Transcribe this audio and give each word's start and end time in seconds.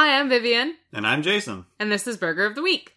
Hi, 0.00 0.18
I'm 0.18 0.30
Vivian, 0.30 0.76
And 0.94 1.06
I'm 1.06 1.22
Jason. 1.22 1.66
and 1.78 1.92
this 1.92 2.06
is 2.06 2.16
Burger 2.16 2.46
of 2.46 2.54
the 2.54 2.62
Week. 2.62 2.96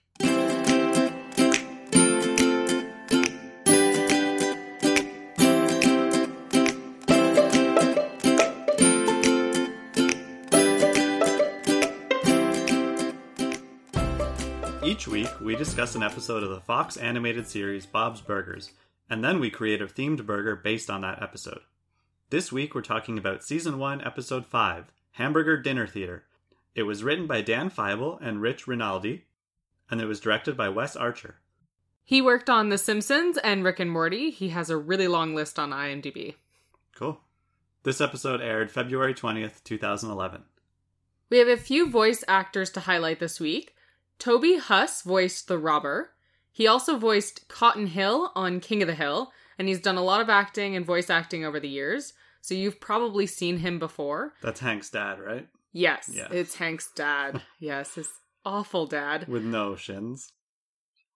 Each 14.84 15.08
week, 15.08 15.30
we 15.42 15.56
discuss 15.56 15.96
an 15.96 16.04
episode 16.04 16.44
of 16.44 16.52
the 16.52 16.60
Fox 16.62 16.98
animated 16.98 17.48
series 17.48 17.86
Bob's 17.86 18.22
Burgers, 18.22 18.72
and 19.10 19.24
then 19.24 19.40
we 19.40 19.50
create 19.50 19.82
a 19.82 19.88
themed 19.88 20.26
burger 20.26 20.56
based 20.56 20.90
on 20.90 21.02
that 21.02 21.22
episode. 21.22 21.62
This 22.30 22.52
week, 22.52 22.76
we're 22.76 22.82
talking 22.82 23.18
about 23.18 23.44
Season 23.44 23.80
1, 23.80 24.06
Episode 24.06 24.46
5 24.46 24.86
Hamburger 25.14 25.58
Dinner 25.58 25.88
Theater. 25.88 26.24
It 26.76 26.84
was 26.84 27.04
written 27.04 27.28
by 27.28 27.42
Dan 27.42 27.70
Fybel 27.70 28.18
and 28.22 28.42
Rich 28.42 28.68
Rinaldi, 28.68 29.26
and 29.92 30.02
it 30.02 30.06
was 30.06 30.20
directed 30.20 30.58
by 30.58 30.70
Wes 30.70 30.96
Archer. 30.96 31.36
He 32.04 32.22
worked 32.22 32.50
on 32.50 32.70
The 32.70 32.78
Simpsons 32.78 33.38
and 33.38 33.64
Rick 33.64 33.80
and 33.80 33.92
Morty. 33.92 34.32
He 34.32 34.50
has 34.50 34.70
a 34.70 34.78
really 34.78 35.08
long 35.08 35.36
list 35.36 35.60
on 35.60 35.70
IMDb. 35.70 36.36
Cool. 36.96 37.22
This 37.84 38.02
episode 38.02 38.42
aired 38.42 38.72
February 38.72 39.14
20th, 39.14 39.64
2011. 39.64 40.44
We 41.30 41.38
have 41.38 41.48
a 41.48 41.58
few 41.58 41.90
voice 41.90 42.24
actors 42.28 42.70
to 42.72 42.82
highlight 42.82 43.20
this 43.20 43.40
week. 43.40 43.76
Toby 44.20 44.58
Huss 44.58 45.02
voiced 45.02 45.48
the 45.48 45.58
robber. 45.58 46.12
He 46.52 46.68
also 46.68 46.98
voiced 46.98 47.48
Cotton 47.48 47.88
Hill 47.88 48.32
on 48.36 48.60
King 48.60 48.82
of 48.82 48.88
the 48.88 48.96
Hill, 48.96 49.32
and 49.58 49.68
he's 49.68 49.80
done 49.80 49.98
a 49.98 50.04
lot 50.04 50.22
of 50.22 50.30
acting 50.30 50.76
and 50.76 50.86
voice 50.86 51.10
acting 51.10 51.46
over 51.46 51.60
the 51.60 51.70
years. 51.70 52.14
So 52.42 52.56
you've 52.56 52.82
probably 52.82 53.28
seen 53.28 53.58
him 53.58 53.80
before. 53.80 54.34
That's 54.42 54.60
Hank's 54.60 54.90
dad, 54.90 55.20
right? 55.20 55.48
Yes, 55.74 56.10
Yeah. 56.14 56.28
it's 56.32 56.56
Hank's 56.56 56.90
dad. 56.96 57.42
yes, 57.60 57.96
his 57.96 58.08
awful 58.46 58.86
dad. 58.86 59.28
With 59.28 59.44
no 59.44 59.76
shins. 59.76 60.32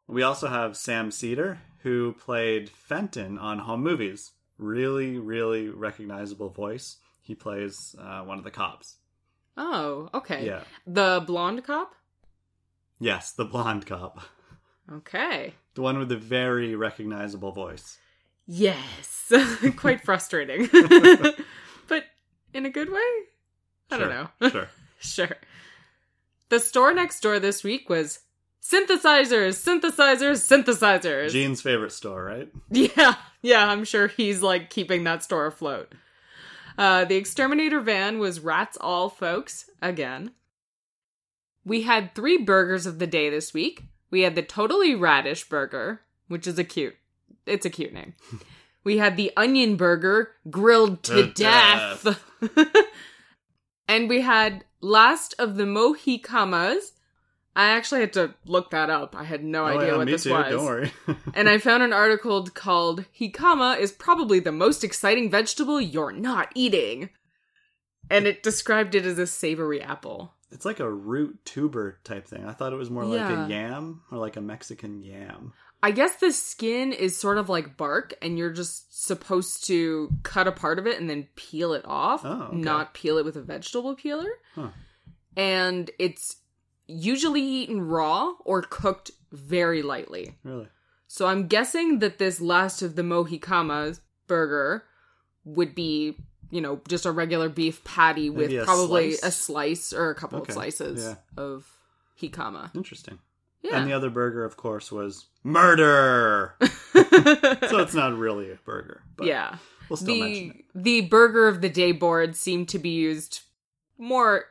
We 0.07 0.23
also 0.23 0.47
have 0.47 0.75
Sam 0.75 1.11
Seder, 1.11 1.59
who 1.83 2.13
played 2.13 2.69
Fenton 2.69 3.37
on 3.37 3.59
Home 3.59 3.83
Movies. 3.83 4.31
Really, 4.57 5.17
really 5.19 5.69
recognizable 5.69 6.49
voice. 6.49 6.97
He 7.21 7.35
plays 7.35 7.95
uh, 7.99 8.21
one 8.21 8.37
of 8.37 8.43
the 8.43 8.51
cops. 8.51 8.95
Oh, 9.57 10.09
okay. 10.13 10.45
Yeah. 10.45 10.61
The 10.85 11.23
blonde 11.25 11.63
cop? 11.63 11.93
Yes, 12.99 13.31
the 13.33 13.45
blonde 13.45 13.85
cop. 13.85 14.19
Okay. 14.91 15.53
The 15.75 15.81
one 15.81 15.99
with 15.99 16.09
the 16.09 16.17
very 16.17 16.75
recognizable 16.75 17.51
voice. 17.51 17.97
Yes. 18.47 19.31
Quite 19.75 20.01
frustrating. 20.03 20.69
but 21.87 22.05
in 22.53 22.65
a 22.65 22.69
good 22.69 22.89
way? 22.91 22.99
I 23.91 23.97
don't 23.97 24.09
know. 24.09 24.29
sure. 24.49 24.67
sure. 24.99 25.37
The 26.49 26.59
store 26.59 26.93
next 26.93 27.19
door 27.21 27.39
this 27.39 27.63
week 27.63 27.89
was 27.89 28.19
synthesizers, 28.61 29.55
synthesizers, 29.63 30.41
synthesizers. 30.41 31.31
Gene's 31.31 31.61
favorite 31.61 31.91
store, 31.91 32.23
right? 32.23 32.49
Yeah, 32.69 33.15
yeah, 33.41 33.67
I'm 33.67 33.83
sure 33.83 34.07
he's 34.07 34.41
like 34.41 34.69
keeping 34.69 35.03
that 35.05 35.23
store 35.23 35.45
afloat. 35.45 35.93
Uh, 36.77 37.05
the 37.05 37.15
exterminator 37.15 37.81
van 37.81 38.19
was 38.19 38.39
rats 38.39 38.77
all 38.79 39.09
folks 39.09 39.69
again. 39.81 40.31
We 41.65 41.81
had 41.81 42.13
three 42.13 42.37
burgers 42.37 42.85
of 42.85 42.99
the 42.99 43.07
day 43.07 43.29
this 43.29 43.53
week. 43.53 43.83
We 44.09 44.21
had 44.21 44.35
the 44.35 44.43
totally 44.43 44.95
radish 44.95 45.49
burger, 45.49 46.01
which 46.27 46.47
is 46.47 46.57
a 46.57 46.63
cute, 46.63 46.95
it's 47.45 47.65
a 47.65 47.69
cute 47.69 47.93
name. 47.93 48.13
We 48.83 48.99
had 48.99 49.17
the 49.17 49.33
onion 49.35 49.75
burger 49.75 50.31
grilled 50.49 51.03
to, 51.03 51.25
To 51.25 51.33
death. 51.33 52.23
and 53.87 54.09
we 54.09 54.21
had 54.21 54.65
last 54.81 55.35
of 55.39 55.55
the 55.55 55.65
Mo-jicamas. 55.65 56.93
I 57.55 57.69
actually 57.69 58.01
had 58.01 58.13
to 58.13 58.35
look 58.45 58.69
that 58.69 58.91
up. 58.91 59.15
I 59.15 59.23
had 59.23 59.43
no 59.43 59.63
oh, 59.63 59.67
idea 59.67 59.87
yeah, 59.87 59.97
what 59.97 60.07
this 60.07 60.23
too. 60.23 60.31
was 60.31 60.51
Don't 60.51 60.63
worry. 60.65 60.91
and 61.33 61.49
I 61.49 61.57
found 61.57 61.81
an 61.81 61.91
article 61.91 62.45
called 62.45 63.05
jicama 63.19 63.79
is 63.79 63.91
probably 63.91 64.39
the 64.39 64.51
most 64.51 64.83
exciting 64.83 65.31
vegetable 65.31 65.81
you're 65.81 66.11
not 66.11 66.51
eating. 66.53 67.09
And 68.11 68.27
it 68.27 68.43
described 68.43 68.93
it 68.93 69.05
as 69.05 69.17
a 69.17 69.25
savory 69.27 69.81
apple. 69.81 70.33
it's 70.51 70.65
like 70.65 70.79
a 70.79 70.89
root 70.89 71.39
tuber 71.45 71.99
type 72.03 72.27
thing. 72.27 72.45
I 72.45 72.53
thought 72.53 72.73
it 72.73 72.77
was 72.77 72.91
more 72.91 73.03
like 73.05 73.19
Yeah. 73.19 73.45
a 73.45 73.49
yam 73.49 74.01
or 74.11 74.19
like 74.19 74.37
a 74.37 74.41
Mexican 74.41 75.01
yam. 75.01 75.53
I 75.83 75.91
guess 75.91 76.15
the 76.15 76.31
skin 76.31 76.91
is 76.91 77.15
sort 77.15 77.37
of 77.37 77.49
like 77.49 77.77
bark, 77.77 78.13
and 78.21 78.37
you're 78.37 78.51
just 78.51 79.05
supposed 79.05 79.65
to 79.67 80.09
cut 80.23 80.47
a 80.47 80.51
part 80.51 80.79
of 80.79 80.87
it 80.87 80.99
and 80.99 81.09
then 81.09 81.27
peel 81.35 81.73
it 81.73 81.83
off, 81.85 82.21
Oh, 82.25 82.47
okay. 82.49 82.57
not 82.57 82.93
peel 82.93 83.17
it 83.17 83.25
with 83.25 83.35
a 83.35 83.41
vegetable 83.41 83.95
peeler. 83.95 84.29
Huh. 84.55 84.69
And 85.35 85.91
it's 85.99 86.37
usually 86.87 87.41
eaten 87.41 87.81
raw 87.87 88.33
or 88.43 88.63
cooked 88.63 89.11
very 89.31 89.81
lightly. 89.83 90.35
Really? 90.43 90.67
So 91.07 91.27
I'm 91.27 91.47
guessing 91.47 91.99
that 91.99 92.17
this 92.17 92.41
last 92.41 92.81
of 92.81 92.95
the 92.95 93.03
Mo-jicamas 93.03 94.01
burger 94.27 94.83
would 95.45 95.75
be, 95.75 96.15
you 96.49 96.59
know, 96.59 96.81
just 96.87 97.05
a 97.05 97.11
regular 97.11 97.49
beef 97.49 97.83
patty 97.83 98.29
with 98.29 98.51
a 98.51 98.63
probably 98.65 99.11
slice? 99.13 99.23
a 99.23 99.31
slice 99.37 99.93
or 99.93 100.09
a 100.09 100.15
couple 100.15 100.39
Okay, 100.39 100.49
of 100.49 100.53
slices 100.53 101.03
yeah. 101.05 101.15
of 101.41 101.67
jicama. 102.19 102.73
Interesting. 102.75 103.19
Yeah. 103.61 103.77
And 103.79 103.87
the 103.89 103.93
other 103.93 104.09
burger, 104.09 104.45
of 104.45 104.55
course, 104.57 104.91
was 104.91 105.25
murder. 105.43 106.55
so 106.61 107.79
it's 107.79 107.93
not 107.93 108.17
really 108.17 108.51
a 108.51 108.55
burger. 108.65 109.01
But 109.15 109.27
yeah. 109.27 109.57
We'll 109.89 109.97
still 109.97 110.17
mention 110.19 110.63
The 110.75 110.99
it. 110.99 111.01
the 111.03 111.07
burger 111.07 111.47
of 111.47 111.61
the 111.61 111.69
day 111.69 111.91
board 111.91 112.35
seemed 112.35 112.69
to 112.69 112.79
be 112.79 112.89
used 112.89 113.41
more 113.97 114.45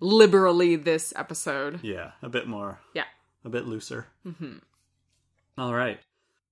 liberally 0.00 0.76
this 0.76 1.12
episode. 1.16 1.80
Yeah, 1.82 2.12
a 2.22 2.28
bit 2.28 2.46
more. 2.46 2.78
Yeah. 2.94 3.04
A 3.44 3.48
bit 3.48 3.66
looser. 3.66 4.06
hmm 4.24 4.58
All 5.58 5.74
right. 5.74 6.00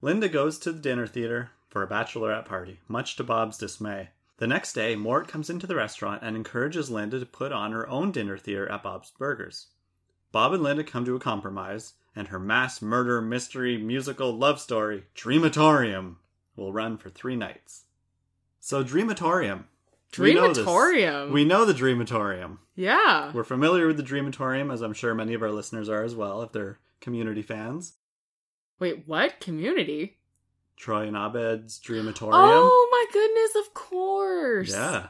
Linda 0.02 0.28
goes 0.28 0.58
to 0.60 0.72
the 0.72 0.80
dinner 0.80 1.06
theater 1.06 1.50
for 1.68 1.82
a 1.82 1.88
bachelorette 1.88 2.46
party, 2.46 2.80
much 2.88 3.16
to 3.16 3.24
Bob's 3.24 3.58
dismay. 3.58 4.10
The 4.38 4.46
next 4.46 4.72
day, 4.72 4.96
Mort 4.96 5.28
comes 5.28 5.50
into 5.50 5.66
the 5.66 5.76
restaurant 5.76 6.22
and 6.24 6.34
encourages 6.34 6.90
Linda 6.90 7.20
to 7.20 7.26
put 7.26 7.52
on 7.52 7.72
her 7.72 7.88
own 7.88 8.10
dinner 8.10 8.38
theater 8.38 8.70
at 8.70 8.82
Bob's 8.82 9.12
Burgers. 9.18 9.66
Bob 10.32 10.52
and 10.52 10.62
Linda 10.62 10.84
come 10.84 11.04
to 11.04 11.16
a 11.16 11.20
compromise, 11.20 11.94
and 12.14 12.28
her 12.28 12.38
mass 12.38 12.80
murder 12.82 13.20
mystery 13.20 13.76
musical 13.78 14.36
love 14.36 14.60
story, 14.60 15.04
Dreamatorium, 15.14 16.16
will 16.56 16.72
run 16.72 16.96
for 16.98 17.10
three 17.10 17.36
nights. 17.36 17.84
So, 18.60 18.84
Dreamatorium. 18.84 19.64
We 20.18 20.34
know. 20.34 20.52
Dreamatorium. 20.52 21.30
We 21.30 21.44
know 21.44 21.64
the 21.64 21.72
Dreamatorium. 21.72 22.58
yeah. 22.74 23.32
We're 23.32 23.44
familiar 23.44 23.86
with 23.86 23.96
the 23.96 24.02
Dreamatorium, 24.02 24.72
as 24.72 24.82
I'm 24.82 24.92
sure 24.92 25.14
many 25.14 25.34
of 25.34 25.42
our 25.42 25.52
listeners 25.52 25.88
are 25.88 26.02
as 26.02 26.14
well, 26.14 26.42
if 26.42 26.52
they're 26.52 26.78
community 27.00 27.42
fans. 27.42 27.94
Wait, 28.78 29.04
what? 29.06 29.40
Community? 29.40 30.18
Troy 30.76 31.06
and 31.06 31.16
Abed's 31.16 31.78
Dreamatorium. 31.78 32.30
Oh 32.32 32.88
my 32.90 33.06
goodness, 33.12 33.66
of 33.66 33.74
course. 33.74 34.72
yeah. 34.72 35.08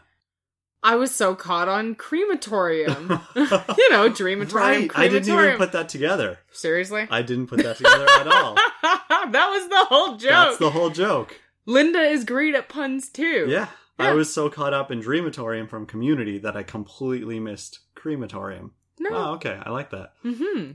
I 0.82 0.96
was 0.96 1.14
so 1.14 1.34
caught 1.34 1.68
on 1.68 1.94
crematorium. 1.94 3.08
you 3.36 3.90
know, 3.90 4.08
dreamatorium, 4.08 4.52
Right. 4.54 4.90
I 4.94 5.08
didn't 5.08 5.28
even 5.28 5.56
put 5.58 5.72
that 5.72 5.88
together. 5.88 6.38
Seriously? 6.52 7.06
I 7.10 7.22
didn't 7.22 7.48
put 7.48 7.62
that 7.62 7.76
together 7.76 8.06
at 8.08 8.26
all. 8.26 8.54
that 8.84 9.48
was 9.50 9.68
the 9.68 9.84
whole 9.88 10.16
joke. 10.16 10.30
That's 10.30 10.58
the 10.58 10.70
whole 10.70 10.90
joke. 10.90 11.38
Linda 11.66 12.00
is 12.00 12.24
great 12.24 12.54
at 12.54 12.68
puns 12.68 13.08
too. 13.10 13.46
Yeah. 13.48 13.68
Yeah. 13.98 14.08
I 14.08 14.12
was 14.12 14.32
so 14.32 14.48
caught 14.48 14.72
up 14.72 14.90
in 14.90 15.02
Dreamatorium 15.02 15.68
from 15.68 15.84
Community 15.84 16.38
that 16.38 16.56
I 16.56 16.62
completely 16.62 17.38
missed 17.38 17.80
Crematorium. 17.94 18.72
No. 18.98 19.10
Oh, 19.12 19.32
okay. 19.34 19.58
I 19.62 19.70
like 19.70 19.90
that. 19.90 20.12
hmm 20.22 20.72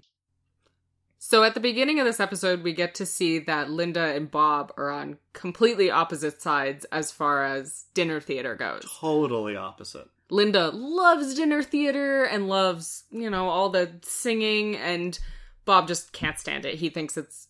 So 1.28 1.44
at 1.44 1.56
the 1.56 1.60
beginning 1.60 2.00
of 2.00 2.06
this 2.06 2.20
episode, 2.20 2.62
we 2.62 2.72
get 2.72 2.94
to 2.96 3.06
see 3.06 3.40
that 3.40 3.72
Linda 3.72 4.14
and 4.16 4.30
Bob 4.30 4.72
are 4.78 4.92
on 4.92 5.18
completely 5.34 5.90
opposite 5.90 6.40
sides 6.40 6.86
as 6.92 7.12
far 7.12 7.44
as 7.44 7.86
dinner 7.96 8.22
theater 8.22 8.54
goes. 8.54 8.86
Totally 9.00 9.56
opposite. 9.56 10.08
Linda 10.30 10.70
loves 10.70 11.34
dinner 11.34 11.64
theater 11.64 12.26
and 12.26 12.48
loves, 12.48 13.06
you 13.10 13.32
know, 13.32 13.50
all 13.50 13.72
the 13.72 13.94
singing, 14.04 14.76
and 14.76 15.18
Bob 15.66 15.88
just 15.88 16.14
can't 16.14 16.38
stand 16.38 16.64
it. 16.64 16.76
He 16.76 16.90
thinks 16.90 17.18
it's 17.18 17.48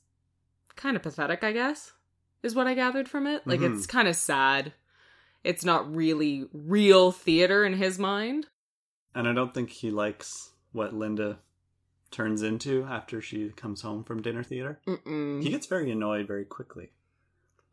kind 0.78 0.96
of 0.96 1.04
pathetic, 1.04 1.44
I 1.44 1.52
guess, 1.52 1.92
is 2.44 2.56
what 2.56 2.68
I 2.68 2.76
gathered 2.76 3.10
from 3.10 3.28
it. 3.28 3.46
Like, 3.46 3.60
Mhm. 3.60 3.76
it's 3.76 3.86
kind 3.86 4.08
of 4.08 4.16
sad. 4.16 4.72
It's 5.44 5.66
not 5.66 5.94
really 5.94 6.48
real 6.54 7.12
theater 7.12 7.66
in 7.66 7.74
his 7.74 8.00
mind. 8.00 8.48
And 9.14 9.28
I 9.28 9.34
don't 9.34 9.54
think 9.54 9.70
he 9.70 9.92
likes 9.92 10.54
what 10.72 10.94
Linda 10.94 11.40
turns 12.12 12.42
into 12.42 12.86
after 12.90 13.22
she 13.22 13.50
comes 13.50 13.82
home 13.82 14.04
from 14.04 14.22
dinner 14.22 14.44
theater. 14.44 14.80
Mm-mm. 14.88 15.44
He 15.44 15.50
gets 15.50 15.68
very 15.68 15.92
annoyed 15.92 16.28
very 16.28 16.46
quickly. 16.46 16.92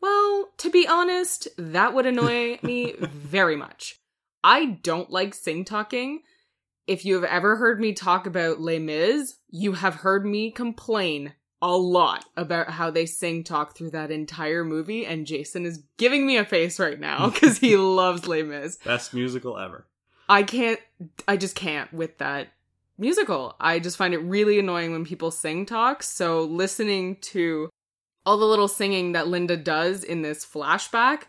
Well, 0.01 0.53
to 0.59 0.71
be 0.71 0.87
honest, 0.87 1.49
that 1.57 1.95
would 1.95 2.07
annoy 2.07 2.59
me 2.63 2.95
very 2.99 3.57
much. 3.57 4.01
I 4.45 4.79
don't 4.83 5.11
like 5.11 5.35
sing 5.35 5.65
talking. 5.65 6.23
If 6.87 7.05
you 7.05 7.15
have 7.15 7.25
ever 7.25 7.57
heard 7.57 7.81
me 7.81 7.93
talk 7.93 8.27
about 8.27 8.61
Les 8.61 8.81
Mis, 8.81 9.37
you 9.49 9.75
have 9.75 9.97
heard 9.97 10.27
me 10.27 10.51
complain 10.51 11.35
a 11.63 11.77
lot 11.77 12.25
about 12.37 12.71
how 12.71 12.91
they 12.91 13.07
sing 13.07 13.45
talk 13.45 13.77
through 13.77 13.91
that 13.93 14.11
entire 14.11 14.65
movie, 14.65 15.07
and 15.07 15.29
Jason 15.29 15.65
is 15.65 15.85
giving 15.97 16.27
me 16.27 16.37
a 16.37 16.45
face 16.45 16.81
right 16.81 16.99
now 16.99 17.31
because 17.31 17.59
he 17.59 17.77
loves 17.77 18.27
Les 18.27 18.43
Mis. 18.43 18.77
Best 18.85 19.15
musical 19.15 19.57
ever. 19.57 19.87
I 20.29 20.43
can't, 20.43 20.81
I 21.29 21.37
just 21.37 21.55
can't 21.55 21.93
with 21.93 22.19
that 22.19 22.49
musical. 23.03 23.55
I 23.61 23.79
just 23.79 23.99
find 23.99 24.15
it 24.15 24.19
really 24.19 24.59
annoying 24.59 24.93
when 24.93 25.05
people 25.05 25.31
sing 25.31 25.67
talk. 25.67 26.03
So 26.03 26.45
listening 26.45 27.17
to 27.33 27.69
all 28.25 28.39
the 28.39 28.47
little 28.47 28.69
singing 28.69 29.13
that 29.13 29.29
Linda 29.29 29.59
does 29.59 30.03
in 30.03 30.23
this 30.23 30.47
flashback 30.47 31.25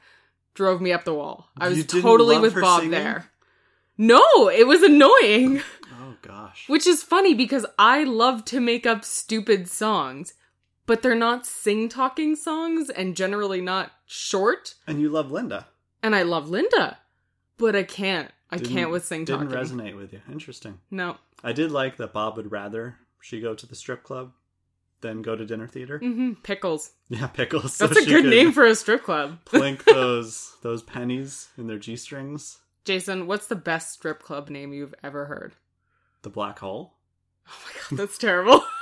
drove 0.53 0.79
me 0.79 0.93
up 0.93 1.03
the 1.03 1.13
wall. 1.13 1.49
I 1.57 1.67
was 1.67 1.85
totally 1.85 2.37
with 2.37 2.53
Bob 2.53 2.81
singing? 2.81 2.91
there. 2.91 3.25
No, 3.97 4.23
it 4.49 4.65
was 4.65 4.81
annoying. 4.81 5.61
Oh 6.05 6.15
gosh. 6.21 6.67
Which 6.67 6.85
is 6.85 7.01
funny 7.01 7.33
because 7.33 7.65
I 7.79 8.03
love 8.03 8.43
to 8.45 8.59
make 8.59 8.85
up 8.85 9.05
stupid 9.05 9.69
songs, 9.69 10.33
but 10.85 11.01
they're 11.01 11.15
not 11.15 11.45
sing 11.45 11.87
talking 11.87 12.35
songs 12.35 12.89
and 12.89 13.15
generally 13.15 13.61
not 13.61 13.91
short. 14.05 14.75
And 14.85 14.99
you 14.99 15.09
love 15.09 15.31
Linda. 15.31 15.67
And 16.01 16.13
I 16.13 16.23
love 16.23 16.49
Linda, 16.49 16.97
but 17.57 17.73
I 17.75 17.83
can't. 17.83 18.31
I 18.53 18.57
Didn't- 18.57 18.73
can't 18.73 18.91
with 18.91 19.05
sing 19.05 19.25
talking. 19.25 19.47
Didn't 19.49 19.63
resonate 19.63 19.95
with 19.97 20.13
you. 20.13 20.21
Interesting. 20.31 20.79
No. 20.91 21.17
I 21.43 21.53
did 21.53 21.71
like 21.71 21.97
that 21.97 22.13
Bob 22.13 22.37
would 22.37 22.51
rather 22.51 22.97
she 23.21 23.39
go 23.41 23.53
to 23.55 23.65
the 23.65 23.75
strip 23.75 24.03
club 24.03 24.31
than 25.01 25.21
go 25.21 25.35
to 25.35 25.45
dinner 25.45 25.67
theater. 25.67 25.97
hmm 25.99 26.33
Pickles. 26.43 26.91
Yeah, 27.09 27.27
pickles. 27.27 27.73
so 27.77 27.87
That's 27.87 28.01
a 28.01 28.03
she 28.05 28.11
good 28.11 28.25
name 28.25 28.51
for 28.51 28.65
a 28.65 28.75
strip 28.75 29.03
club. 29.03 29.39
Plink 29.45 29.83
those 29.85 30.55
those 30.61 30.83
pennies 30.83 31.49
in 31.57 31.67
their 31.67 31.79
g 31.79 31.95
strings. 31.95 32.59
Jason, 32.85 33.27
what's 33.27 33.47
the 33.47 33.55
best 33.55 33.91
strip 33.93 34.21
club 34.21 34.49
name 34.49 34.71
you've 34.73 34.93
ever 35.03 35.25
heard? 35.25 35.53
The 36.21 36.29
black 36.29 36.59
hole. 36.59 36.93
Oh 37.47 37.51
my 37.65 37.71
god, 37.89 37.97
that's 37.97 38.17
terrible. 38.17 38.63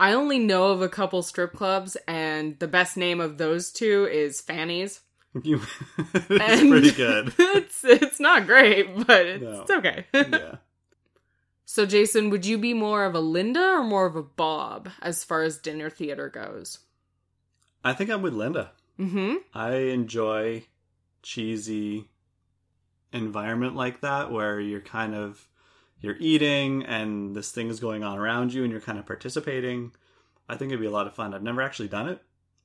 I 0.00 0.12
only 0.12 0.38
know 0.38 0.70
of 0.70 0.80
a 0.80 0.88
couple 0.88 1.22
strip 1.22 1.52
clubs, 1.54 1.96
and 2.06 2.56
the 2.60 2.68
best 2.68 2.96
name 2.96 3.20
of 3.20 3.36
those 3.36 3.72
two 3.72 4.06
is 4.10 4.40
Fanny's. 4.40 5.00
You, 5.44 5.60
it's 5.98 6.30
And 6.30 6.70
pretty 6.70 6.90
good. 6.92 7.32
it's 7.38 7.84
it's 7.84 8.20
not 8.20 8.46
great, 8.46 9.06
but 9.06 9.26
it's, 9.26 9.42
No. 9.42 9.60
it's 9.62 9.70
okay. 9.70 10.06
Yeah. 10.14 10.56
so, 11.64 11.86
Jason, 11.86 12.30
would 12.30 12.46
you 12.46 12.58
be 12.58 12.74
more 12.74 13.04
of 13.04 13.14
a 13.14 13.20
Linda 13.20 13.60
or 13.60 13.84
more 13.84 14.06
of 14.06 14.16
a 14.16 14.22
Bob 14.22 14.88
as 15.02 15.24
far 15.24 15.42
as 15.42 15.58
dinner 15.58 15.90
theater 15.90 16.28
goes? 16.28 16.78
I 17.84 17.92
think 17.92 18.10
I'm 18.10 18.22
with 18.22 18.34
Linda. 18.34 18.72
Mm-hmm. 18.98 19.36
I 19.54 19.74
enjoy 19.74 20.64
cheesy 21.22 22.08
environment 23.12 23.74
like 23.76 24.00
that 24.02 24.30
where 24.30 24.60
you're 24.60 24.80
kind 24.80 25.14
of 25.14 25.48
you're 26.00 26.16
eating 26.20 26.84
and 26.84 27.34
this 27.34 27.50
thing 27.50 27.68
is 27.68 27.80
going 27.80 28.04
on 28.04 28.18
around 28.18 28.52
you 28.52 28.62
and 28.62 28.70
you're 28.70 28.80
kind 28.80 28.98
of 28.98 29.06
participating. 29.06 29.92
I 30.48 30.56
think 30.56 30.70
it'd 30.70 30.80
be 30.80 30.86
a 30.86 30.90
lot 30.90 31.06
of 31.06 31.14
fun. 31.14 31.34
I've 31.34 31.42
never 31.42 31.62
actually 31.62 31.88
done 31.88 32.08
it. 32.08 32.22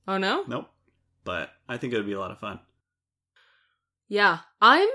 Oh 0.08 0.18
no. 0.18 0.44
Nope. 0.48 0.70
But 1.24 1.50
I 1.70 1.78
think 1.78 1.94
it 1.94 1.98
would 1.98 2.06
be 2.06 2.14
a 2.14 2.20
lot 2.20 2.31
of 2.31 2.40
fun. 2.40 2.60
Yeah, 4.08 4.40
I'm 4.62 4.90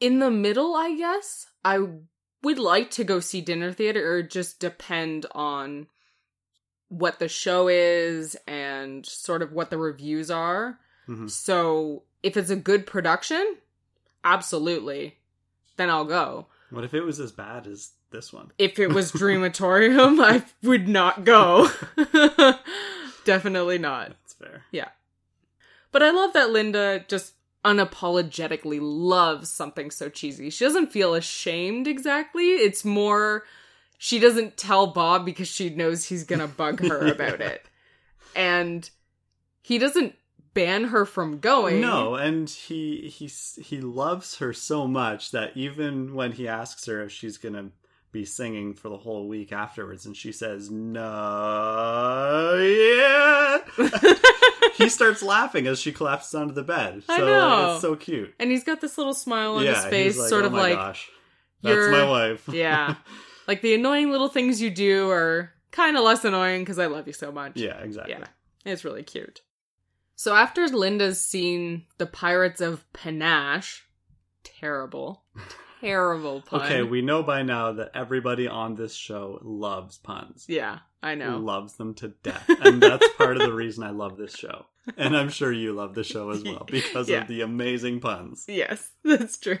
in 0.00 0.18
the 0.18 0.30
middle, 0.30 0.74
I 0.74 0.94
guess. 0.96 1.46
I 1.64 1.78
would 2.42 2.58
like 2.58 2.90
to 2.92 3.04
go 3.04 3.20
see 3.20 3.40
dinner 3.40 3.72
theater 3.72 4.12
or 4.14 4.22
just 4.22 4.58
depend 4.58 5.26
on 5.32 5.86
what 6.88 7.18
the 7.18 7.28
show 7.28 7.68
is 7.68 8.36
and 8.46 9.06
sort 9.06 9.40
of 9.42 9.52
what 9.52 9.70
the 9.70 9.78
reviews 9.78 10.30
are. 10.30 10.78
Mhm. 11.08 11.30
So, 11.30 12.02
if 12.22 12.36
it's 12.36 12.50
a 12.50 12.56
good 12.56 12.86
production, 12.86 13.56
absolutely, 14.24 15.18
then 15.76 15.88
I'll 15.88 16.04
go. 16.04 16.48
What 16.70 16.84
if 16.84 16.94
it 16.94 17.02
was 17.02 17.20
as 17.20 17.32
bad 17.32 17.66
as 17.66 17.92
this 18.10 18.32
one? 18.32 18.50
If 18.58 18.78
it 18.78 18.88
was 18.88 19.12
Dreamatorium, 19.12 20.22
I 20.22 20.44
would 20.66 20.88
not 20.88 21.24
go. 21.24 21.70
Definitely 23.24 23.78
not. 23.78 24.08
That's 24.08 24.34
fair. 24.34 24.64
But 25.92 26.02
I 26.02 26.10
love 26.10 26.32
that 26.32 26.50
Linda 26.50 27.04
just 27.06 27.34
unapologetically 27.64 28.78
loves 28.80 29.50
something 29.50 29.90
so 29.90 30.08
cheesy. 30.08 30.50
She 30.50 30.64
doesn't 30.64 30.90
feel 30.90 31.14
ashamed 31.14 31.86
exactly. 31.86 32.50
It's 32.50 32.84
more 32.84 33.44
she 33.98 34.18
doesn't 34.18 34.56
tell 34.56 34.88
Bob 34.88 35.24
because 35.24 35.48
she 35.48 35.70
knows 35.70 36.06
he's 36.06 36.24
going 36.24 36.40
to 36.40 36.48
bug 36.48 36.80
her 36.80 37.06
about 37.12 37.40
it. 37.40 37.64
And 38.34 38.88
he 39.62 39.78
doesn't 39.78 40.16
ban 40.54 40.84
her 40.84 41.04
from 41.04 41.38
going. 41.38 41.80
No, 41.80 42.14
and 42.14 42.48
he 42.48 43.08
he 43.08 43.26
he 43.62 43.80
loves 43.80 44.36
her 44.38 44.52
so 44.52 44.86
much 44.86 45.30
that 45.30 45.56
even 45.56 46.14
when 46.14 46.32
he 46.32 46.48
asks 46.48 46.86
her 46.86 47.02
if 47.02 47.12
she's 47.12 47.38
gonna 47.38 47.70
be 48.12 48.24
singing 48.24 48.74
for 48.74 48.88
the 48.90 48.96
whole 48.98 49.26
week 49.26 49.52
afterwards, 49.52 50.04
and 50.06 50.16
she 50.16 50.32
says 50.32 50.70
no, 50.70 52.58
yeah, 52.60 53.58
he 54.76 54.88
starts 54.88 55.22
laughing 55.22 55.66
as 55.66 55.80
she 55.80 55.92
collapses 55.92 56.34
onto 56.34 56.52
the 56.54 56.62
bed. 56.62 57.02
So 57.06 57.12
I 57.14 57.18
know. 57.18 57.72
it's 57.72 57.80
so 57.82 57.96
cute. 57.96 58.34
and 58.38 58.50
he's 58.50 58.64
got 58.64 58.80
this 58.80 58.98
little 58.98 59.14
smile 59.14 59.54
on 59.56 59.64
yeah, 59.64 59.74
his 59.74 59.84
face, 59.86 60.18
like, 60.18 60.28
sort 60.28 60.44
"Oh 60.44 60.48
of 60.48 60.52
like 60.52 60.74
gosh, 60.74 61.10
that's 61.62 61.74
you're- 61.74 61.90
my 61.90 62.04
wife. 62.08 62.48
yeah. 62.52 62.96
like 63.48 63.62
the 63.62 63.74
annoying 63.74 64.10
little 64.10 64.28
things 64.28 64.60
you 64.60 64.70
do 64.70 65.10
are 65.10 65.52
kind 65.70 65.96
of 65.96 66.04
less 66.04 66.24
annoying 66.24 66.62
because 66.62 66.78
I 66.78 66.86
love 66.86 67.06
you 67.06 67.12
so 67.12 67.32
much. 67.32 67.52
yeah, 67.56 67.78
exactly. 67.80 68.14
Yeah, 68.14 68.26
it's 68.64 68.84
really 68.84 69.02
cute. 69.02 69.40
So 70.16 70.34
after 70.36 70.68
Linda's 70.68 71.24
seen 71.24 71.86
the 71.98 72.06
Pirates 72.06 72.60
of 72.60 72.84
Panache, 72.92 73.82
terrible, 74.44 75.22
terrible 75.82 76.40
pun. 76.42 76.62
Okay, 76.62 76.82
we 76.82 77.02
know 77.02 77.22
by 77.22 77.42
now 77.42 77.72
that 77.72 77.90
everybody 77.94 78.48
on 78.48 78.74
this 78.76 78.94
show 78.94 79.38
loves 79.42 79.98
puns. 79.98 80.46
yeah, 80.48 80.78
I 81.02 81.14
know. 81.14 81.38
loves 81.38 81.74
them 81.74 81.94
to 81.94 82.08
death. 82.22 82.48
And 82.48 82.82
that's 82.82 83.06
part 83.18 83.36
of 83.36 83.42
the 83.42 83.52
reason 83.52 83.84
I 83.84 83.90
love 83.90 84.16
this 84.16 84.34
show. 84.34 84.66
And 84.96 85.16
I'm 85.16 85.28
sure 85.28 85.52
you 85.52 85.72
love 85.72 85.94
the 85.94 86.04
show 86.04 86.30
as 86.30 86.42
well 86.44 86.64
because 86.70 87.08
Yeah. 87.08 87.22
of 87.22 87.28
the 87.28 87.40
amazing 87.42 88.00
puns. 88.00 88.44
Yes, 88.48 88.90
that's 89.04 89.38
true. 89.38 89.58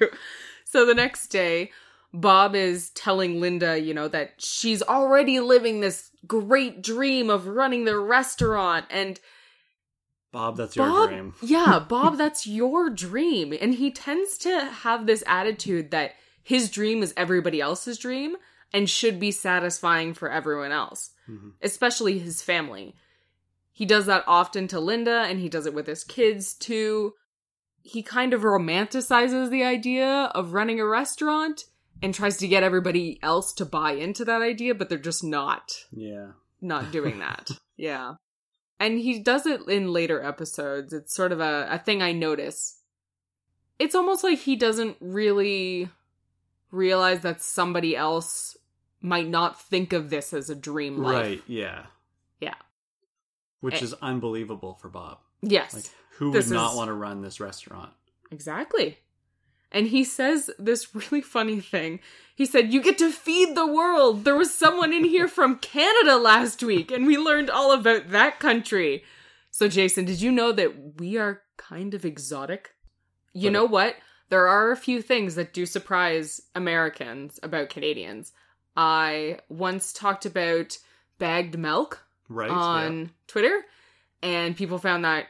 So 0.64 0.86
the 0.86 0.94
next 0.94 1.28
day, 1.28 1.70
Bob 2.14 2.54
is 2.54 2.90
telling 2.90 3.40
Linda, 3.40 3.78
you 3.80 3.94
know, 3.94 4.08
that 4.08 4.34
she's 4.38 4.82
already 4.82 5.40
living 5.40 5.80
this 5.80 6.10
great 6.26 6.82
dream 6.82 7.30
of 7.30 7.46
running 7.46 7.84
the 7.84 7.98
restaurant 7.98 8.86
and 8.90 9.18
Bob, 10.32 10.56
that's 10.56 10.74
your 10.76 10.86
Bob, 10.86 11.10
dream. 11.10 11.34
yeah, 11.42 11.78
Bob, 11.88 12.16
that's 12.16 12.46
your 12.46 12.88
dream. 12.90 13.52
And 13.60 13.74
he 13.74 13.90
tends 13.90 14.38
to 14.38 14.64
have 14.64 15.06
this 15.06 15.22
attitude 15.26 15.90
that 15.90 16.12
his 16.42 16.70
dream 16.70 17.02
is 17.02 17.12
everybody 17.16 17.60
else's 17.60 17.98
dream 17.98 18.36
and 18.72 18.88
should 18.88 19.20
be 19.20 19.30
satisfying 19.30 20.14
for 20.14 20.30
everyone 20.30 20.72
else, 20.72 21.10
Mhm. 21.28 21.52
especially 21.62 22.18
his 22.18 22.42
family. 22.42 22.96
He 23.72 23.84
does 23.84 24.06
that 24.06 24.24
often 24.26 24.66
to 24.68 24.80
Linda 24.80 25.24
and 25.28 25.38
he 25.38 25.48
does 25.48 25.66
it 25.66 25.74
with 25.74 25.86
his 25.86 26.02
kids 26.04 26.54
too. 26.54 27.14
He 27.82 28.02
kind 28.02 28.32
of 28.32 28.42
romanticizes 28.42 29.50
the 29.50 29.64
idea 29.64 30.30
of 30.34 30.52
running 30.54 30.80
a 30.80 30.86
restaurant 30.86 31.64
and 32.02 32.14
tries 32.14 32.36
to 32.38 32.48
get 32.48 32.62
everybody 32.62 33.18
else 33.22 33.52
to 33.54 33.64
buy 33.64 33.92
into 33.92 34.24
that 34.24 34.40
idea, 34.42 34.74
but 34.74 34.88
they're 34.88 34.98
just 34.98 35.22
not 35.22 35.72
Yeah. 35.90 36.32
not 36.60 36.90
doing 36.90 37.18
that. 37.26 37.50
yeah. 37.76 38.14
And 38.82 38.98
he 38.98 39.20
does 39.20 39.46
it 39.46 39.60
in 39.68 39.92
later 39.92 40.20
episodes. 40.22 40.92
It's 40.92 41.14
sort 41.14 41.30
of 41.30 41.40
a, 41.40 41.68
a 41.70 41.78
thing 41.78 42.02
I 42.02 42.10
notice. 42.12 42.80
It's 43.78 43.94
almost 43.94 44.24
like 44.24 44.40
he 44.40 44.56
doesn't 44.56 44.96
really 45.00 45.88
realize 46.72 47.20
that 47.20 47.42
somebody 47.42 47.94
else 47.96 48.56
might 49.00 49.28
not 49.28 49.60
think 49.60 49.92
of 49.92 50.10
this 50.10 50.32
as 50.32 50.50
a 50.50 50.54
dream 50.56 50.98
life. 50.98 51.14
Right, 51.26 51.42
yeah. 51.46 51.86
Yeah. 52.40 52.54
Which 53.60 53.80
Eh. 53.82 53.84
is 53.84 53.94
unbelievable 54.02 54.74
for 54.80 54.88
Bob. 54.88 55.18
Yes. 55.42 55.74
Like, 55.74 55.84
who 56.18 56.30
would 56.32 56.50
not 56.50 56.72
is- 56.72 56.76
want 56.76 56.88
to 56.88 56.94
run 56.94 57.22
this 57.22 57.38
restaurant? 57.38 57.92
Exactly. 58.32 58.98
And 59.72 59.88
he 59.88 60.04
says 60.04 60.50
this 60.58 60.94
really 60.94 61.22
funny 61.22 61.60
thing. 61.60 62.00
He 62.36 62.46
said, 62.46 62.72
You 62.72 62.82
get 62.82 62.98
to 62.98 63.10
feed 63.10 63.56
the 63.56 63.66
world. 63.66 64.24
There 64.24 64.36
was 64.36 64.54
someone 64.54 64.92
in 64.92 65.04
here 65.04 65.28
from 65.28 65.56
Canada 65.58 66.16
last 66.18 66.62
week, 66.62 66.90
and 66.90 67.06
we 67.06 67.16
learned 67.18 67.50
all 67.50 67.72
about 67.72 68.10
that 68.10 68.38
country. 68.38 69.02
So, 69.50 69.68
Jason, 69.68 70.04
did 70.04 70.20
you 70.20 70.30
know 70.30 70.52
that 70.52 70.98
we 71.00 71.16
are 71.18 71.42
kind 71.56 71.94
of 71.94 72.04
exotic? 72.04 72.70
You 73.34 73.50
know 73.50 73.64
what? 73.64 73.96
There 74.28 74.46
are 74.48 74.70
a 74.70 74.76
few 74.76 75.02
things 75.02 75.34
that 75.34 75.52
do 75.52 75.66
surprise 75.66 76.40
Americans 76.54 77.38
about 77.42 77.68
Canadians. 77.70 78.32
I 78.76 79.38
once 79.48 79.92
talked 79.92 80.24
about 80.26 80.78
bagged 81.18 81.58
milk 81.58 82.04
Right? 82.28 82.50
on 82.50 82.98
yeah. 83.00 83.06
Twitter, 83.26 83.62
and 84.22 84.56
people 84.56 84.78
found 84.78 85.04
that 85.04 85.26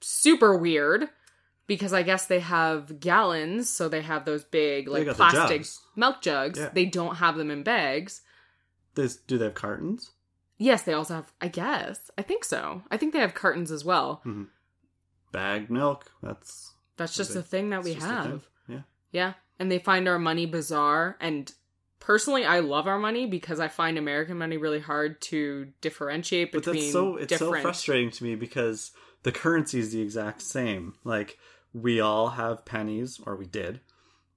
super 0.00 0.56
weird 0.56 1.08
because 1.66 1.92
I 1.92 2.02
guess 2.02 2.26
they 2.26 2.40
have 2.40 3.00
gallons, 3.00 3.70
so 3.70 3.88
they 3.88 4.02
have 4.02 4.24
those 4.24 4.44
big 4.44 4.86
They 4.86 4.90
like 4.92 5.04
got 5.06 5.16
the 5.16 5.30
plastic 5.30 5.60
jugs. 5.62 5.80
milk 5.96 6.20
jugs. 6.22 6.58
Yeah. 6.58 6.70
They 6.72 6.86
don't 6.86 7.16
have 7.16 7.36
them 7.36 7.50
in 7.50 7.62
bags. 7.62 8.22
This, 8.94 9.16
do 9.16 9.38
they 9.38 9.46
have 9.46 9.54
cartons? 9.54 10.10
Yes, 10.58 10.82
they 10.82 10.92
also 10.92 11.14
have. 11.14 11.32
I 11.40 11.48
guess 11.48 12.10
I 12.18 12.22
think 12.22 12.44
so. 12.44 12.82
I 12.90 12.96
think 12.96 13.12
they 13.12 13.18
have 13.20 13.34
cartons 13.34 13.70
as 13.70 13.84
well. 13.84 14.20
Mm-hmm. 14.26 14.44
Bagged 15.32 15.70
milk. 15.70 16.12
That's 16.22 16.74
That's 16.96 17.16
just 17.16 17.34
a 17.34 17.42
thing 17.42 17.70
that 17.70 17.78
it's 17.80 17.84
we 17.88 17.94
just 17.94 18.06
a 18.06 18.08
thing. 18.08 18.16
have. 18.32 18.48
Yeah. 18.68 18.80
Yeah, 19.12 19.32
and 19.58 19.72
they 19.72 19.78
find 19.78 20.06
our 20.08 20.18
money 20.18 20.46
bizarre. 20.46 21.16
And 21.20 21.50
personally, 22.02 22.44
I 22.44 22.58
love 22.60 22.86
our 22.86 22.98
money 22.98 23.26
because 23.26 23.60
I 23.60 23.68
find 23.68 23.96
American 23.96 24.36
money 24.36 24.56
really 24.56 24.80
hard 24.80 25.20
to 25.22 25.68
differentiate 25.80 26.52
But 26.52 26.64
between 26.64 26.82
that's 26.82 26.92
so 26.92 27.16
it's 27.16 27.38
so 27.38 27.54
frustrating 27.60 28.10
to 28.10 28.24
me 28.24 28.34
because 28.34 28.90
the 29.22 29.32
currency 29.32 29.78
is 29.78 29.92
the 29.92 30.02
exact 30.02 30.42
same. 30.42 30.94
Like 31.04 31.38
we 31.72 32.00
all 32.00 32.30
have 32.30 32.64
pennies, 32.64 33.20
or 33.24 33.36
we 33.36 33.46
did. 33.46 33.80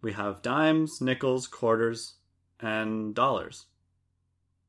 We 0.01 0.13
have 0.13 0.41
dimes, 0.43 1.01
nickels, 1.01 1.47
quarters, 1.47 2.15
and 2.61 3.13
dollars. 3.15 3.65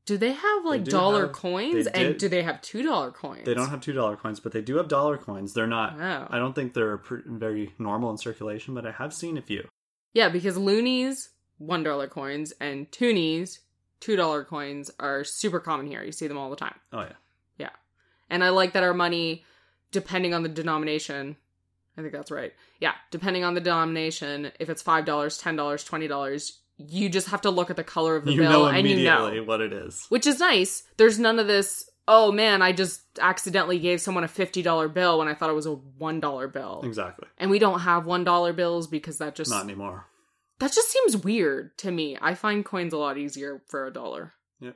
Do 0.07 0.17
they 0.17 0.31
have 0.31 0.65
like 0.65 0.83
do 0.85 0.91
dollar 0.91 1.27
have- 1.27 1.35
coins? 1.35 1.85
they 1.85 1.91
And 1.91 2.07
did- 2.13 2.17
do 2.17 2.29
they 2.29 2.41
have 2.43 2.61
two 2.61 2.81
dollar 2.81 3.11
coins? 3.11 3.45
They 3.45 3.53
don't 3.53 3.69
have 3.69 3.81
two 3.81 3.93
dollar 3.93 4.15
coins, 4.15 4.39
but 4.39 4.51
they 4.53 4.61
do 4.61 4.77
have 4.77 4.87
dollar 4.87 5.17
coins. 5.17 5.53
They're 5.53 5.67
not. 5.67 5.99
Oh. 5.99 6.27
I 6.29 6.39
don't 6.39 6.53
think 6.53 6.73
they're 6.73 7.01
very 7.25 7.73
normal 7.77 8.09
in 8.11 8.17
circulation, 8.17 8.73
but 8.73 8.85
I 8.87 8.91
have 8.91 9.13
seen 9.13 9.37
a 9.37 9.41
few. 9.41 9.67
Yeah, 10.13 10.29
because 10.29 10.57
loonies, 10.57 11.29
one 11.57 11.83
dollar 11.83 12.07
coins, 12.07 12.53
and 12.59 12.89
toonies, 12.91 13.59
two 13.99 14.15
dollar 14.15 14.43
coins, 14.43 14.91
are 14.99 15.23
super 15.23 15.59
common 15.59 15.87
here. 15.87 16.03
You 16.03 16.11
see 16.11 16.27
them 16.27 16.37
all 16.37 16.49
the 16.49 16.55
time. 16.55 16.75
Oh 16.93 17.01
yeah. 17.01 17.13
Yeah. 17.57 17.69
And 18.29 18.43
I 18.43 18.49
like 18.49 18.73
that 18.73 18.83
our 18.83 18.93
money, 18.93 19.43
depending 19.91 20.33
on 20.33 20.43
the 20.43 20.49
denomination, 20.49 21.37
I 21.97 22.01
think 22.01 22.13
that's 22.13 22.31
right. 22.31 22.53
Yeah, 22.79 22.93
depending 23.09 23.43
on 23.43 23.55
the 23.55 23.61
denomination, 23.61 24.51
if 24.59 24.69
it's 24.69 24.83
$5, 24.83 25.05
$10, 25.05 25.55
$20, 25.55 26.51
you 26.77 27.09
just 27.09 27.29
have 27.29 27.41
to 27.41 27.49
look 27.49 27.71
at 27.71 27.75
the 27.75 27.83
color 27.83 28.15
of 28.15 28.25
the 28.25 28.33
You 28.33 28.41
bill 28.41 28.67
and 28.67 28.87
you 28.87 29.03
know. 29.03 29.43
what 29.45 29.61
it 29.61 29.73
is. 29.73 30.05
Which 30.09 30.27
is 30.27 30.39
nice. 30.39 30.83
There's 30.97 31.17
none 31.17 31.39
of 31.39 31.47
this, 31.47 31.89
oh 32.07 32.31
man, 32.31 32.61
I 32.61 32.71
just 32.71 33.01
accidentally 33.19 33.79
gave 33.79 33.99
someone 33.99 34.23
a 34.23 34.27
$50 34.27 34.93
bill 34.93 35.17
when 35.17 35.27
I 35.27 35.33
thought 35.33 35.49
it 35.49 35.53
was 35.53 35.65
a 35.65 35.75
$1 35.75 36.53
bill. 36.53 36.81
Exactly. 36.83 37.27
And 37.39 37.49
we 37.49 37.57
don't 37.57 37.79
have 37.79 38.03
$1 38.03 38.55
bills 38.55 38.85
because 38.85 39.17
that 39.17 39.33
just 39.33 39.49
Not 39.49 39.63
anymore. 39.63 40.05
That 40.59 40.73
just 40.73 40.91
seems 40.91 41.17
weird 41.17 41.77
to 41.79 41.91
me. 41.91 42.17
I 42.21 42.33
find 42.33 42.65
coins 42.65 42.93
a 42.93 42.97
lot 42.97 43.17
easier 43.17 43.61
for 43.67 43.85
a 43.85 43.93
dollar. 43.93 44.33
Yep. 44.59 44.75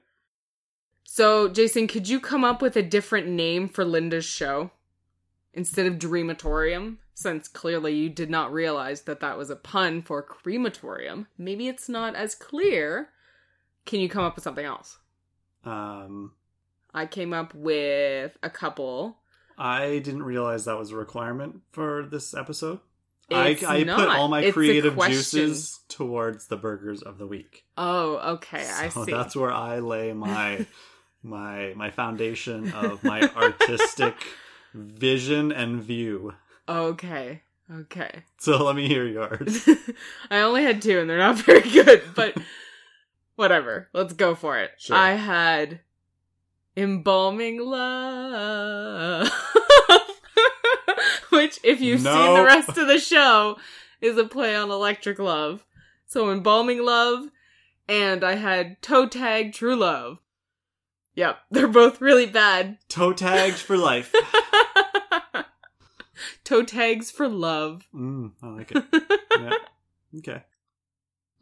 So, 1.04 1.50
Jason, 1.50 1.88
could 1.88 2.08
you 2.08 2.20
come 2.20 2.44
up 2.44 2.62
with 2.62 2.76
a 2.76 2.84
different 2.84 3.28
name 3.28 3.68
for 3.68 3.84
Linda's 3.84 4.26
show 4.26 4.72
instead 5.54 5.88
of 5.88 5.96
Dreamatorium? 5.96 6.98
Since 7.14 7.48
clearly 7.48 7.94
you 7.96 8.10
did 8.10 8.30
not 8.30 8.54
realize 8.54 9.02
that 9.02 9.20
that 9.20 9.38
was 9.38 9.50
a 9.50 9.56
pun 9.56 10.02
for 10.02 10.24
crematorium. 10.24 11.28
Maybe 11.38 11.68
it's 11.68 11.90
not 11.90 12.16
as 12.16 12.34
clear. 12.34 13.10
Can 13.86 14.00
you 14.00 14.10
come 14.10 14.24
up 14.24 14.36
with 14.36 14.44
something 14.44 14.66
else? 14.66 14.98
Um, 15.64 16.32
I 16.94 17.06
came 17.06 17.34
up 17.34 17.54
with 17.54 18.38
a 18.42 18.50
couple. 18.50 19.18
I 19.58 20.00
didn't 20.00 20.24
realize 20.24 20.66
that 20.66 20.78
was 20.78 20.92
a 20.92 20.96
requirement 20.96 21.62
for 21.72 22.08
this 22.10 22.34
episode. 22.34 22.80
I, 23.34 23.58
I 23.68 23.84
put 23.84 24.10
all 24.10 24.28
my 24.28 24.42
It's 24.42 24.54
creative 24.54 24.98
juices 24.98 25.80
towards 25.88 26.48
the 26.48 26.58
burgers 26.58 27.02
of 27.02 27.18
the 27.18 27.28
week. 27.28 27.66
Oh, 27.78 28.34
okay, 28.36 28.68
I 28.70 28.90
see. 28.90 29.12
that's 29.12 29.36
where 29.36 29.52
I 29.52 29.80
lay 29.80 30.14
my 30.14 30.66
my 31.24 31.74
my 31.76 31.92
foundation 31.92 32.72
of 32.74 33.04
my 33.04 33.22
artistic 33.22 34.16
vision 34.74 35.52
and 35.52 35.82
view. 35.82 36.34
Okay, 36.68 37.42
okay. 37.72 38.24
So 38.38 38.64
let 38.64 38.76
me 38.76 38.88
hear 38.88 39.06
yours. 39.06 39.68
I 40.32 40.40
only 40.42 40.64
had 40.64 40.82
two 40.82 41.00
and 41.00 41.10
they're 41.10 41.18
not 41.18 41.38
very 41.46 41.70
good, 41.70 42.04
but 42.16 42.38
whatever. 43.36 43.90
Let's 43.94 44.14
go 44.14 44.36
for 44.36 44.58
it. 44.60 44.72
Sure. 44.78 44.96
I 44.96 45.14
had 45.14 45.82
embalming 46.78 47.60
love, 47.60 49.30
which, 51.42 51.60
if 51.64 51.82
you've 51.82 52.02
seen 52.02 52.34
the 52.34 52.44
rest 52.44 52.78
of 52.78 52.88
the 52.88 53.00
show, 53.00 53.58
is 54.02 54.18
a 54.18 54.26
play 54.26 54.56
on 54.56 54.70
electric 54.70 55.20
love. 55.20 55.66
So 56.06 56.30
embalming 56.30 56.84
love, 56.84 57.30
and 57.88 58.24
I 58.24 58.36
had 58.36 58.82
toe 58.82 59.08
tag 59.08 59.54
true 59.54 59.76
love. 59.76 60.20
Yep, 61.16 61.40
they're 61.52 61.68
both 61.68 62.02
really 62.02 62.26
bad. 62.26 62.78
Toe 62.90 63.14
tagged 63.14 63.58
for 63.58 63.78
life. 63.78 64.14
toe 66.44 66.64
tags 66.64 67.12
for 67.12 67.28
love. 67.28 67.88
Mm, 67.94 68.32
I 68.44 68.48
like 68.48 68.72
it. 68.72 68.84
Yeah. 69.40 69.54
Okay. 70.20 70.44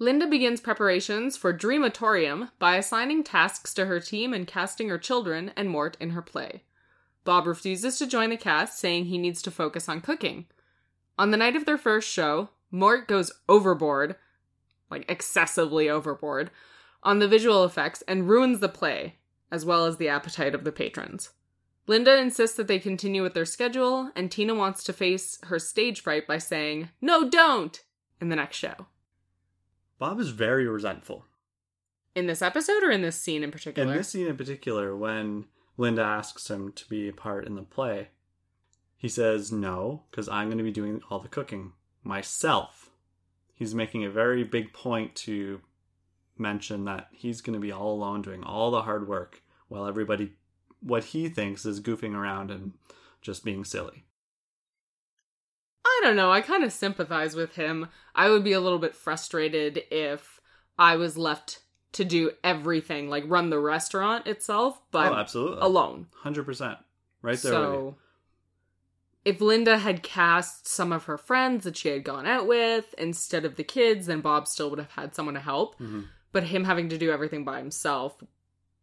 Linda 0.02 0.28
begins 0.28 0.62
preparations 0.62 1.36
for 1.36 1.54
Dreamatorium 1.54 2.52
by 2.58 2.78
assigning 2.78 3.24
tasks 3.24 3.74
to 3.74 3.86
her 3.86 4.00
team 4.00 4.34
and 4.34 4.48
casting 4.48 4.88
her 4.88 4.98
children 4.98 5.52
and 5.58 5.70
Mort 5.70 5.98
in 6.00 6.12
her 6.12 6.22
play. 6.22 6.64
Bob 7.24 7.48
refuses 7.48 7.98
to 8.00 8.08
join 8.08 8.30
the 8.30 8.38
cast, 8.38 8.80
saying 8.80 9.06
he 9.06 9.18
needs 9.18 9.42
to 9.42 9.52
focus 9.52 9.88
on 9.90 10.02
cooking. 10.02 10.46
On 11.18 11.32
the 11.32 11.38
night 11.38 11.56
of 11.56 11.66
their 11.66 11.78
first 11.78 12.10
show, 12.10 12.50
Mort 12.72 13.08
goes 13.08 13.32
overboard, 13.48 14.16
like 14.90 15.10
excessively 15.10 15.90
overboard, 15.90 16.52
on 17.04 17.20
the 17.20 17.28
visual 17.28 17.64
effects 17.64 18.04
and 18.08 18.30
ruins 18.30 18.60
the 18.60 18.70
play, 18.70 19.16
as 19.52 19.66
well 19.66 19.86
as 19.86 19.98
the 19.98 20.10
appetite 20.10 20.56
of 20.56 20.64
the 20.64 20.72
patrons. 20.72 21.32
Linda 21.88 22.18
insists 22.18 22.56
that 22.58 22.68
they 22.68 22.78
continue 22.78 23.24
with 23.24 23.34
their 23.34 23.46
schedule, 23.46 24.12
and 24.16 24.32
Tina 24.32 24.54
wants 24.54 24.84
to 24.84 24.94
face 24.94 25.40
her 25.44 25.58
stage 25.58 26.02
fright 26.02 26.28
by 26.28 26.38
saying, 26.38 26.90
No, 27.02 27.30
don't! 27.30 27.82
in 28.22 28.30
the 28.30 28.36
next 28.36 28.58
show. 28.58 28.88
Bob 29.98 30.20
is 30.20 30.30
very 30.30 30.68
resentful. 30.68 31.26
In 32.16 32.28
this 32.28 32.42
episode 32.42 32.84
or 32.84 32.92
in 32.92 33.02
this 33.02 33.20
scene 33.20 33.44
in 33.44 33.52
particular? 33.52 33.92
In 33.92 33.98
this 33.98 34.10
scene 34.10 34.28
in 34.28 34.38
particular, 34.38 34.96
when 34.96 35.46
Linda 35.80 36.02
asks 36.02 36.50
him 36.50 36.74
to 36.74 36.90
be 36.90 37.08
a 37.08 37.14
part 37.14 37.48
in 37.48 37.56
the 37.56 37.62
play, 37.62 38.10
he 38.98 39.08
says 39.08 39.50
no, 39.50 40.04
because 40.12 40.28
I'm 40.28 40.48
going 40.50 40.58
to 40.58 40.64
be 40.64 40.72
doing 40.72 41.02
all 41.10 41.20
the 41.20 41.30
cooking 41.30 41.72
myself. 42.04 42.92
He's 43.56 43.74
making 43.74 44.04
a 44.04 44.10
very 44.10 44.44
big 44.44 44.74
point 44.74 45.16
to 45.16 45.62
mention 46.38 46.84
that 46.84 47.08
he's 47.14 47.40
going 47.40 47.54
to 47.54 47.62
be 47.62 47.72
all 47.72 47.94
alone 47.94 48.22
doing 48.22 48.44
all 48.44 48.72
the 48.72 48.82
hard 48.82 49.08
work 49.08 49.42
while 49.70 49.88
everybody, 49.88 50.34
what 50.82 51.06
he 51.06 51.30
thinks 51.30 51.66
is 51.66 51.80
goofing 51.80 52.14
around 52.14 52.52
and 52.52 52.74
just 53.22 53.46
being 53.46 53.64
silly. 53.64 54.04
I 55.86 56.02
don't 56.04 56.18
know. 56.18 56.30
I 56.30 56.42
kind 56.42 56.66
of 56.66 56.74
sympathize 56.74 57.36
with 57.36 57.56
him. 57.56 57.88
I 58.14 58.30
would 58.30 58.44
be 58.44 58.54
a 58.54 58.60
little 58.60 58.80
bit 58.80 58.96
frustrated 58.96 59.84
if 59.90 60.42
I 60.78 60.98
was 60.98 61.18
left 61.18 61.62
to 61.94 62.06
do 62.06 62.32
everything, 62.44 63.10
like 63.10 63.24
run 63.28 63.50
the 63.50 63.60
restaurant 63.60 64.28
itself, 64.28 64.80
but 64.92 65.12
oh, 65.12 65.16
absolutely. 65.16 65.60
alone. 65.62 66.08
100%. 66.24 66.78
Right 67.22 67.38
there 67.38 67.52
so, 67.52 67.96
if 69.26 69.42
Linda 69.42 69.78
had 69.78 70.02
cast 70.04 70.68
some 70.68 70.92
of 70.94 71.04
her 71.06 71.18
friends 71.18 71.66
that 71.66 71.76
she 71.78 71.90
had 71.90 72.04
gone 72.04 72.26
out 72.26 72.48
with 72.48 72.94
instead 72.98 73.44
of 73.46 73.58
the 73.58 73.64
kids, 73.64 74.06
then 74.08 74.22
Bob 74.22 74.48
still 74.48 74.70
would 74.70 74.80
have 74.80 74.92
had 74.92 75.14
someone 75.14 75.36
to 75.36 75.42
help. 75.42 75.78
Mhm. 75.80 76.06
But 76.32 76.44
him 76.44 76.64
having 76.64 76.90
to 76.90 76.98
do 76.98 77.12
everything 77.12 77.44
by 77.44 77.58
himself 77.58 78.24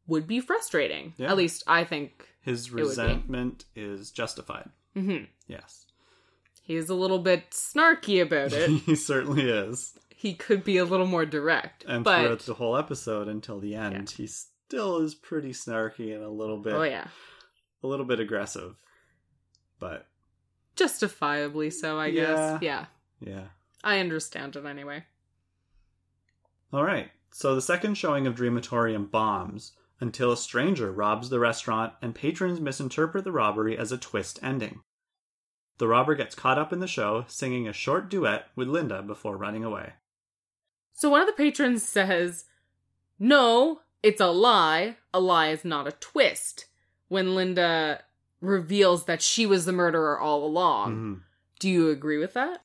would 0.06 0.26
be 0.26 0.40
frustrating. 0.40 1.14
Yeah. 1.16 1.30
At 1.30 1.36
least 1.36 1.64
I 1.66 1.84
think. 1.84 2.28
His 2.42 2.70
resentment 2.70 3.64
is 3.74 4.10
justified. 4.10 4.70
hmm 4.94 5.24
Yes. 5.46 5.86
He's 6.62 6.88
a 6.88 6.94
little 6.94 7.20
bit 7.20 7.50
snarky 7.50 8.20
about 8.20 8.52
it. 8.52 8.68
he 8.86 8.96
certainly 8.96 9.48
is. 9.48 9.96
He 10.18 10.32
could 10.34 10.64
be 10.64 10.78
a 10.78 10.84
little 10.84 11.06
more 11.06 11.26
direct. 11.26 11.84
And 11.86 12.02
but 12.02 12.22
throughout 12.22 12.38
the 12.40 12.54
whole 12.54 12.76
episode 12.76 13.28
until 13.28 13.60
the 13.60 13.74
end, 13.74 14.10
he 14.10 14.26
still 14.26 14.96
is 14.98 15.14
pretty 15.14 15.52
snarky 15.52 16.14
and 16.14 16.24
a 16.24 16.28
little 16.30 16.56
bit 16.56 16.72
oh 16.72 16.82
yeah, 16.82 17.06
a 17.82 17.86
little 17.86 18.06
bit 18.06 18.18
aggressive. 18.18 18.76
But 19.78 20.06
justifiably 20.74 21.68
so, 21.70 21.98
I 21.98 22.06
Yeah. 22.06 22.22
guess. 22.58 22.62
Yeah, 22.62 22.86
yeah. 23.20 23.44
I 23.84 24.00
understand 24.00 24.56
it 24.56 24.64
anyway. 24.64 25.04
All 26.72 26.82
right. 26.82 27.10
So 27.30 27.54
the 27.54 27.60
second 27.62 27.96
showing 27.96 28.26
of 28.26 28.34
Dreamatorium 28.34 29.10
bombs 29.10 29.72
until 30.00 30.32
a 30.32 30.36
stranger 30.36 30.90
robs 30.90 31.28
the 31.28 31.38
restaurant 31.38 31.92
and 32.00 32.14
patrons 32.14 32.60
misinterpret 32.60 33.24
the 33.24 33.32
robbery 33.32 33.76
as 33.76 33.92
a 33.92 33.98
twist 33.98 34.38
ending. 34.42 34.80
The 35.78 35.88
robber 35.88 36.14
gets 36.14 36.34
caught 36.34 36.58
up 36.58 36.72
in 36.72 36.80
the 36.80 36.86
show, 36.86 37.26
singing 37.28 37.68
a 37.68 37.72
short 37.74 38.08
duet 38.08 38.46
with 38.56 38.68
Linda 38.68 39.02
before 39.02 39.36
running 39.36 39.62
away. 39.62 39.92
So 40.96 41.10
one 41.10 41.20
of 41.20 41.26
the 41.26 41.34
patrons 41.34 41.86
says, 41.86 42.46
"No, 43.18 43.82
it's 44.02 44.20
a 44.20 44.28
lie. 44.28 44.96
A 45.12 45.20
lie 45.20 45.50
is 45.50 45.64
not 45.64 45.86
a 45.86 45.92
twist." 45.92 46.66
When 47.08 47.34
Linda 47.34 48.02
reveals 48.40 49.04
that 49.04 49.22
she 49.22 49.46
was 49.46 49.64
the 49.66 49.72
murderer 49.72 50.18
all 50.18 50.44
along. 50.44 50.96
Mhm. 50.96 51.22
Do 51.60 51.68
you 51.68 51.90
agree 51.90 52.18
with 52.18 52.32
that? 52.32 52.62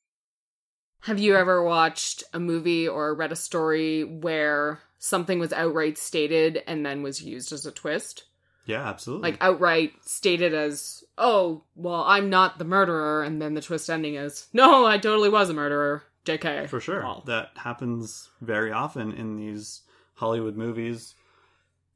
Have 1.00 1.18
you 1.18 1.36
ever 1.36 1.62
watched 1.62 2.24
a 2.32 2.40
movie 2.40 2.88
or 2.88 3.14
read 3.14 3.32
a 3.32 3.36
story 3.36 4.02
where 4.04 4.80
something 4.98 5.38
was 5.38 5.52
outright 5.52 5.98
stated 5.98 6.62
and 6.66 6.86
then 6.86 7.02
was 7.02 7.22
used 7.22 7.52
as 7.52 7.66
a 7.66 7.70
twist? 7.72 8.24
Yeah, 8.64 8.88
absolutely. 8.88 9.32
Like 9.32 9.42
outright 9.42 9.94
stated 10.04 10.54
as, 10.54 11.04
"Oh, 11.18 11.64
well, 11.74 12.04
I'm 12.04 12.30
not 12.30 12.58
the 12.58 12.64
murderer," 12.64 13.22
and 13.24 13.42
then 13.42 13.54
the 13.54 13.60
twist 13.60 13.90
ending 13.90 14.14
is, 14.14 14.48
"No, 14.52 14.86
I 14.86 14.98
totally 14.98 15.28
was 15.28 15.50
a 15.50 15.54
murderer." 15.54 16.04
JK. 16.24 16.68
For 16.68 16.80
sure. 16.80 17.02
Well, 17.02 17.22
That 17.26 17.50
happens 17.56 18.28
very 18.40 18.70
often 18.72 19.12
in 19.12 19.36
these 19.36 19.82
Hollywood 20.14 20.56
movies 20.56 21.14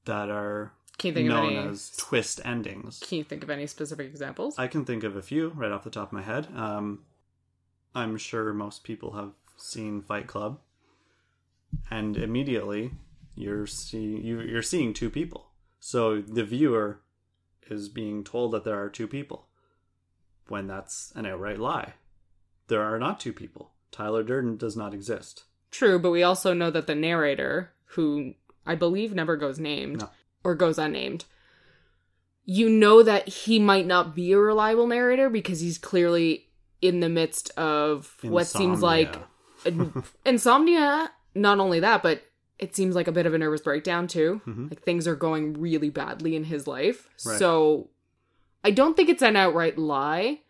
that 0.05 0.29
are 0.31 0.73
can 0.99 1.09
you 1.09 1.15
think 1.15 1.29
of 1.31 1.37
known 1.37 1.53
any? 1.57 1.69
as 1.69 1.91
twist 1.97 2.41
endings. 2.45 3.01
Can 3.07 3.19
you 3.19 3.25
think 3.25 3.43
of 3.43 3.51
any 3.51 3.67
specific 3.67 4.07
examples? 4.07 4.59
I 4.59 4.67
can 4.67 4.85
think 4.85 5.05
of 5.05 5.15
a 5.17 5.23
few 5.23 5.51
right 5.51 5.71
off 5.71 5.85
the 5.85 5.91
top 5.91 6.09
of 6.09 6.13
my 6.13 6.23
head. 6.23 6.49
Um, 6.57 7.01
I'm 7.95 8.17
sure 8.17 8.53
most 8.53 8.83
people 8.83 9.13
have 9.13 9.33
seen 9.57 10.01
Fight 10.03 10.27
Club, 10.27 10.59
and 11.91 12.17
immediately 12.17 12.93
you're 13.35 13.67
see 13.67 14.17
you, 14.17 14.41
you're 14.41 14.63
seeing 14.63 14.93
two 14.95 15.11
people. 15.11 15.51
So 15.81 16.21
the 16.21 16.45
viewer 16.45 17.01
is 17.69 17.89
being 17.89 18.25
told 18.25 18.53
that 18.53 18.65
there 18.65 18.81
are 18.83 18.89
two 18.89 19.07
people, 19.07 19.47
when 20.49 20.67
that's 20.67 21.13
an 21.15 21.27
outright 21.27 21.59
lie. 21.59 21.95
There 22.69 22.83
are 22.83 22.99
not 22.99 23.21
two 23.21 23.33
people. 23.33 23.73
Tyler 23.97 24.23
Durden 24.23 24.57
does 24.59 24.77
not 24.77 24.93
exist. 24.93 25.45
True, 25.71 25.99
but 25.99 26.11
we 26.11 26.23
also 26.23 26.53
know 26.53 26.71
that 26.71 26.87
the 26.87 26.95
narrator, 26.95 27.73
who 27.91 28.35
I 28.67 28.75
believe 28.75 29.15
never 29.15 29.37
goes 29.37 29.59
named 29.59 30.01
No. 30.01 30.11
or 30.45 30.55
goes 30.55 30.79
unnamed, 30.79 31.25
you 32.45 32.69
know 32.69 33.03
that 33.03 33.27
he 33.29 33.59
might 33.59 33.87
not 33.87 34.15
be 34.15 34.33
a 34.33 34.39
reliable 34.39 34.87
narrator 34.87 35.29
because 35.31 35.61
he's 35.61 35.79
clearly 35.79 36.49
in 36.83 37.01
the 37.01 37.09
midst 37.09 37.51
of 37.59 38.17
what 38.23 38.47
seems 38.47 38.83
like 38.83 39.17
Insomnia. 39.65 40.03
insomnia. 40.27 41.11
Not 41.35 41.59
only 41.59 41.81
that, 41.81 42.03
but 42.03 42.23
it 42.59 42.77
seems 42.77 42.95
like 42.95 43.09
a 43.09 43.13
bit 43.13 43.27
of 43.27 43.35
a 43.35 43.39
nervous 43.39 43.61
breakdown 43.63 44.07
too. 44.07 44.41
Mhm. 44.47 44.71
Like 44.71 44.83
things 44.83 45.07
are 45.09 45.17
going 45.17 45.55
really 45.55 45.91
badly 45.91 46.37
in 46.37 46.45
his 46.45 46.67
life. 46.67 47.09
Right. 47.25 47.39
So 47.39 47.91
I 48.63 48.71
don't 48.71 48.97
think 48.97 49.09
it's 49.09 49.23
an 49.23 49.37
outright 49.37 49.79
lie. 49.79 50.41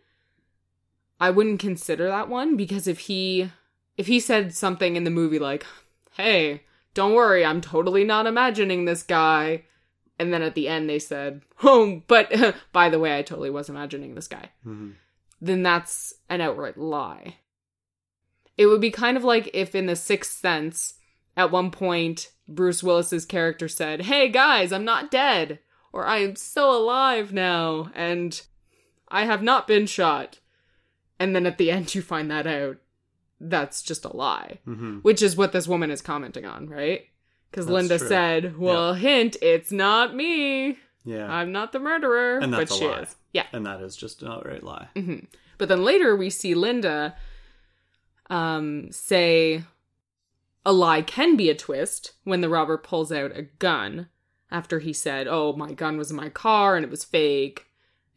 I 1.21 1.31
wouldn't 1.31 1.61
consider 1.61 2.07
that 2.09 2.29
one 2.29 2.57
because 2.57 2.87
if 2.87 3.01
he 3.01 3.51
if 3.97 4.07
he 4.07 4.21
said 4.21 4.55
something 4.55 4.97
in 4.97 5.05
the 5.05 5.11
movie 5.11 5.39
like, 5.39 5.65
"Hey, 6.13 6.63
don't 6.95 7.15
worry, 7.15 7.45
I'm 7.45 7.61
totally 7.61 8.05
not 8.05 8.27
imagining 8.27 8.85
this 8.85 9.03
guy." 9.03 9.65
And 10.19 10.33
then 10.33 10.43
at 10.43 10.55
the 10.55 10.69
end 10.69 10.89
they 10.89 10.99
said, 10.99 11.43
"Oh, 11.63 12.03
but 12.07 12.33
by 12.73 12.89
the 12.91 12.99
way, 12.99 13.17
I 13.19 13.23
totally 13.23 13.51
was 13.51 13.69
imagining 13.69 14.15
this 14.15 14.29
guy." 14.29 14.51
Mhm. 14.67 14.95
then 15.41 15.63
that's 15.63 16.15
an 16.31 16.41
outright 16.41 16.79
lie. 16.79 17.37
It 18.57 18.67
would 18.67 18.81
be 18.81 18.91
kind 18.91 19.17
of 19.19 19.25
like 19.25 19.51
if 19.53 19.75
in 19.75 19.85
The 19.87 19.97
Sixth 19.97 20.33
Sense, 20.39 20.95
at 21.37 21.51
one 21.51 21.71
point, 21.71 22.31
Bruce 22.49 22.83
Willis's 22.83 23.27
character 23.27 23.69
said, 23.69 24.03
Hey 24.03 24.29
guys, 24.31 24.73
I'm 24.73 24.85
not 24.87 25.11
dead, 25.11 25.59
or 25.93 26.07
I 26.07 26.19
am 26.19 26.37
so 26.37 26.71
alive 26.71 27.35
now, 27.35 27.91
and 27.95 28.41
I 29.09 29.27
have 29.27 29.43
not 29.43 29.67
been 29.67 29.87
shot. 29.87 30.39
And 31.19 31.35
then 31.35 31.47
at 31.47 31.59
the 31.59 31.71
end, 31.71 31.95
you 31.95 32.03
find 32.03 32.31
that 32.31 32.47
out. 32.47 32.77
That's 33.41 33.83
just 33.83 34.05
a 34.05 34.17
lie, 34.17 34.59
Mhm. 34.67 35.03
which 35.03 35.21
is 35.23 35.37
what 35.37 35.53
this 35.53 35.69
woman 35.69 35.91
is 35.91 36.01
commenting 36.03 36.45
on, 36.47 36.69
right? 36.69 37.07
Because 37.51 37.69
Linda 37.69 37.99
true. 37.99 38.09
said, 38.09 38.59
Well, 38.59 38.95
hint, 38.95 39.37
it's 39.43 39.71
not 39.73 40.15
me. 40.15 40.79
Yeah. 41.05 41.31
I'm 41.33 41.53
not 41.53 41.73
the 41.73 41.79
murderer. 41.79 42.39
And 42.39 42.53
that's 42.53 42.71
but 42.71 42.77
a 42.77 42.79
she 42.81 42.87
lie. 42.89 43.01
is. 43.03 43.17
Yeah. 43.33 43.47
and 43.53 43.65
that 43.67 43.81
is 43.83 43.95
just 43.97 44.23
an 44.23 44.29
outright 44.29 44.63
lie. 44.63 44.89
hmm 44.95 45.19
But 45.59 45.69
then 45.69 45.85
later 45.85 46.17
we 46.17 46.31
see 46.31 46.55
Linda 46.55 47.15
um, 48.31 48.91
say 48.91 49.63
a 50.65 50.73
lie 50.73 51.03
can 51.03 51.37
be 51.37 51.49
a 51.51 51.55
twist 51.55 52.13
when 52.25 52.41
the 52.41 52.49
robber 52.49 52.77
pulls 52.77 53.13
out 53.13 53.37
a 53.37 53.43
gun 53.43 54.09
after 54.51 54.79
he 54.81 54.93
said, 54.93 55.29
Oh, 55.29 55.53
my 55.53 55.73
gun 55.73 55.97
was 55.97 56.11
in 56.11 56.17
my 56.17 56.29
car 56.29 56.77
and 56.77 56.85
it 56.85 56.91
was 56.91 57.05
fake. 57.05 57.67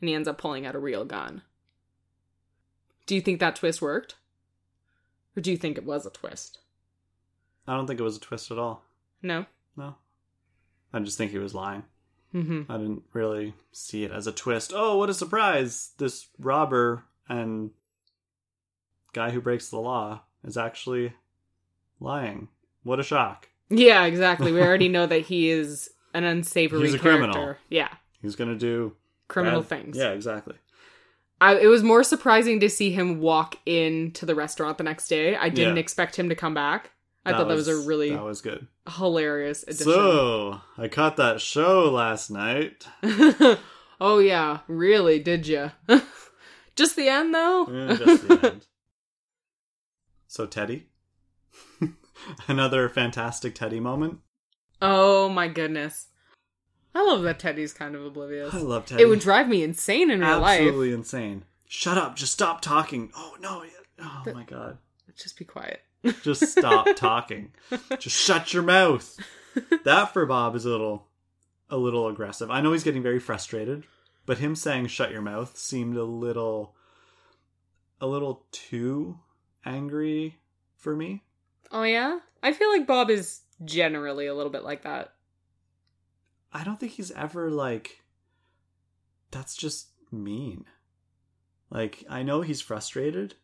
And 0.01 0.09
he 0.09 0.15
ends 0.15 0.27
up 0.27 0.37
pulling 0.37 0.65
out 0.65 0.75
a 0.75 0.79
real 0.79 1.05
gun. 1.05 1.41
Do 3.09 3.15
you 3.15 3.21
think 3.21 3.39
that 3.39 3.55
twist 3.55 3.81
worked? 3.81 4.13
Or 5.35 5.41
do 5.41 5.49
you 5.49 5.57
think 5.57 5.79
it 5.79 5.83
was 5.83 6.05
a 6.05 6.11
twist? 6.11 6.59
I 7.67 7.75
don't 7.75 7.87
think 7.87 7.99
it 7.99 8.03
was 8.03 8.17
a 8.17 8.19
twist 8.19 8.51
at 8.51 8.59
all. 8.59 8.83
No? 9.23 9.47
No. 9.75 9.95
I 10.93 10.99
just 10.99 11.17
think 11.17 11.31
he 11.31 11.39
was 11.39 11.55
lying. 11.55 11.85
hmm 12.31 12.61
I 12.69 12.77
didn't 12.77 13.01
really 13.13 13.55
see 13.71 14.03
it 14.03 14.11
as 14.11 14.27
a 14.27 14.31
twist. 14.31 14.73
Oh, 14.75 14.97
what 14.97 15.09
a 15.09 15.15
surprise! 15.15 15.93
This 15.97 16.27
robber 16.37 17.03
and 17.27 17.71
guy 19.13 19.31
who 19.31 19.41
breaks 19.41 19.69
the 19.69 19.79
law 19.79 20.21
is 20.43 20.55
actually 20.55 21.13
lying. 21.99 22.47
What 22.83 22.99
a 22.99 23.03
shock. 23.03 23.49
Yeah, 23.69 24.05
exactly. 24.05 24.51
We 24.51 24.61
already 24.61 24.87
know 24.95 25.07
that 25.07 25.21
he 25.21 25.49
is 25.49 25.89
an 26.13 26.25
unsavory 26.25 26.81
He's 26.81 26.93
a 26.93 26.99
character. 26.99 27.27
criminal. 27.31 27.55
Yeah. 27.69 27.89
He's 28.21 28.35
gonna 28.35 28.55
do 28.55 28.95
Criminal 29.27 29.61
bad- 29.61 29.69
things. 29.69 29.97
Yeah, 29.97 30.11
exactly. 30.11 30.55
I, 31.41 31.55
it 31.57 31.67
was 31.67 31.83
more 31.83 32.03
surprising 32.03 32.59
to 32.59 32.69
see 32.69 32.91
him 32.91 33.19
walk 33.21 33.57
into 33.65 34.25
the 34.25 34.35
restaurant 34.35 34.77
the 34.77 34.83
next 34.83 35.07
day. 35.07 35.35
I 35.35 35.49
didn't 35.49 35.75
Yeah. 35.77 35.79
expect 35.81 36.15
him 36.17 36.29
to 36.29 36.35
come 36.35 36.53
back. 36.53 36.91
I 37.25 37.31
thought 37.31 37.47
that 37.47 37.55
was 37.55 37.67
a 37.67 37.77
really 37.87 38.09
that 38.11 38.23
was 38.23 38.41
good. 38.41 38.67
hilarious 38.87 39.63
addition. 39.63 39.85
So 39.85 40.61
I 40.77 40.87
caught 40.87 41.17
that 41.17 41.39
show 41.41 41.89
last 41.91 42.29
night. 42.31 42.87
oh 44.01 44.19
yeah, 44.19 44.59
really? 44.67 45.19
Did 45.19 45.45
you? 45.47 45.71
Just 46.75 46.95
the 46.95 47.07
end 47.09 47.33
though. 47.35 47.65
Eh, 47.65 47.95
just 47.95 48.27
the 48.27 48.45
end. 48.51 48.65
So 50.27 50.45
Teddy, 50.45 50.87
another 52.47 52.87
fantastic 52.87 53.55
Teddy 53.55 53.79
moment. 53.79 54.19
oh 54.81 55.27
my 55.29 55.47
goodness, 55.47 56.07
I 56.95 57.03
love 57.05 57.21
that 57.23 57.39
Teddy's 57.39 57.73
kind 57.73 57.95
of 57.95 58.03
oblivious. 58.05 58.53
I 58.53 58.57
love 58.59 58.85
Teddy. 58.85 59.03
It 59.03 59.05
would 59.07 59.19
drive 59.19 59.47
me 59.47 59.63
insane 59.63 60.09
in 60.09 60.21
real 60.21 60.39
life. 60.39 60.59
absolutely 60.61 60.91
insane. 60.93 61.45
Shut 61.67 61.97
up! 61.97 62.15
Just 62.15 62.33
stop 62.33 62.61
talking. 62.61 63.11
Oh 63.15 63.35
no! 63.39 63.63
Oh 64.01 64.23
my 64.33 64.43
god! 64.43 64.77
Just 65.15 65.37
be 65.37 65.45
quiet. 65.45 65.81
Just 66.23 66.47
stop 66.47 66.87
talking. 66.95 67.51
Just 67.99 68.15
shut 68.17 68.53
your 68.53 68.63
mouth. 68.63 69.19
That 69.83 70.13
for 70.13 70.25
Bob 70.25 70.55
is 70.55 70.65
a 70.65 70.69
little, 70.69 71.07
a 71.69 71.77
little 71.77 72.07
aggressive. 72.07 72.49
I 72.49 72.61
know 72.61 72.71
he's 72.71 72.83
getting 72.83 73.03
very 73.03 73.19
frustrated, 73.19 73.83
but 74.25 74.37
him 74.39 74.55
saying 74.55 74.87
"shut 74.87 75.11
your 75.11 75.21
mouth" 75.21 75.57
seemed 75.57 75.95
a 75.97 76.03
little, 76.03 76.73
a 78.01 78.07
little 78.07 78.45
too 78.51 79.19
angry 79.65 80.39
for 80.75 80.95
me. 80.95 81.23
Oh 81.71 81.83
yeah, 81.83 82.19
I 82.41 82.53
feel 82.53 82.69
like 82.71 82.87
Bob 82.87 83.09
is 83.11 83.41
generally 83.63 84.25
a 84.25 84.33
little 84.33 84.51
bit 84.51 84.63
like 84.63 84.83
that. 84.83 85.13
I 86.53 86.63
don't 86.63 86.79
think 86.79 86.93
he's 86.93 87.11
ever 87.11 87.49
like. 87.49 88.01
That's 89.31 89.55
just 89.55 89.89
mean. 90.11 90.65
Like 91.69 92.03
I 92.09 92.23
know 92.23 92.41
he's 92.41 92.61
frustrated, 92.61 93.35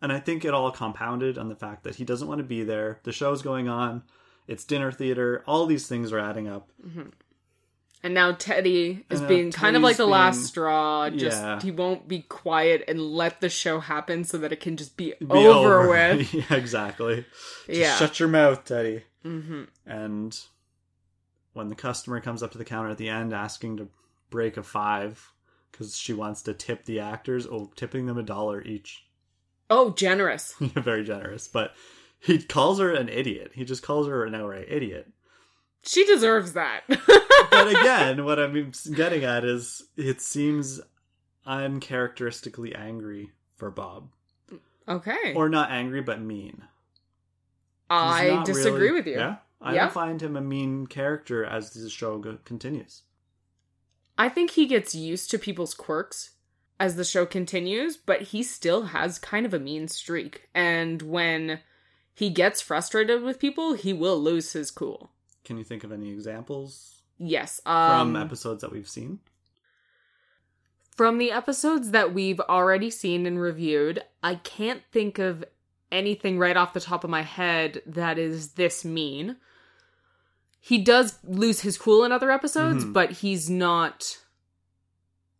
and 0.00 0.12
I 0.12 0.18
think 0.20 0.44
it 0.44 0.54
all 0.54 0.70
compounded 0.70 1.36
on 1.38 1.48
the 1.48 1.56
fact 1.56 1.84
that 1.84 1.96
he 1.96 2.04
doesn't 2.04 2.28
want 2.28 2.38
to 2.38 2.44
be 2.44 2.64
there. 2.64 3.00
The 3.04 3.12
show's 3.12 3.42
going 3.42 3.68
on. 3.68 4.02
It's 4.48 4.64
dinner 4.64 4.92
theater. 4.92 5.42
All 5.46 5.66
these 5.66 5.86
things 5.88 6.12
are 6.12 6.18
adding 6.18 6.48
up. 6.48 6.70
And 8.02 8.14
now 8.14 8.32
Teddy 8.32 9.04
is 9.10 9.20
now 9.22 9.26
being 9.28 9.50
kind 9.50 9.74
of 9.74 9.82
like 9.82 9.96
Teddy's 9.96 10.06
the 10.06 10.12
last 10.12 10.44
straw. 10.44 11.10
Just 11.10 11.42
Yeah. 11.42 11.60
he 11.60 11.72
won't 11.72 12.06
be 12.06 12.20
quiet 12.20 12.84
and 12.86 13.00
let 13.00 13.40
the 13.40 13.48
show 13.48 13.80
happen 13.80 14.22
so 14.22 14.38
that 14.38 14.52
it 14.52 14.60
can 14.60 14.76
just 14.76 14.96
be, 14.96 15.14
Be 15.18 15.26
over, 15.46 15.88
with. 15.88 16.32
yeah, 16.34 16.44
exactly. 16.54 17.24
Just 17.66 17.80
Yeah. 17.80 17.96
shut 17.96 18.20
your 18.20 18.28
mouth, 18.28 18.64
Teddy. 18.64 19.02
hmm 19.24 19.64
And 19.84 20.38
when 21.56 21.68
the 21.68 21.74
customer 21.74 22.20
comes 22.20 22.42
up 22.42 22.52
to 22.52 22.58
the 22.58 22.64
counter 22.64 22.90
at 22.90 22.98
the 22.98 23.08
end 23.08 23.32
asking 23.32 23.78
to 23.78 23.88
break 24.30 24.56
a 24.56 24.62
five 24.62 25.32
because 25.72 25.96
she 25.96 26.12
wants 26.12 26.42
to 26.42 26.54
tip 26.54 26.84
the 26.84 27.00
actors, 27.00 27.46
oh, 27.46 27.70
tipping 27.76 28.06
them 28.06 28.18
a 28.18 28.22
dollar 28.22 28.62
each. 28.62 29.06
Oh, 29.70 29.90
generous. 29.90 30.54
Very 30.60 31.02
generous. 31.02 31.48
But 31.48 31.74
he 32.18 32.42
calls 32.42 32.78
her 32.78 32.92
an 32.94 33.08
idiot. 33.08 33.52
He 33.54 33.64
just 33.64 33.82
calls 33.82 34.06
her 34.06 34.24
an 34.24 34.34
outright 34.34 34.66
idiot. 34.68 35.08
She 35.82 36.04
deserves 36.04 36.52
that. 36.52 36.82
But 37.48 37.68
again, 37.68 38.24
what 38.24 38.38
I'm 38.38 38.72
getting 38.94 39.24
at 39.24 39.44
is 39.44 39.82
it 39.96 40.20
seems 40.20 40.80
uncharacteristically 41.46 42.74
angry 42.74 43.30
for 43.56 43.70
Bob. 43.70 44.08
okay. 44.88 45.32
Or 45.34 45.48
not 45.48 45.70
angry, 45.70 46.02
but 46.02 46.20
mean. 46.20 46.62
I 47.88 48.42
disagree 48.44 48.88
really- 48.88 48.92
with 48.92 49.06
you. 49.06 49.14
Yeah. 49.14 49.36
I 49.60 49.74
Yeah. 49.74 49.84
don't 49.84 49.92
find 49.94 50.20
him 50.22 50.36
a 50.36 50.40
mean 50.40 50.86
character 50.86 51.44
as 51.44 51.70
the 51.72 51.88
show 51.90 52.18
go- 52.18 52.38
continues. 52.44 53.02
I 54.18 54.28
think 54.28 54.50
he 54.52 54.66
gets 54.66 54.94
used 54.94 55.30
to 55.30 55.38
people's 55.38 55.74
quirks 55.74 56.30
as 56.78 56.96
the 56.96 57.04
show 57.04 57.24
continues, 57.26 57.96
but 57.96 58.22
he 58.22 58.42
still 58.42 58.84
has 58.86 59.18
kind 59.18 59.46
of 59.46 59.54
a 59.54 59.58
mean 59.58 59.88
streak. 59.88 60.48
And 60.54 61.00
when 61.02 61.60
he 62.14 62.30
gets 62.30 62.60
frustrated 62.60 63.22
with 63.22 63.38
people, 63.38 63.74
he 63.74 63.92
will 63.92 64.18
lose 64.18 64.52
his 64.52 64.70
cool. 64.70 65.10
Can 65.44 65.58
you 65.58 65.64
think 65.64 65.84
of 65.84 65.92
any 65.92 66.10
examples 66.10 67.02
Yes. 67.18 67.60
Um, 67.64 68.12
from 68.12 68.16
episodes 68.22 68.60
that 68.60 68.72
we've 68.72 68.88
seen? 68.88 69.20
From 70.96 71.18
the 71.18 71.30
episodes 71.30 71.90
that 71.90 72.12
we've 72.14 72.40
already 72.40 72.90
seen 72.90 73.26
and 73.26 73.40
reviewed, 73.40 74.02
I 74.22 74.36
can't 74.36 74.82
think 74.92 75.18
of 75.18 75.44
anything 75.92 76.38
right 76.38 76.56
off 76.56 76.72
the 76.74 76.80
top 76.80 77.04
of 77.04 77.10
my 77.10 77.22
head 77.22 77.82
that 77.86 78.18
is 78.18 78.52
this 78.52 78.84
mean. 78.84 79.36
He 80.60 80.78
does 80.78 81.18
lose 81.24 81.60
his 81.60 81.78
cool 81.78 82.04
in 82.04 82.10
other 82.12 82.30
episodes, 82.30 82.84
Mhm. 82.84 82.92
but 82.92 83.10
he's 83.12 83.48
not 83.48 84.18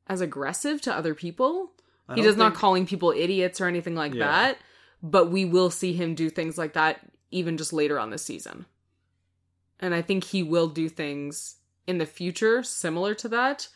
as 0.06 0.20
aggressive 0.20 0.80
to 0.82 0.94
other 0.94 1.14
people. 1.14 1.72
He 2.14 2.22
does 2.22 2.36
not 2.36 2.54
calling 2.54 2.86
people 2.86 3.10
idiots 3.10 3.60
or 3.60 3.66
anything 3.66 3.96
like 3.96 4.14
Yeah. 4.14 4.26
that, 4.26 4.58
but 5.02 5.26
we 5.26 5.44
will 5.44 5.70
see 5.70 5.92
him 5.92 6.14
do 6.14 6.30
things 6.30 6.56
like 6.56 6.74
that 6.74 7.00
even 7.32 7.56
just 7.56 7.72
later 7.72 7.98
on 7.98 8.10
this 8.10 8.24
season. 8.24 8.66
And 9.80 9.92
I 9.92 10.02
think 10.02 10.22
he 10.22 10.44
will 10.44 10.68
do 10.68 10.88
things 10.88 11.56
in 11.88 11.98
the 11.98 12.06
future 12.06 12.62
similar 12.62 13.14
to 13.16 13.28
that, 13.30 13.68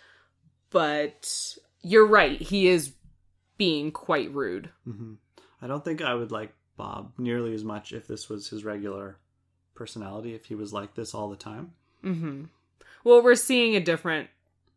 but 0.70 1.58
you're 1.82 2.06
right, 2.06 2.40
he 2.40 2.68
is 2.68 2.94
being 3.58 3.90
quite 3.90 4.32
rude. 4.32 4.70
Mhm. 4.86 5.16
I 5.60 5.66
don't 5.66 5.84
think 5.84 6.00
I 6.00 6.14
would 6.14 6.30
like 6.30 6.54
Bob 6.80 7.12
nearly 7.18 7.52
as 7.54 7.62
much 7.62 7.92
if 7.92 8.06
this 8.06 8.28
was 8.30 8.48
his 8.48 8.64
regular 8.64 9.18
personality, 9.74 10.34
if 10.34 10.46
he 10.46 10.54
was 10.54 10.72
like 10.72 10.94
this 10.94 11.14
all 11.14 11.28
the 11.28 11.36
time. 11.36 11.72
hmm 12.02 12.44
Well, 13.04 13.22
we're 13.22 13.34
seeing 13.34 13.76
a 13.76 13.80
different 13.80 14.30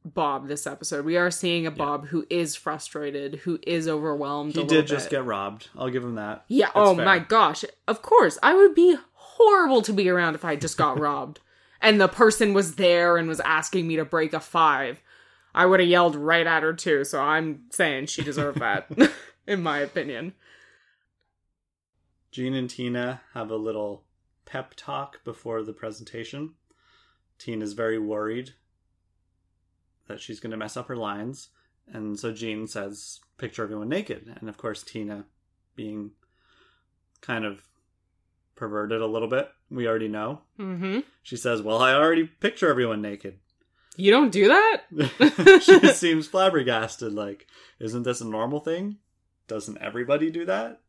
Bob 0.06 0.50
this 0.50 0.68
episode. 0.68 1.06
We 1.06 1.16
are 1.16 1.32
seeing 1.32 1.66
a 1.66 1.72
Bob 1.72 2.08
who 2.08 2.26
is 2.30 2.56
frustrated, 2.58 3.36
who 3.36 3.58
is 3.66 3.88
overwhelmed. 3.88 4.54
He 4.54 4.66
did 4.66 4.86
just 4.86 5.10
bit. 5.10 5.18
get 5.18 5.26
robbed. 5.26 5.70
I'll 5.78 5.90
give 5.90 6.04
him 6.04 6.16
that. 6.16 6.44
Yeah. 6.50 6.66
That's 6.66 6.76
oh 6.76 6.96
fair. 6.96 7.06
my 7.06 7.20
gosh. 7.20 7.64
Of 7.88 8.02
course, 8.02 8.38
I 8.44 8.54
would 8.54 8.76
be 8.76 8.98
horrible 9.14 9.82
to 9.84 9.94
be 9.94 10.10
around 10.10 10.36
if 10.36 10.44
I 10.44 10.58
just 10.58 10.78
got 10.78 11.00
robbed, 11.08 11.40
and 11.82 12.02
the 12.02 12.10
person 12.10 12.54
was 12.54 12.76
there 12.76 13.16
and 13.16 13.30
was 13.30 13.40
asking 13.40 13.88
me 13.88 13.96
to 13.96 14.04
break 14.04 14.34
a 14.34 14.42
five. 14.42 15.02
I 15.56 15.66
would 15.66 15.80
have 15.80 15.88
yelled 15.88 16.16
right 16.18 16.46
at 16.46 16.64
her 16.64 16.74
too. 16.74 17.06
So 17.06 17.22
I'm 17.22 17.62
saying 17.70 18.08
she 18.08 18.24
deserved 18.24 18.60
that, 18.60 18.88
in 19.48 19.64
my 19.64 19.80
opinion. 19.80 20.34
Gene 22.34 22.56
and 22.56 22.68
Tina 22.68 23.22
have 23.36 23.52
a 23.52 23.56
little 23.56 24.06
pep 24.46 24.74
talk 24.76 25.24
before 25.24 25.62
the 25.62 25.72
presentation. 25.72 26.56
Tina's 27.38 27.74
very 27.74 28.00
worried 28.00 28.56
that 30.08 30.20
she's 30.20 30.40
going 30.40 30.50
to 30.50 30.58
mess 30.58 30.76
up 30.76 30.88
her 30.88 30.96
lines. 30.96 31.50
And 31.88 32.20
so 32.20 32.34
Gene 32.34 32.66
says, 32.66 33.20
picture 33.38 33.62
everyone 33.62 33.88
naked. 33.88 34.36
And 34.40 34.50
of 34.50 34.58
course, 34.58 34.82
Tina, 34.82 35.26
being 35.76 36.12
kind 37.22 37.46
of 37.46 37.62
perverted 38.56 39.00
a 39.00 39.08
little 39.08 39.28
bit, 39.28 39.50
we 39.70 39.88
already 39.88 40.08
know. 40.08 40.42
Mm-hmm. 40.60 41.02
She 41.22 41.38
says, 41.38 41.62
Well, 41.62 41.78
I 41.78 41.94
already 41.94 42.26
picture 42.26 42.68
everyone 42.68 43.04
naked. 43.04 43.38
You 43.96 44.10
don't 44.10 44.32
do 44.32 44.48
that. 44.48 45.62
she 45.62 45.88
seems 45.94 46.28
flabbergasted. 46.28 47.14
Like, 47.14 47.46
isn't 47.80 48.04
this 48.04 48.22
a 48.22 48.28
normal 48.28 48.60
thing? 48.60 48.98
Doesn't 49.48 49.78
everybody 49.78 50.32
do 50.32 50.46
that? 50.46 50.82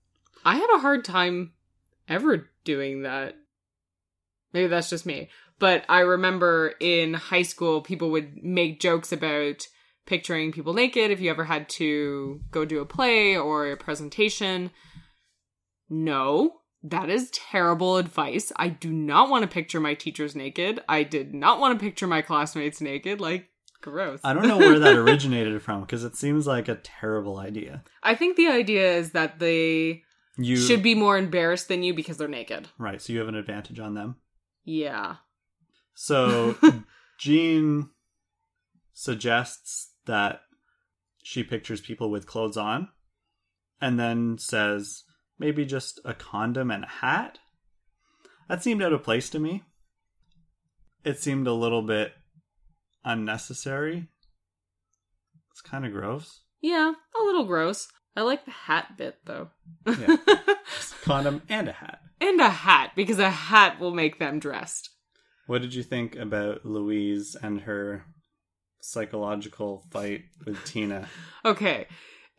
I 0.45 0.57
have 0.57 0.71
a 0.75 0.81
hard 0.81 1.05
time 1.05 1.53
ever 2.09 2.51
doing 2.65 3.03
that. 3.03 3.37
Maybe 4.53 4.69
that's 4.69 4.91
just 4.91 5.07
me. 5.07 5.31
But 5.59 5.85
I 5.89 6.01
remember 6.01 6.75
in 6.81 7.15
high 7.15 7.43
school, 7.43 7.81
people 7.81 8.11
would 8.11 8.43
make 8.43 8.81
jokes 8.81 9.13
about 9.13 9.67
picturing 10.07 10.53
people 10.53 10.75
naked 10.75 11.11
if 11.11 11.21
you 11.21 11.31
ever 11.31 11.45
had 11.45 11.69
to 11.69 12.41
go 12.51 12.65
do 12.65 12.81
a 12.81 12.87
play 12.87 13.37
or 13.37 13.71
a 13.71 13.77
presentation. 13.77 14.71
No, 15.89 16.61
that 16.83 17.09
is 17.09 17.31
terrible 17.31 17.97
advice. 17.97 18.53
I 18.57 18.69
do 18.69 18.93
not 18.93 19.31
want 19.31 19.43
to 19.43 19.49
picture 19.49 19.81
my 19.81 19.95
teachers 19.95 20.37
naked. 20.37 20.83
I 20.89 21.03
did 21.03 21.35
not 21.35 21.61
want 21.61 21.79
to 21.79 21.85
picture 21.85 22.07
my 22.07 22.21
classmates 22.21 22.81
naked. 22.81 23.21
Like, 23.21 23.49
gross. 23.81 24.21
I 24.25 24.35
don't 24.35 24.49
know 24.49 24.59
where 24.59 24.79
that 24.79 24.97
originated 24.97 25.63
from 25.63 25.83
because 25.83 26.05
it 26.05 26.17
seems 26.17 26.47
like 26.47 26.69
a 26.69 26.77
terrible 26.77 27.39
idea. 27.39 27.85
I 28.03 28.15
think 28.15 28.37
the 28.37 28.49
idea 28.49 28.97
is 28.97 29.13
that 29.13 29.39
they 29.39 30.03
You 30.37 30.57
should 30.57 30.83
be 30.83 30.95
more 30.95 31.17
embarrassed 31.17 31.69
than 31.69 31.83
you 31.83 31.95
because 31.95 32.17
they're 32.17 32.29
naked. 32.29 32.69
right, 32.79 33.01
so 33.01 33.13
you 33.13 33.19
have 33.21 33.29
an 33.29 33.37
advantage 33.37 33.79
on 33.79 33.95
them. 33.95 34.17
Yeah. 34.65 35.17
So 35.95 36.57
Gene 37.19 37.91
suggests 38.93 39.93
that 40.07 40.41
she 41.23 41.43
pictures 41.43 41.81
people 41.81 42.11
with 42.11 42.27
clothes 42.27 42.57
on 42.57 42.89
and 43.81 43.99
then 43.99 44.39
says 44.39 45.05
maybe 45.39 45.65
just 45.65 46.01
a 46.05 46.15
condom 46.15 46.71
and 46.71 46.85
a 46.85 46.89
hat. 46.89 47.39
That 48.49 48.63
seemed 48.63 48.83
out 48.83 48.93
of 48.93 49.03
place 49.03 49.31
to 49.31 49.39
me. 49.39 49.63
It 51.05 51.19
seemed 51.19 51.47
a 51.47 51.53
little 51.53 51.83
bit 51.83 52.13
unnecessary. 53.05 54.09
It's 55.53 55.61
kind 55.61 55.87
of 55.87 55.93
gross. 55.93 56.41
Yeah, 56.61 56.93
a 57.21 57.25
little 57.25 57.45
gross. 57.45 57.89
I 58.17 58.23
like 58.23 58.45
the 58.45 58.51
hat 58.51 58.97
bit 58.97 59.17
though. 59.25 59.49
Yeah. 59.87 60.17
Condom 61.03 61.43
and 61.49 61.69
a 61.69 61.73
hat. 61.73 62.01
and 62.21 62.41
a 62.41 62.49
hat 62.49 62.93
because 62.97 63.19
a 63.19 63.31
hat 63.31 63.79
will 63.81 63.93
make 63.93 64.19
them 64.19 64.39
dressed. 64.39 64.91
What 65.47 65.61
did 65.63 65.75
you 65.75 65.83
think 65.83 66.17
about 66.17 66.65
Louise 66.65 67.37
and 67.41 67.63
her 67.63 68.05
psychological 68.81 69.85
fight 69.91 70.23
with 70.47 70.65
Tina? 70.65 71.09
Okay. 71.45 71.87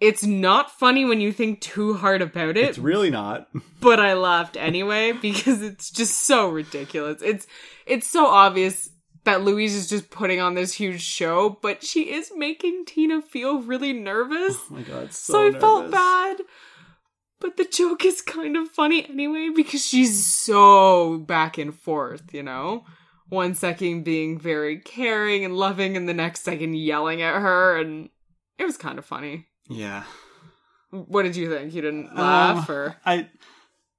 It's 0.02 0.24
not 0.26 0.72
funny 0.72 1.06
when 1.06 1.22
you 1.22 1.32
think 1.32 1.62
too 1.62 1.94
hard 1.94 2.22
about 2.22 2.58
it, 2.58 2.66
It's 2.70 2.78
really 2.78 3.10
not. 3.10 3.48
but 3.80 4.00
I 4.00 4.14
laughed 4.14 4.58
anyway 4.58 5.12
because 5.14 5.62
it's 5.62 5.90
just 5.90 6.24
so 6.24 6.50
ridiculous. 6.50 7.22
It's 7.22 7.48
it's 7.86 8.08
so 8.10 8.26
obvious 8.28 8.90
that 9.26 9.44
Louise 9.44 9.76
is 9.76 9.90
just 9.90 10.10
putting 10.10 10.40
on 10.40 10.54
this 10.54 10.74
huge 10.74 11.02
show, 11.02 11.58
but 11.62 11.84
she 11.84 12.12
is 12.14 12.32
making 12.36 12.86
Tina 12.86 13.22
feel 13.22 13.62
really 13.62 13.94
nervous. 13.94 14.56
Oh 14.58 14.68
my 14.76 14.82
god, 14.82 15.14
so, 15.14 15.34
so, 15.34 15.48
I 15.48 15.60
felt 15.60 15.92
bad. 15.92 16.38
But 17.42 17.58
the 17.58 17.66
joke 17.66 18.06
is 18.06 18.22
kind 18.22 18.56
of 18.56 18.70
funny 18.70 19.06
anyway 19.08 19.50
because 19.54 19.86
she's 19.86 20.26
so 20.26 21.18
back 21.18 21.58
and 21.58 21.76
forth, 21.76 22.34
you 22.34 22.42
know? 22.44 22.86
One 23.30 23.56
second 23.56 24.04
being 24.04 24.40
very 24.40 24.80
caring 24.80 25.44
and 25.44 25.58
loving, 25.58 25.98
and 25.98 26.08
the 26.08 26.14
next 26.14 26.44
second 26.44 26.76
yelling 26.76 27.22
at 27.22 27.42
her, 27.42 27.78
and 27.78 28.10
it 28.58 28.64
was 28.64 28.78
kind 28.78 28.98
of 28.98 29.06
funny. 29.06 29.48
Yeah. 29.68 30.04
What 30.92 31.24
did 31.24 31.36
you 31.36 31.50
think? 31.50 31.74
You 31.74 31.82
didn't 31.82 32.16
laugh, 32.16 32.70
Um, 32.70 32.76
or 32.76 32.96
I 33.06 33.30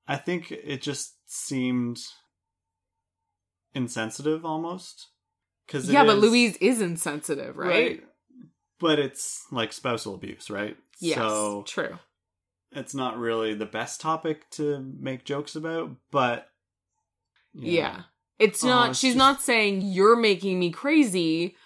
I 0.08 0.16
think 0.16 0.50
it 0.52 0.80
just 0.80 1.14
seemed 1.26 1.98
insensitive 3.74 4.44
almost. 4.44 5.08
Cuz 5.68 5.90
yeah, 5.90 6.04
but 6.04 6.18
Louise 6.18 6.56
is 6.58 6.80
insensitive, 6.80 7.56
right? 7.56 8.02
But 8.78 8.98
it's 8.98 9.44
like 9.50 9.72
spousal 9.72 10.14
abuse, 10.14 10.50
right? 10.50 10.76
Yes, 11.00 11.16
So 11.16 11.64
true. 11.66 11.98
it's 12.72 12.94
not 12.94 13.18
really 13.18 13.54
the 13.54 13.66
best 13.66 14.00
topic 14.00 14.48
to 14.52 14.80
make 14.98 15.24
jokes 15.24 15.56
about, 15.56 15.90
but 16.10 16.50
Yeah. 17.54 18.02
It's 18.38 18.62
Oh, 18.64 18.68
not 18.68 18.90
it's 18.90 18.98
she's 18.98 19.14
just- 19.14 19.18
not 19.18 19.40
saying 19.42 19.80
you're 19.82 20.16
making 20.16 20.58
me 20.58 20.70
crazy 20.70 21.56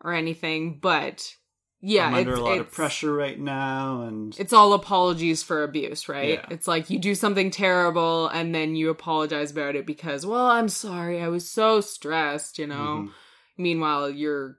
or 0.00 0.12
anything, 0.14 0.78
but 0.80 1.36
yeah, 1.82 2.06
I'm 2.06 2.14
under 2.14 2.30
it's, 2.32 2.40
a 2.40 2.44
lot 2.44 2.58
of 2.60 2.72
pressure 2.72 3.12
right 3.12 3.38
now 3.38 4.02
and 4.02 4.34
It's 4.40 4.54
all 4.54 4.72
apologies 4.72 5.42
for 5.42 5.62
abuse, 5.62 6.08
right? 6.08 6.40
Yeah. 6.40 6.46
It's 6.50 6.66
like 6.66 6.88
you 6.88 6.98
do 6.98 7.14
something 7.14 7.50
terrible 7.50 8.28
and 8.28 8.54
then 8.54 8.74
you 8.74 8.88
apologize 8.88 9.50
about 9.50 9.76
it 9.76 9.84
because, 9.84 10.24
well, 10.24 10.46
I'm 10.46 10.70
sorry, 10.70 11.20
I 11.20 11.28
was 11.28 11.46
so 11.46 11.82
stressed, 11.82 12.58
you 12.58 12.66
know? 12.66 13.08
Mhm. 13.08 13.10
Meanwhile, 13.56 14.10
you're 14.10 14.58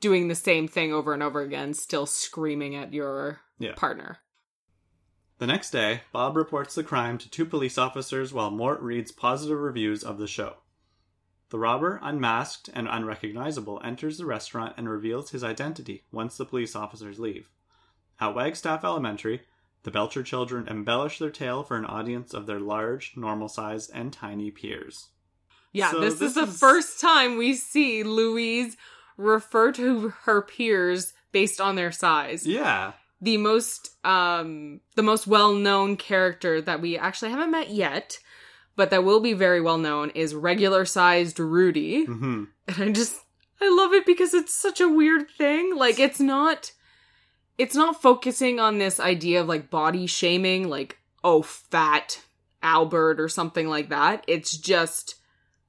doing 0.00 0.28
the 0.28 0.34
same 0.34 0.68
thing 0.68 0.92
over 0.92 1.14
and 1.14 1.22
over 1.22 1.40
again, 1.40 1.74
still 1.74 2.06
screaming 2.06 2.74
at 2.74 2.92
your 2.92 3.40
Yeah. 3.58 3.74
partner. 3.74 4.18
The 5.38 5.46
next 5.46 5.70
day, 5.70 6.02
Bob 6.12 6.36
reports 6.36 6.74
the 6.74 6.84
crime 6.84 7.18
to 7.18 7.30
two 7.30 7.44
police 7.44 7.76
officers 7.76 8.32
while 8.32 8.50
Mort 8.50 8.80
reads 8.80 9.12
positive 9.12 9.58
reviews 9.58 10.02
of 10.02 10.18
the 10.18 10.26
show. 10.26 10.58
The 11.50 11.58
robber, 11.58 12.00
unmasked 12.02 12.70
and 12.74 12.88
unrecognizable, 12.88 13.80
enters 13.84 14.18
the 14.18 14.26
restaurant 14.26 14.74
and 14.76 14.88
reveals 14.88 15.30
his 15.30 15.44
identity 15.44 16.04
once 16.10 16.36
the 16.36 16.44
police 16.44 16.74
officers 16.74 17.20
leave. 17.20 17.48
At 18.18 18.34
Wagstaff 18.34 18.82
Elementary, 18.82 19.46
the 19.82 19.90
Belcher 19.90 20.22
children 20.22 20.66
embellish 20.66 21.18
their 21.18 21.30
tale 21.30 21.62
for 21.62 21.76
an 21.76 21.84
audience 21.84 22.34
of 22.34 22.46
their 22.46 22.58
large, 22.58 23.16
normal 23.16 23.48
sized, 23.48 23.90
and 23.94 24.12
tiny 24.12 24.50
peers. 24.50 25.10
Yeah, 25.72 25.90
So 25.90 26.00
this, 26.00 26.20
is 26.20 26.34
the 26.34 26.42
is- 26.44 26.58
first 26.58 27.00
time 27.00 27.36
we 27.36 27.54
see 27.54 28.02
Louise 28.02 28.76
refer 29.16 29.72
to 29.72 30.08
her 30.24 30.42
peers 30.42 31.12
based 31.32 31.60
on 31.60 31.76
their 31.76 31.92
size. 31.92 32.46
Yeah. 32.46 32.92
the 33.20 33.36
most 33.38 33.90
um 34.04 34.80
the 34.94 35.02
most 35.02 35.26
well-known 35.26 35.96
character 35.96 36.60
that 36.60 36.80
we 36.82 36.98
actually 36.98 37.30
haven't 37.30 37.50
met 37.50 37.70
yet 37.70 38.18
but 38.76 38.90
that 38.90 39.04
will 39.04 39.20
be 39.20 39.32
very 39.32 39.60
well 39.62 39.78
known 39.78 40.10
is 40.10 40.34
regular 40.34 40.84
sized 40.84 41.40
rudy 41.40 42.04
hmm 42.04 42.44
and 42.68 42.82
i 42.82 42.92
just 42.92 43.16
i 43.62 43.68
love 43.74 43.94
it 43.94 44.04
because 44.04 44.34
it's 44.34 44.52
such 44.52 44.82
a 44.82 44.88
weird 44.88 45.30
thing 45.30 45.74
like 45.74 45.98
it's 45.98 46.20
not 46.20 46.72
it's 47.56 47.74
not 47.74 48.02
focusing 48.02 48.60
on 48.60 48.76
this 48.76 49.00
idea 49.00 49.40
of 49.40 49.48
like 49.48 49.70
body 49.70 50.06
shaming 50.06 50.68
like 50.68 50.98
oh 51.24 51.40
fat 51.40 52.20
albert 52.62 53.18
or 53.18 53.28
something 53.30 53.66
like 53.66 53.88
that 53.88 54.22
it's 54.28 54.54
just 54.58 55.14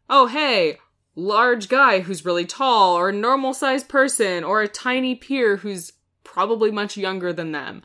oh 0.09 0.27
hey 0.27 0.77
large 1.15 1.67
guy 1.69 1.99
who's 2.01 2.25
really 2.25 2.45
tall 2.45 2.95
or 2.95 3.09
a 3.09 3.13
normal 3.13 3.53
sized 3.53 3.87
person 3.89 4.43
or 4.43 4.61
a 4.61 4.67
tiny 4.67 5.15
peer 5.15 5.57
who's 5.57 5.93
probably 6.23 6.69
much 6.71 6.95
younger 6.97 7.33
than 7.33 7.51
them 7.51 7.81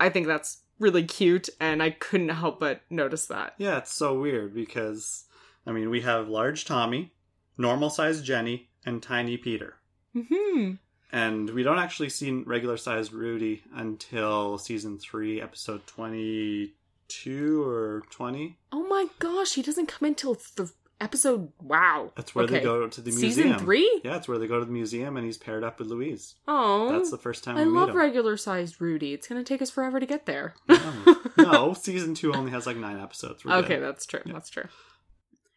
i 0.00 0.08
think 0.08 0.26
that's 0.26 0.62
really 0.78 1.04
cute 1.04 1.48
and 1.60 1.82
i 1.82 1.90
couldn't 1.90 2.30
help 2.30 2.58
but 2.58 2.80
notice 2.90 3.26
that 3.26 3.54
Yeah, 3.58 3.78
it's 3.78 3.92
so 3.92 4.18
weird 4.18 4.54
because, 4.54 5.24
I 5.66 5.72
mean, 5.72 5.90
we 5.90 6.00
have 6.00 6.28
large 6.28 6.64
Tommy, 6.64 7.12
normal 7.58 7.90
sized 7.90 8.24
Jenny, 8.24 8.70
and 8.86 9.02
tiny 9.02 9.36
Peter. 9.36 9.74
hmm 10.14 10.72
And 11.12 11.50
we 11.50 11.62
don't 11.62 11.78
actually 11.78 12.08
see 12.08 12.30
regular 12.46 12.78
sized 12.78 13.12
Rudy 13.12 13.62
until 13.74 14.56
season 14.56 14.98
three, 14.98 15.40
episode 15.42 15.86
22 15.86 17.62
or 17.62 18.02
20. 18.10 18.56
oh 18.72 18.86
my 18.88 19.06
gosh 19.18 19.54
he 19.54 19.62
doesn't 19.62 19.86
come 19.86 20.08
until 20.08 20.34
th- 20.36 20.70
episode 21.00 21.50
wow 21.62 22.12
That's 22.16 22.34
where 22.34 22.46
they 22.46 22.60
go 22.60 22.86
to 22.86 23.00
the 23.00 23.10
museum. 23.10 23.32
season 23.32 23.58
three 23.58 24.00
Yeah, 24.04 24.16
it's 24.16 24.28
where 24.28 24.38
they 24.38 24.46
go 24.46 24.58
to 24.58 24.64
the 24.66 24.70
museum 24.72 25.16
and 25.16 25.24
he's 25.24 25.38
paired 25.38 25.64
up 25.64 25.78
with 25.78 25.88
Louise. 25.88 26.34
oh 26.46 26.92
That's 26.92 27.10
the 27.10 27.18
first 27.18 27.42
time 27.44 27.56
i 27.56 27.64
we 27.64 27.70
love 27.70 27.94
regular 27.94 28.36
sized 28.36 28.80
rudy 28.80 29.12
it's 29.14 29.26
gonna 29.26 29.42
take 29.44 29.62
us 29.62 29.70
forever 29.70 29.98
to 30.00 30.06
get 30.06 30.26
there 30.26 30.54
no. 30.68 31.16
no, 31.38 31.72
season 31.74 32.14
two 32.14 32.32
only 32.34 32.50
has 32.50 32.66
like 32.66 32.76
nine 32.76 32.98
episodes. 33.00 33.44
We're 33.44 33.54
Okay, 33.56 33.76
good. 33.76 33.82
that's 33.84 34.04
true. 34.06 34.20
Yeah. 34.26 34.32
That's 34.34 34.50
true. 34.50 34.68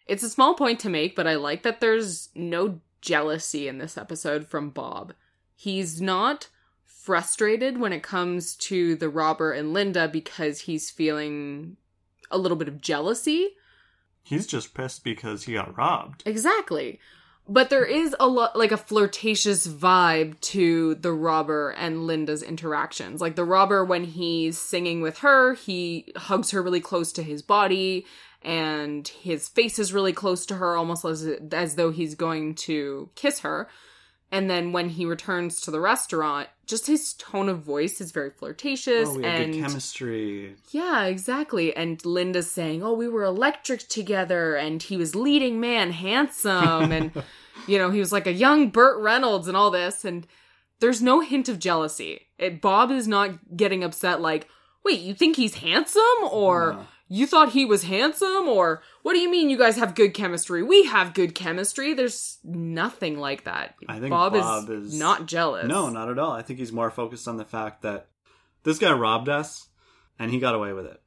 It's 0.05 0.23
a 0.23 0.29
small 0.29 0.53
point 0.53 0.79
to 0.81 0.89
make, 0.89 1.15
but 1.15 1.27
I 1.27 1.35
like 1.35 1.63
that 1.63 1.79
there's 1.81 2.29
no 2.35 2.79
jealousy 3.01 3.67
in 3.67 3.77
this 3.79 3.97
episode 3.97 4.47
from 4.47 4.69
Bob. 4.69 5.13
he's 5.55 6.01
not 6.01 6.47
frustrated 6.85 7.77
when 7.79 7.91
it 7.91 8.01
comes 8.03 8.55
to 8.55 8.95
the 8.95 9.09
robber 9.09 9.51
and 9.51 9.73
Linda 9.73 10.07
because 10.07 10.61
he's 10.61 10.89
feeling 10.89 11.75
a 12.31 12.37
little 12.37 12.55
bit 12.57 12.69
of 12.69 12.79
jealousy. 12.79 13.55
He's 14.23 14.47
just 14.47 14.73
pissed 14.73 15.03
because 15.03 15.43
he 15.43 15.53
got 15.53 15.77
robbed. 15.77 16.23
Exactly. 16.25 16.99
But 17.47 17.69
there 17.69 17.83
is 17.83 18.15
a 18.21 18.27
lot 18.27 18.57
like 18.57 18.71
a 18.71 18.77
flirtatious 18.77 19.67
vibe 19.67 20.39
to 20.39 20.95
the 20.95 21.11
robber 21.11 21.71
and 21.71 22.07
Linda's 22.07 22.41
interactions. 22.41 23.19
Like 23.19 23.35
the 23.35 23.43
robber 23.43 23.83
when 23.83 24.05
he's 24.05 24.57
singing 24.57 25.01
with 25.01 25.19
her, 25.19 25.53
he 25.55 26.13
hugs 26.15 26.51
her 26.51 26.63
really 26.63 26.79
close 26.79 27.11
to 27.13 27.23
his 27.23 27.41
body 27.41 28.05
and 28.43 29.07
his 29.07 29.47
face 29.47 29.79
is 29.79 29.93
really 29.93 30.13
close 30.13 30.45
to 30.45 30.55
her 30.55 30.75
almost 30.75 31.05
as 31.05 31.25
as 31.51 31.75
though 31.75 31.91
he's 31.91 32.15
going 32.15 32.55
to 32.55 33.09
kiss 33.15 33.39
her. 33.39 33.69
And 34.33 34.49
then 34.49 34.71
when 34.71 34.89
he 34.89 35.05
returns 35.05 35.61
to 35.61 35.71
the 35.71 35.79
restaurant, 35.79 36.49
just 36.65 36.87
his 36.87 37.13
tone 37.13 37.49
of 37.49 37.59
voice 37.59 38.01
is 38.01 38.11
very 38.11 38.31
flirtatious 38.31 39.07
Oh, 39.09 39.21
and 39.21 39.53
good 39.53 39.61
chemistry. 39.61 40.55
yeah, 40.71 41.03
exactly. 41.03 41.75
And 41.75 42.03
Linda's 42.03 42.49
saying, 42.49 42.81
"Oh, 42.83 42.93
we 42.93 43.07
were 43.07 43.23
electric 43.23 43.87
together," 43.87 44.55
and 44.55 44.81
he 44.81 44.97
was 44.97 45.13
leading 45.15 45.59
man, 45.59 45.91
handsome, 45.91 46.91
and 46.91 47.11
you 47.67 47.77
know 47.77 47.91
he 47.91 47.99
was 47.99 48.11
like 48.11 48.25
a 48.27 48.33
young 48.33 48.69
Burt 48.69 48.99
Reynolds 49.01 49.47
and 49.47 49.55
all 49.55 49.69
this. 49.69 50.03
And 50.03 50.25
there's 50.79 51.01
no 51.01 51.19
hint 51.21 51.47
of 51.47 51.59
jealousy. 51.59 52.27
It, 52.39 52.59
Bob 52.59 52.89
is 52.91 53.07
not 53.07 53.55
getting 53.55 53.83
upset. 53.83 54.19
Like, 54.19 54.47
wait, 54.83 54.99
you 55.01 55.13
think 55.13 55.35
he's 55.35 55.55
handsome, 55.55 56.01
or 56.31 56.73
No. 56.73 56.85
You 57.07 57.27
thought 57.27 57.51
he 57.51 57.65
was 57.65 57.83
handsome, 57.83 58.47
or 58.47 58.81
what 59.03 59.13
do 59.13 59.19
you 59.19 59.29
mean 59.29 59.49
you 59.49 59.57
guys 59.57 59.77
have 59.77 59.93
good 59.95 60.13
chemistry? 60.13 60.63
We 60.63 60.83
have 60.85 61.13
good 61.13 61.35
chemistry. 61.35 61.93
There's 61.93 62.39
nothing 62.43 63.19
like 63.19 63.43
that. 63.43 63.75
I 63.87 63.99
think 63.99 64.09
Bob, 64.11 64.33
Bob 64.33 64.69
is, 64.69 64.93
is- 64.93 64.99
not 64.99 65.25
jealous. 65.27 65.67
No, 65.67 65.89
not 65.89 66.09
at 66.09 66.17
all. 66.17 66.31
I 66.31 66.41
think 66.41 66.59
he's 66.59 66.71
more 66.71 66.89
focused 66.91 67.27
on 67.27 67.37
the 67.37 67.45
fact 67.45 67.81
that 67.83 68.07
this 68.63 68.79
guy 68.79 68.91
robbed 68.93 69.29
us 69.29 69.67
and 70.17 70.31
he 70.31 70.39
got 70.39 70.55
away 70.55 70.73
with 70.73 70.85
it. 70.85 71.01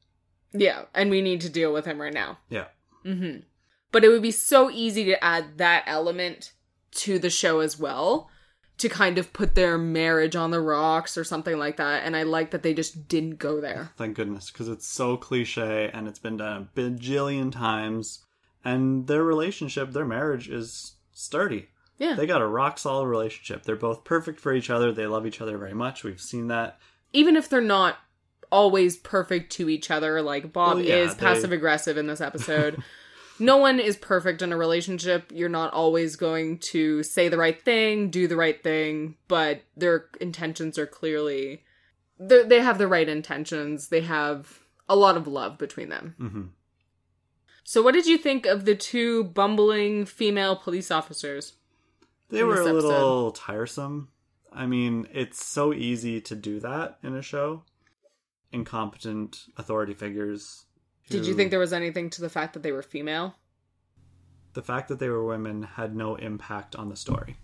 Yeah, 0.52 0.84
and 0.94 1.10
we 1.10 1.22
need 1.22 1.40
to 1.42 1.48
deal 1.50 1.72
with 1.72 1.84
him 1.86 2.00
right 2.00 2.14
now. 2.14 2.38
Yeah. 2.50 2.66
hmm 3.02 3.38
But 3.92 4.04
it 4.04 4.08
would 4.08 4.22
be 4.22 4.30
so 4.30 4.70
easy 4.70 5.04
to 5.06 5.24
add 5.24 5.58
that 5.58 5.84
element 5.86 6.52
to 6.92 7.18
the 7.18 7.30
show 7.30 7.60
as 7.60 7.78
well 7.78 8.30
to 8.78 8.88
kind 8.88 9.16
of 9.16 9.32
put 9.32 9.54
their 9.54 9.78
marriage 9.78 10.36
on 10.36 10.50
the 10.50 10.60
rocks 10.60 11.16
or 11.16 11.24
something 11.24 11.58
like 11.58 11.78
that. 11.78 12.02
And 12.04 12.14
I 12.14 12.24
like 12.24 12.50
that 12.50 12.62
they 12.62 12.74
just 12.74 13.08
didn't 13.08 13.38
go 13.38 13.60
there. 13.60 13.90
Thank 13.96 14.16
goodness, 14.16 14.50
because 14.50 14.68
it's 14.68 14.86
so 14.86 15.16
cliche 15.16 15.90
and 15.92 16.06
it's 16.06 16.18
been 16.18 16.36
done 16.36 16.68
a 16.74 16.78
bajillion 16.78 17.50
times. 17.50 18.24
And 18.64 19.06
their 19.06 19.22
relationship, 19.22 19.92
their 19.92 20.04
marriage 20.04 20.48
is 20.48 20.96
sturdy. 21.12 21.68
Yeah. 21.98 22.14
They 22.14 22.26
got 22.26 22.42
a 22.42 22.46
rock 22.46 22.78
solid 22.78 23.06
relationship. 23.06 23.62
They're 23.62 23.76
both 23.76 24.04
perfect 24.04 24.40
for 24.40 24.52
each 24.52 24.68
other. 24.68 24.92
They 24.92 25.06
love 25.06 25.26
each 25.26 25.40
other 25.40 25.56
very 25.56 25.72
much. 25.72 26.04
We've 26.04 26.20
seen 26.20 26.48
that. 26.48 26.78
Even 27.14 27.36
if 27.36 27.48
they're 27.48 27.60
not 27.62 27.96
always 28.52 28.96
perfect 28.98 29.52
to 29.52 29.70
each 29.70 29.90
other, 29.90 30.20
like 30.20 30.52
Bob 30.52 30.76
Well, 30.76 30.84
yeah, 30.84 30.96
is 30.96 31.14
they- 31.14 31.20
passive 31.20 31.52
aggressive 31.52 31.96
in 31.96 32.06
this 32.06 32.20
episode. 32.20 32.82
no 33.38 33.56
one 33.56 33.80
is 33.80 33.96
perfect 33.96 34.42
in 34.42 34.52
a 34.52 34.56
relationship. 34.56 35.30
You're 35.34 35.48
not 35.48 35.72
always 35.72 36.16
going 36.16 36.58
to 36.58 37.02
say 37.02 37.28
the 37.28 37.38
right 37.38 37.60
thing, 37.60 38.10
do 38.10 38.26
the 38.26 38.36
right 38.36 38.62
thing, 38.62 39.16
but 39.28 39.62
their 39.76 40.06
intentions 40.20 40.78
are 40.78 40.86
clearly 40.86 41.62
they 42.18 42.44
they 42.44 42.60
have 42.60 42.78
the 42.78 42.88
right 42.88 43.08
intentions. 43.08 43.88
They 43.88 44.02
have 44.02 44.60
a 44.88 44.96
lot 44.96 45.16
of 45.16 45.26
love 45.26 45.58
between 45.58 45.88
them. 45.88 46.14
hmm 46.18 46.42
So 47.64 47.82
what 47.82 47.94
did 47.94 48.06
you 48.06 48.18
think 48.18 48.46
of 48.46 48.64
the 48.64 48.74
two 48.74 49.24
bumbling 49.24 50.06
female 50.06 50.56
police 50.56 50.90
officers? 50.90 51.54
They 52.28 52.42
were 52.44 52.60
a 52.60 52.72
little 52.72 53.30
tiresome. 53.32 54.08
I 54.52 54.66
mean, 54.66 55.06
it's 55.12 55.44
so 55.44 55.72
easy 55.72 56.20
to 56.22 56.34
do 56.34 56.60
that 56.60 56.98
in 57.02 57.14
a 57.14 57.22
show. 57.22 57.64
Incompetent 58.52 59.46
authority 59.56 59.94
figures. 59.94 60.65
Did 61.08 61.26
you 61.26 61.34
think 61.34 61.50
there 61.50 61.60
was 61.60 61.72
anything 61.72 62.10
to 62.10 62.20
the 62.20 62.28
fact 62.28 62.54
that 62.54 62.62
they 62.62 62.72
were 62.72 62.82
female? 62.82 63.36
the 64.56 64.62
fact 64.62 64.88
that 64.88 64.98
they 64.98 65.08
were 65.08 65.24
women 65.24 65.62
had 65.62 65.94
no 65.94 66.16
impact 66.16 66.74
on 66.74 66.88
the 66.88 66.96
story? 66.96 67.36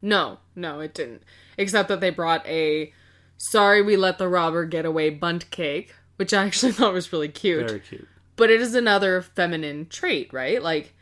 No, 0.00 0.38
no, 0.54 0.80
it 0.80 0.94
didn't. 0.94 1.24
Except 1.58 1.88
that 1.90 2.00
they 2.00 2.10
brought 2.10 2.46
a 2.46 2.94
sorry 3.36 3.82
we 3.82 3.96
let 3.96 4.16
the 4.16 4.28
robber 4.28 4.64
get 4.64 4.86
away 4.86 5.10
bundt 5.10 5.50
cake, 5.50 5.92
which 6.16 6.32
I 6.32 6.46
actually 6.46 6.72
thought 6.78 6.94
was 6.94 7.12
really 7.12 7.28
cute. 7.28 7.66
Very 7.68 7.80
cute. 7.80 8.08
But 8.36 8.50
it 8.50 8.60
is 8.60 8.74
another 8.74 9.20
feminine 9.22 9.86
trait, 9.88 10.32
right? 10.32 10.62
Like 10.62 10.94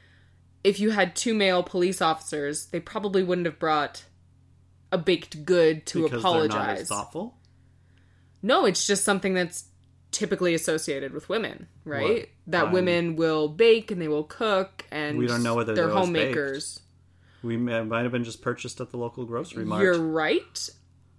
if 0.65 0.81
you 0.81 0.91
had 0.91 1.15
two 1.15 1.35
male 1.35 1.63
police 1.63 2.01
officers, 2.01 2.67
they 2.67 2.81
probably 2.81 3.23
wouldn't 3.23 3.47
have 3.47 3.59
brought 3.59 4.05
a 4.91 4.99
baked 4.99 5.45
good 5.45 5.85
to 5.87 6.05
because 6.05 6.23
they're 6.23 6.33
not 6.33 6.45
as 6.45 6.53
apologize. 6.55 6.89
thoughtful. 6.89 7.37
No, 8.41 8.65
it's 8.65 8.87
just 8.87 9.05
something 9.05 9.35
that's 9.35 9.65
typically 10.13 10.55
associated 10.55 11.13
with 11.13 11.29
women, 11.29 11.67
right? 11.85 12.21
What? 12.21 12.29
That 12.47 12.67
Um, 12.67 12.73
women 12.73 13.17
will 13.17 13.49
bake 13.49 13.91
and 13.91 14.01
they 14.01 14.09
will 14.09 14.25
cook 14.25 14.85
and 14.91 15.19
We 15.19 15.27
don't 15.27 15.43
know 15.43 15.55
whether 15.55 15.75
they're 15.75 15.89
homemakers. 15.89 16.81
We 17.43 17.57
might 17.57 18.03
have 18.03 18.13
been 18.13 18.23
just 18.25 18.41
purchased 18.43 18.81
at 18.81 18.91
the 18.91 18.97
local 18.99 19.25
grocery 19.25 19.65
mart. 19.65 19.83
You're 19.83 19.99
right. 19.99 20.71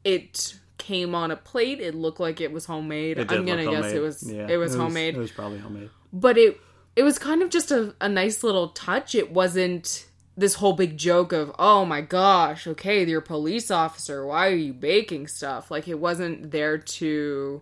It 0.05 0.57
came 0.77 1.15
on 1.15 1.31
a 1.31 1.35
plate. 1.35 1.79
It 1.81 1.95
looked 1.95 2.19
like 2.19 2.39
it 2.39 2.51
was 2.51 2.65
homemade. 2.65 3.17
It 3.17 3.31
I'm 3.31 3.45
gonna 3.45 3.63
guess 3.65 3.73
homemade. 3.73 3.95
it 3.95 3.99
was 3.99 4.23
Yeah, 4.23 4.47
it 4.49 4.57
was 4.57 4.75
homemade. 4.75 5.15
It 5.15 5.19
was 5.19 5.31
probably 5.31 5.59
homemade. 5.59 5.89
but 6.13 6.37
it 6.37 6.59
it 6.95 7.03
was 7.03 7.17
kind 7.17 7.41
of 7.41 7.49
just 7.49 7.71
a, 7.71 7.95
a 7.99 8.07
nice 8.07 8.43
little 8.43 8.69
touch. 8.69 9.15
It 9.15 9.31
wasn't 9.31 10.07
this 10.37 10.55
whole 10.55 10.73
big 10.73 10.97
joke 10.97 11.31
of 11.31 11.51
oh 11.59 11.85
my 11.85 12.01
gosh, 12.01 12.67
okay, 12.67 13.03
you're 13.05 13.19
a 13.19 13.21
police 13.23 13.69
officer. 13.71 14.25
Why 14.25 14.47
are 14.47 14.55
you 14.55 14.73
baking 14.73 15.27
stuff? 15.27 15.71
Like 15.71 15.87
it 15.87 15.99
wasn't 15.99 16.51
there 16.51 16.77
to 16.77 17.61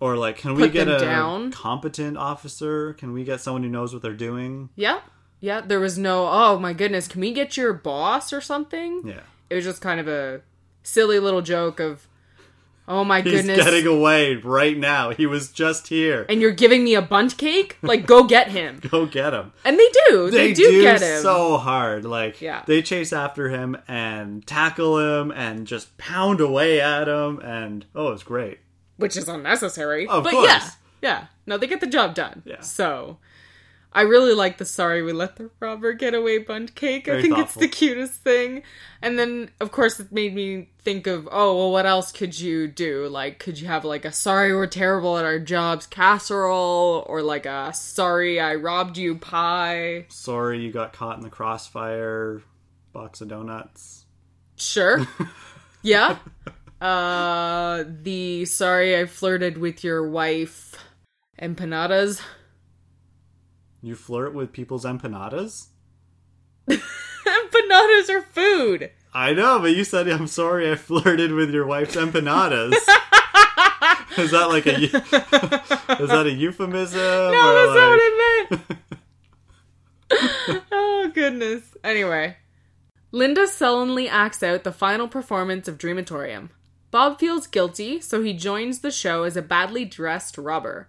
Or 0.00 0.16
like, 0.16 0.38
can 0.38 0.54
we 0.54 0.68
get 0.68 0.88
a 0.88 0.98
down. 0.98 1.50
competent 1.52 2.16
officer? 2.16 2.92
Can 2.94 3.12
we 3.12 3.24
get 3.24 3.40
someone 3.40 3.62
who 3.62 3.68
knows 3.68 3.92
what 3.92 4.02
they're 4.02 4.12
doing? 4.14 4.70
yeah 4.76 5.00
yeah. 5.40 5.60
There 5.60 5.78
was 5.78 5.96
no 5.96 6.28
oh 6.28 6.58
my 6.58 6.72
goodness, 6.72 7.06
can 7.06 7.20
we 7.20 7.32
get 7.32 7.56
your 7.56 7.72
boss 7.72 8.32
or 8.32 8.40
something? 8.40 9.02
Yeah. 9.06 9.20
It 9.50 9.54
was 9.54 9.64
just 9.64 9.80
kind 9.80 10.00
of 10.00 10.08
a 10.08 10.40
silly 10.82 11.18
little 11.20 11.42
joke 11.42 11.78
of 11.80 12.06
oh 12.88 13.04
my 13.04 13.20
He's 13.20 13.32
goodness. 13.32 13.58
getting 13.64 13.86
away 13.86 14.34
right 14.36 14.76
now. 14.76 15.10
He 15.10 15.26
was 15.26 15.52
just 15.52 15.88
here. 15.88 16.24
and 16.28 16.40
you're 16.40 16.50
giving 16.52 16.82
me 16.82 16.94
a 16.94 17.02
bundt 17.02 17.36
cake? 17.36 17.76
Like, 17.82 18.06
go 18.06 18.24
get 18.24 18.50
him. 18.50 18.80
Go 18.90 19.04
get 19.06 19.32
him. 19.34 19.52
And 19.64 19.78
they 19.78 19.88
do. 20.08 20.30
They, 20.30 20.52
do, 20.54 20.82
get 20.82 21.02
him. 21.02 21.22
so 21.22 21.56
hard. 21.58 22.04
Like 22.04 22.40
Yeah. 22.40 22.62
they 22.66 22.80
chase 22.82 23.12
after 23.12 23.48
him 23.50 23.76
and 23.86 24.46
tackle 24.46 24.98
him 24.98 25.30
and 25.30 25.66
just 25.66 25.96
pound 25.98 26.40
away 26.40 26.80
at 26.80 27.06
him 27.08 27.40
and 27.44 27.84
oh, 27.94 28.12
it's 28.12 28.22
great. 28.22 28.58
Which 28.98 29.16
is 29.16 29.28
unnecessary. 29.28 30.06
Of 30.06 30.24
but 30.24 30.32
course. 30.32 30.46
yeah, 30.46 30.70
yeah. 31.00 31.26
No, 31.46 31.56
they 31.56 31.66
get 31.66 31.80
the 31.80 31.86
job 31.86 32.14
done. 32.14 32.42
Yeah. 32.44 32.60
So, 32.60 33.18
I 33.92 34.02
really 34.02 34.34
like 34.34 34.58
the 34.58 34.64
sorry 34.66 35.02
we 35.02 35.12
let 35.12 35.36
the 35.36 35.50
robber 35.60 35.94
get 35.94 36.14
away 36.14 36.38
bundt 36.38 36.74
cake. 36.74 37.08
I 37.08 37.12
Very 37.12 37.22
think 37.22 37.38
it's 37.38 37.54
the 37.54 37.68
cutest 37.68 38.14
thing. 38.22 38.62
And 39.00 39.18
then, 39.18 39.50
of 39.60 39.72
course, 39.72 39.98
it 39.98 40.12
made 40.12 40.34
me 40.34 40.68
think 40.80 41.06
of, 41.06 41.26
oh, 41.32 41.56
well, 41.56 41.72
what 41.72 41.86
else 41.86 42.12
could 42.12 42.38
you 42.38 42.68
do? 42.68 43.08
Like, 43.08 43.38
could 43.38 43.58
you 43.58 43.66
have 43.66 43.84
like 43.84 44.04
a 44.04 44.12
sorry 44.12 44.54
we're 44.54 44.66
terrible 44.66 45.16
at 45.16 45.24
our 45.24 45.38
jobs 45.38 45.86
casserole, 45.86 47.04
or 47.08 47.22
like 47.22 47.46
a 47.46 47.72
sorry 47.72 48.38
I 48.38 48.56
robbed 48.56 48.98
you 48.98 49.14
pie? 49.16 50.04
Sorry 50.08 50.60
you 50.60 50.70
got 50.70 50.92
caught 50.92 51.16
in 51.16 51.22
the 51.22 51.30
crossfire. 51.30 52.42
Box 52.92 53.20
of 53.20 53.28
donuts. 53.28 54.04
Sure. 54.56 55.06
yeah. 55.82 56.18
Uh, 56.80 57.84
the 58.02 58.44
sorry 58.44 58.96
I 58.98 59.06
flirted 59.06 59.58
with 59.58 59.82
your 59.82 60.08
wife 60.08 60.76
empanadas. 61.40 62.20
You 63.82 63.94
flirt 63.96 64.34
with 64.34 64.52
people's 64.52 64.84
empanadas? 64.84 65.66
empanadas 66.68 68.10
are 68.10 68.22
food. 68.22 68.90
I 69.12 69.32
know, 69.32 69.58
but 69.58 69.74
you 69.74 69.84
said 69.84 70.08
I'm 70.08 70.26
sorry 70.26 70.70
I 70.70 70.76
flirted 70.76 71.32
with 71.32 71.50
your 71.50 71.66
wife's 71.66 71.96
empanadas. 71.96 72.72
is 74.18 74.30
that 74.30 74.48
like 74.48 74.66
a 74.66 74.74
is 76.02 76.08
that 76.10 76.26
a 76.26 76.30
euphemism? 76.32 77.00
No, 77.00 77.54
that's 77.54 77.74
not 77.74 77.88
what 77.88 78.50
like- 78.50 78.70
I 80.10 80.58
meant. 80.60 80.62
oh 80.72 81.10
goodness. 81.14 81.62
Anyway, 81.82 82.36
Linda 83.10 83.46
sullenly 83.48 84.08
acts 84.08 84.42
out 84.42 84.64
the 84.64 84.72
final 84.72 85.08
performance 85.08 85.66
of 85.66 85.78
Dreamatorium. 85.78 86.50
Bob 86.90 87.18
feels 87.18 87.46
guilty, 87.46 88.00
so 88.00 88.22
he 88.22 88.32
joins 88.32 88.80
the 88.80 88.90
show 88.90 89.24
as 89.24 89.36
a 89.36 89.42
badly 89.42 89.84
dressed 89.84 90.38
robber. 90.38 90.88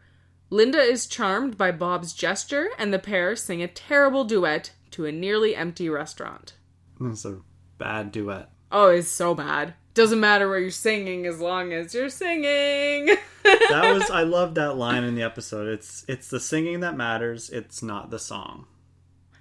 Linda 0.50 0.80
is 0.80 1.06
charmed 1.06 1.58
by 1.58 1.72
Bob's 1.72 2.14
gesture, 2.14 2.70
and 2.78 2.94
the 2.94 3.00
pair 3.00 3.36
sing 3.36 3.62
a 3.62 3.68
terrible 3.68 4.24
duet 4.24 4.72
to 4.92 5.06
a 5.06 5.12
nearly 5.12 5.56
empty 5.56 5.90
restaurant. 5.90 6.54
It's 7.02 7.26
a 7.26 7.42
bad 7.78 8.12
duet. 8.12 8.50
Oh, 8.72 8.88
it's 8.90 9.10
so 9.10 9.36
bad. 9.36 9.74
Doesn't 9.94 10.20
matter 10.20 10.50
what 10.50 10.62
you're 10.62 10.72
singing 10.72 11.26
as 11.26 11.40
long 11.40 11.74
as 11.74 11.94
you're 11.94 12.10
singing. 12.10 13.16
That 13.70 13.94
was 13.94 14.12
I 14.12 14.24
love 14.24 14.56
that 14.56 14.76
line 14.76 15.04
in 15.04 15.16
the 15.16 15.24
episode. 15.24 15.68
It's 15.70 16.06
it's 16.08 16.28
the 16.28 16.40
singing 16.40 16.82
that 16.82 16.96
matters. 16.96 17.50
It's 17.50 17.82
not 17.82 18.12
the 18.12 18.20
song. 18.20 18.68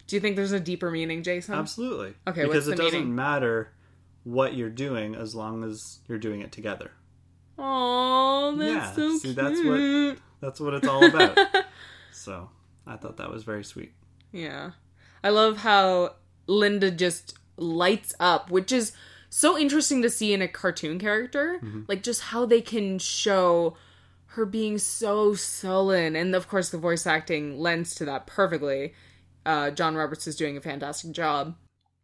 Do 0.07 0.17
you 0.17 0.21
think 0.21 0.37
there's 0.37 0.53
a 0.53 0.61
deeper 0.61 0.91
meaning, 0.91 1.23
Jason? 1.23 1.55
Absolutely. 1.55 2.15
Okay, 2.27 2.45
because 2.45 2.69
it 2.69 2.77
doesn't 2.77 3.01
meaning? 3.01 3.15
matter 3.15 3.73
what 4.29 4.55
you're 4.55 4.69
doing 4.71 5.15
as 5.15 5.35
long 5.35 5.65
as 5.65 6.01
you're 6.07 6.19
doing 6.19 6.41
it 6.41 6.53
together. 6.53 6.91
Oh, 7.57 8.55
that's 8.57 8.71
Yeah, 8.71 8.93
so 8.93 9.17
see, 9.17 9.21
cute. 9.29 9.37
that's 9.37 9.61
what- 9.65 10.19
That's 10.41 10.61
what 10.61 10.75
it's 10.75 10.87
all 10.87 11.05
about. 11.05 11.37
so 12.13 12.51
I 12.87 12.97
thought 12.97 13.17
that 13.17 13.31
was 13.31 13.43
very 13.43 13.65
sweet. 13.65 13.93
Yeah. 14.31 14.73
I 15.25 15.31
love 15.31 15.59
how 15.59 16.15
Linda 16.47 16.91
just 16.93 17.37
lights 17.57 18.15
up, 18.21 18.51
which 18.51 18.71
is 18.71 18.93
so 19.31 19.59
interesting 19.59 20.01
to 20.03 20.11
see 20.11 20.33
in 20.33 20.41
a 20.43 20.47
cartoon 20.47 20.99
character. 21.01 21.61
Like, 21.89 22.03
just 22.05 22.21
how 22.23 22.47
they 22.47 22.61
can 22.61 22.99
show 23.01 23.77
her 24.33 24.47
being 24.47 24.79
so 24.79 25.35
sullen. 25.35 26.15
And 26.15 26.35
of 26.37 26.47
course, 26.49 26.69
the 26.71 26.79
voice 26.79 27.05
acting 27.07 27.59
lends 27.59 27.95
to 27.97 28.05
that 28.05 28.27
perfectly. 28.29 28.95
Uh, 29.45 29.71
John 29.73 29.97
Roberts 29.97 30.27
is 30.29 30.37
doing 30.37 30.57
a 30.57 30.61
fantastic 30.61 31.11
job. 31.13 31.57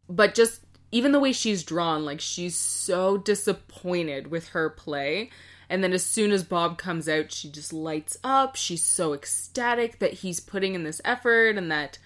But 0.09 0.35
just 0.35 0.64
even 0.91 1.11
the 1.11 1.19
way 1.19 1.33
she's 1.33 1.63
drawn, 1.63 2.05
like, 2.05 2.21
she's 2.21 2.55
so 2.55 3.17
disappointed 3.17 4.27
with 4.27 4.49
her 4.49 4.69
play. 4.69 5.29
And 5.69 5.83
then 5.83 5.93
as 5.93 6.05
soon 6.05 6.31
as 6.31 6.43
Bob 6.43 6.77
comes 6.77 7.09
out, 7.09 7.31
she 7.31 7.49
just 7.49 7.73
lights 7.73 8.17
up. 8.23 8.55
She's 8.55 8.83
so 8.83 9.13
ecstatic 9.13 9.99
that 9.99 10.13
he's 10.13 10.39
putting 10.39 10.75
in 10.75 10.83
this 10.83 11.01
effort 11.03 11.57
and 11.57 11.71
that 11.71 11.97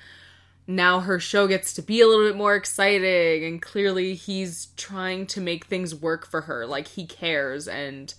now 0.69 0.99
her 0.99 1.19
show 1.19 1.47
gets 1.47 1.73
to 1.73 1.81
be 1.81 1.99
a 1.99 2.07
little 2.07 2.27
bit 2.27 2.37
more 2.37 2.55
exciting 2.55 3.43
and 3.43 3.59
clearly 3.59 4.13
he's 4.13 4.67
trying 4.77 5.25
to 5.25 5.41
make 5.41 5.65
things 5.65 5.95
work 5.95 6.27
for 6.27 6.41
her 6.41 6.63
like 6.67 6.89
he 6.89 7.07
cares 7.07 7.67
and 7.67 8.13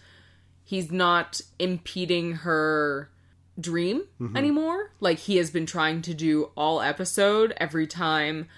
he's 0.64 0.90
not 0.90 1.40
impeding 1.60 2.32
her 2.32 3.08
dream 3.60 4.02
mm-hmm. 4.20 4.36
anymore 4.36 4.90
like 4.98 5.20
he 5.20 5.36
has 5.36 5.52
been 5.52 5.64
trying 5.64 6.02
to 6.02 6.12
do 6.12 6.50
all 6.56 6.80
episode 6.80 7.54
every 7.58 7.86
time 7.86 8.48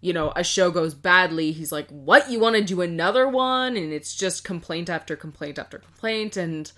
you 0.00 0.12
know 0.12 0.32
a 0.36 0.44
show 0.44 0.70
goes 0.70 0.94
badly 0.94 1.50
he's 1.52 1.72
like 1.72 1.88
what 1.90 2.30
you 2.30 2.38
want 2.38 2.54
to 2.56 2.62
do 2.62 2.80
another 2.80 3.28
one 3.28 3.76
and 3.76 3.92
it's 3.92 4.14
just 4.14 4.44
complaint 4.44 4.88
after 4.88 5.16
complaint 5.16 5.58
after 5.58 5.78
complaint 5.78 6.36
and 6.36 6.70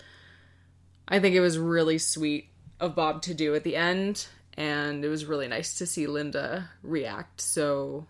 i 1.08 1.18
think 1.20 1.34
it 1.34 1.40
was 1.40 1.58
really 1.58 1.98
sweet 1.98 2.48
of 2.80 2.94
bob 2.94 3.20
to 3.22 3.34
do 3.34 3.54
at 3.54 3.62
the 3.64 3.76
end 3.76 4.26
and 4.54 5.04
it 5.04 5.08
was 5.08 5.26
really 5.26 5.48
nice 5.48 5.76
to 5.78 5.86
see 5.86 6.06
linda 6.06 6.70
react 6.82 7.40
so 7.40 8.06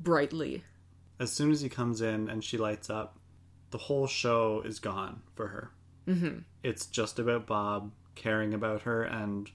brightly 0.00 0.62
As 1.18 1.32
soon 1.32 1.50
as 1.50 1.60
he 1.60 1.68
comes 1.68 2.00
in 2.00 2.28
and 2.30 2.44
she 2.44 2.56
lights 2.58 2.88
up, 2.88 3.18
the 3.72 3.78
whole 3.78 4.06
show 4.06 4.62
is 4.64 4.78
gone 4.78 5.20
for 5.34 5.48
her. 5.48 5.70
Mm-hmm. 6.06 6.38
It's 6.62 6.86
just 6.86 7.18
about 7.18 7.46
Bob 7.48 7.90
caring 8.14 8.54
about 8.54 8.82
her 8.82 9.02
and 9.02 9.50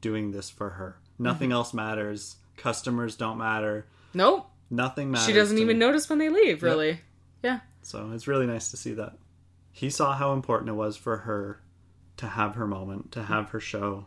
doing 0.00 0.30
this 0.30 0.48
for 0.48 0.70
her. 0.70 0.96
Nothing 1.18 1.48
Mm-hmm. 1.48 1.56
else 1.56 1.74
matters. 1.74 2.36
Customers 2.56 3.16
don't 3.16 3.38
matter. 3.38 3.86
Nope 4.14 4.46
Nothing 4.70 5.10
matters. 5.10 5.26
she 5.26 5.32
doesn't 5.32 5.58
even 5.58 5.78
me. 5.78 5.86
notice 5.86 6.08
when 6.08 6.18
they 6.18 6.28
leave 6.30 6.62
really 6.62 7.00
yeah 7.42 7.60
So 7.82 8.10
it's 8.14 8.26
really 8.26 8.46
nice 8.46 8.70
to 8.70 8.76
see 8.76 8.94
that. 8.94 9.14
He 9.70 9.90
saw 9.90 10.14
how 10.14 10.32
important 10.32 10.70
it 10.70 10.74
was 10.74 10.96
for 10.96 11.18
her 11.18 11.60
to 12.16 12.26
have 12.28 12.54
her 12.54 12.66
moment, 12.66 13.10
to 13.12 13.24
have 13.24 13.50
her 13.50 13.58
show, 13.60 14.06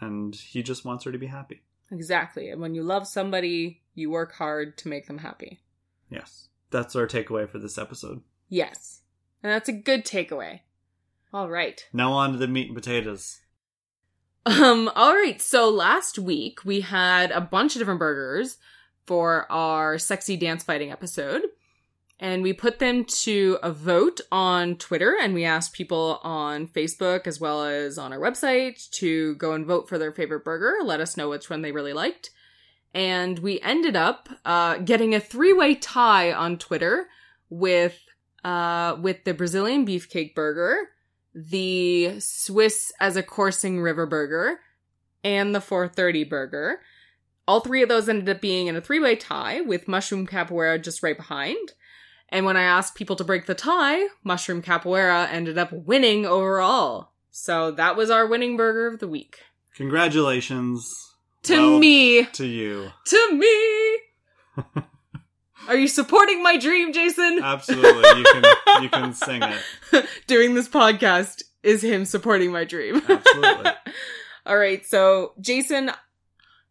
and 0.00 0.34
he 0.34 0.62
just 0.62 0.84
wants 0.84 1.04
her 1.04 1.12
to 1.12 1.18
be 1.18 1.26
happy. 1.26 1.62
exactly 1.90 2.48
and 2.50 2.60
when 2.60 2.74
you 2.74 2.82
love 2.82 3.06
somebody 3.06 3.82
you 3.94 4.10
work 4.10 4.32
hard 4.32 4.78
to 4.78 4.88
make 4.88 5.06
them 5.06 5.18
happy 5.18 5.60
Yes. 6.08 6.48
That's 6.70 6.96
our 6.96 7.06
takeaway 7.06 7.48
for 7.48 7.58
this 7.58 7.76
episode. 7.78 8.22
yes 8.48 9.00
and 9.42 9.52
that's 9.52 9.68
a 9.68 9.72
good 9.72 10.04
takeaway 10.04 10.60
all 11.34 11.48
right 11.50 11.86
Now 11.92 12.12
on 12.12 12.32
to 12.32 12.38
the 12.38 12.46
meat 12.48 12.68
and 12.68 12.76
potatoes. 12.76 13.40
Um, 14.44 14.90
all 14.96 15.14
right. 15.14 15.40
So 15.40 15.68
last 15.70 16.18
week 16.18 16.64
we 16.64 16.80
had 16.80 17.30
a 17.30 17.40
bunch 17.40 17.74
of 17.74 17.80
different 17.80 18.00
burgers 18.00 18.58
for 19.06 19.50
our 19.50 19.98
sexy 19.98 20.36
dance 20.36 20.62
fighting 20.62 20.90
episode. 20.90 21.42
And 22.18 22.44
we 22.44 22.52
put 22.52 22.78
them 22.78 23.04
to 23.04 23.58
a 23.64 23.72
vote 23.72 24.20
on 24.30 24.76
Twitter 24.76 25.16
and 25.20 25.34
we 25.34 25.44
asked 25.44 25.72
people 25.72 26.20
on 26.22 26.68
Facebook 26.68 27.26
as 27.26 27.40
well 27.40 27.64
as 27.64 27.98
on 27.98 28.12
our 28.12 28.20
website 28.20 28.88
to 28.90 29.34
go 29.34 29.54
and 29.54 29.66
vote 29.66 29.88
for 29.88 29.98
their 29.98 30.12
favorite 30.12 30.44
burger, 30.44 30.76
let 30.84 31.00
us 31.00 31.16
know 31.16 31.28
which 31.28 31.50
one 31.50 31.62
they 31.62 31.72
really 31.72 31.92
liked. 31.92 32.30
And 32.94 33.40
we 33.40 33.60
ended 33.60 33.96
up 33.96 34.28
uh, 34.44 34.76
getting 34.78 35.14
a 35.14 35.20
three-way 35.20 35.74
tie 35.74 36.32
on 36.32 36.58
Twitter 36.58 37.08
with 37.50 37.98
uh, 38.44 38.96
with 39.00 39.24
the 39.24 39.34
Brazilian 39.34 39.86
beefcake 39.86 40.34
burger, 40.34 40.90
the 41.34 42.18
Swiss 42.18 42.92
as 43.00 43.16
a 43.16 43.22
coursing 43.22 43.80
river 43.80 44.06
burger, 44.06 44.60
and 45.24 45.54
the 45.54 45.60
430 45.60 46.24
burger. 46.24 46.80
All 47.48 47.60
three 47.60 47.82
of 47.82 47.88
those 47.88 48.08
ended 48.08 48.28
up 48.28 48.40
being 48.40 48.66
in 48.68 48.76
a 48.76 48.80
three 48.80 49.00
way 49.00 49.16
tie 49.16 49.60
with 49.60 49.88
mushroom 49.88 50.26
capoeira 50.26 50.82
just 50.82 51.02
right 51.02 51.16
behind. 51.16 51.72
And 52.28 52.46
when 52.46 52.56
I 52.56 52.62
asked 52.62 52.94
people 52.94 53.16
to 53.16 53.24
break 53.24 53.46
the 53.46 53.54
tie, 53.54 54.06
mushroom 54.24 54.62
capoeira 54.62 55.28
ended 55.30 55.58
up 55.58 55.70
winning 55.72 56.24
overall. 56.24 57.10
So 57.30 57.70
that 57.72 57.96
was 57.96 58.10
our 58.10 58.26
winning 58.26 58.56
burger 58.56 58.86
of 58.86 59.00
the 59.00 59.08
week. 59.08 59.38
Congratulations. 59.74 60.90
To 61.44 61.56
Well, 61.56 61.78
me, 61.78 62.24
To 62.26 62.46
you. 62.46 62.90
to 63.06 63.32
me. 63.34 63.98
Are 65.68 65.76
you 65.76 65.88
supporting 65.88 66.42
my 66.42 66.56
dream, 66.58 66.92
Jason? 66.92 67.40
Absolutely. 67.42 68.18
You 68.18 68.24
can 68.24 68.44
you 68.82 68.88
can 68.88 69.12
sing 69.14 69.42
it. 69.42 70.06
Doing 70.26 70.54
this 70.54 70.68
podcast 70.68 71.42
is 71.62 71.82
him 71.84 72.04
supporting 72.04 72.50
my 72.52 72.64
dream. 72.64 72.96
Absolutely. 73.08 73.70
All 74.46 74.56
right, 74.58 74.84
so 74.84 75.34
Jason, 75.40 75.90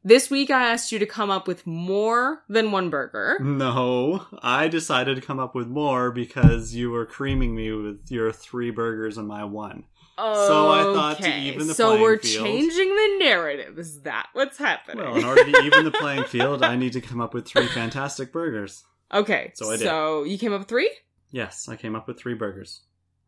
this 0.03 0.29
week 0.29 0.49
I 0.49 0.71
asked 0.71 0.91
you 0.91 0.99
to 0.99 1.05
come 1.05 1.29
up 1.29 1.47
with 1.47 1.65
more 1.67 2.43
than 2.49 2.71
one 2.71 2.89
burger. 2.89 3.37
No, 3.41 4.25
I 4.41 4.67
decided 4.67 5.15
to 5.15 5.21
come 5.21 5.39
up 5.39 5.55
with 5.55 5.67
more 5.67 6.11
because 6.11 6.73
you 6.75 6.91
were 6.91 7.05
creaming 7.05 7.55
me 7.55 7.71
with 7.71 8.09
your 8.09 8.31
three 8.31 8.71
burgers 8.71 9.17
and 9.17 9.27
my 9.27 9.43
one. 9.43 9.85
So 10.17 10.69
I 10.69 10.83
thought 10.83 11.17
to 11.21 11.35
even 11.35 11.67
the 11.67 11.73
so 11.73 11.97
playing 11.97 12.19
field. 12.19 12.23
So 12.23 12.43
we're 12.43 12.45
changing 12.45 12.89
the 12.89 13.17
narrative. 13.19 13.79
Is 13.79 14.01
that 14.01 14.27
what's 14.33 14.57
happening? 14.57 15.03
Well, 15.03 15.15
in 15.15 15.23
order 15.23 15.43
to 15.51 15.61
even 15.63 15.83
the 15.83 15.91
playing 15.91 16.25
field, 16.25 16.63
I 16.63 16.75
need 16.75 16.93
to 16.93 17.01
come 17.01 17.19
up 17.19 17.33
with 17.33 17.47
three 17.47 17.65
fantastic 17.67 18.31
burgers. 18.31 18.83
okay, 19.13 19.51
So 19.55 19.71
I 19.71 19.77
did. 19.77 19.85
So 19.85 20.23
you 20.23 20.37
came 20.37 20.53
up 20.53 20.59
with 20.59 20.67
three. 20.67 20.91
Yes, 21.31 21.67
I 21.69 21.75
came 21.75 21.95
up 21.95 22.07
with 22.07 22.19
three 22.19 22.35
burgers. 22.35 22.81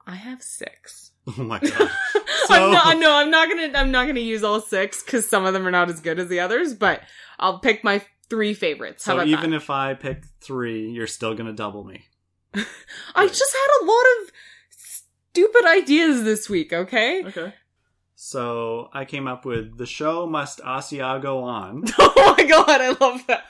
I 0.05 0.15
have 0.15 0.41
six. 0.43 1.12
Oh 1.38 1.43
my 1.43 1.57
god. 1.57 1.89
I'm 2.49 2.71
not, 2.71 2.97
no, 2.97 3.15
I'm 3.15 3.29
not 3.32 3.49
gonna. 3.49 3.71
I'm 3.75 3.91
not 3.91 4.08
gonna 4.08 4.19
use 4.19 4.43
all 4.43 4.60
six 4.62 5.03
because 5.03 5.27
some 5.27 5.45
of 5.45 5.53
them 5.53 5.67
are 5.67 5.71
not 5.71 5.89
as 5.89 5.99
good 5.99 6.19
as 6.19 6.27
the 6.27 6.39
others. 6.39 6.73
But 6.73 7.01
I'll 7.39 7.60
pick 7.60 7.84
my 7.84 8.01
three 8.29 8.53
favorites. 8.53 9.06
How 9.06 9.17
So 9.17 9.25
even 9.25 9.51
that? 9.51 9.58
if 9.58 9.69
I 9.69 9.93
pick 9.93 10.23
three, 10.41 10.89
you're 10.89 11.08
still 11.08 11.36
gonna 11.36 11.53
double 11.53 11.84
me. 11.84 12.06
I 13.15 13.27
just 13.27 13.56
had 13.56 13.84
a 13.84 13.86
lot 13.86 14.03
of 14.21 14.32
stupid 14.69 15.65
ideas 15.65 16.23
this 16.23 16.49
week. 16.49 16.71
Okay. 16.73 17.23
Okay. 17.25 17.53
So 18.15 18.89
I 18.93 19.03
came 19.06 19.27
up 19.27 19.43
with 19.45 19.77
the 19.77 19.86
show 19.86 20.25
must 20.25 20.60
Asiago 20.60 21.43
on, 21.43 21.84
oh 21.99 22.36
my 22.38 22.43
god, 22.45 22.79
I 22.82 22.89
love 22.99 23.27
that. 23.27 23.43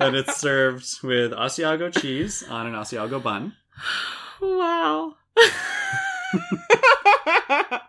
and 0.00 0.16
it's 0.16 0.36
served 0.36 0.86
with 1.02 1.32
Asiago 1.32 1.92
cheese 1.92 2.42
on 2.48 2.66
an 2.66 2.72
Asiago 2.74 3.22
bun. 3.22 3.54
Wow. 4.40 5.14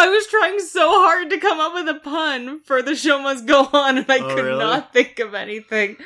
I 0.00 0.08
was 0.08 0.26
trying 0.28 0.60
so 0.60 0.88
hard 0.88 1.30
to 1.30 1.38
come 1.38 1.58
up 1.58 1.74
with 1.74 1.88
a 1.88 1.98
pun 1.98 2.60
for 2.62 2.80
the 2.82 2.94
show 2.94 3.20
must 3.20 3.46
go 3.46 3.68
on, 3.72 3.98
and 3.98 4.06
I 4.08 4.18
Oh, 4.18 4.28
could 4.34 4.44
really? 4.44 4.58
not 4.58 4.92
think 4.92 5.18
of 5.18 5.34
anything. 5.34 5.96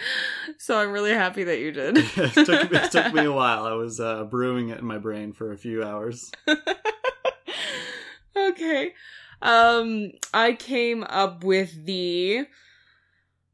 So 0.58 0.78
I'm 0.78 0.90
really 0.90 1.12
happy 1.12 1.44
that 1.44 1.58
you 1.58 1.70
did. 1.72 1.98
it, 2.16 2.32
took 2.32 2.70
me, 2.72 2.78
it 2.78 2.90
took 2.90 3.12
me 3.12 3.24
a 3.26 3.32
while. 3.42 3.66
I 3.66 3.72
was 3.74 4.00
uh, 4.00 4.24
brewing 4.24 4.70
it 4.70 4.78
in 4.78 4.86
my 4.86 4.96
brain 4.98 5.32
for 5.34 5.52
a 5.52 5.58
few 5.58 5.84
hours. 5.84 6.30
okay. 8.36 8.94
Um, 9.42 10.12
I 10.32 10.52
came 10.54 11.04
up 11.04 11.44
with 11.44 11.84
the 11.84 12.46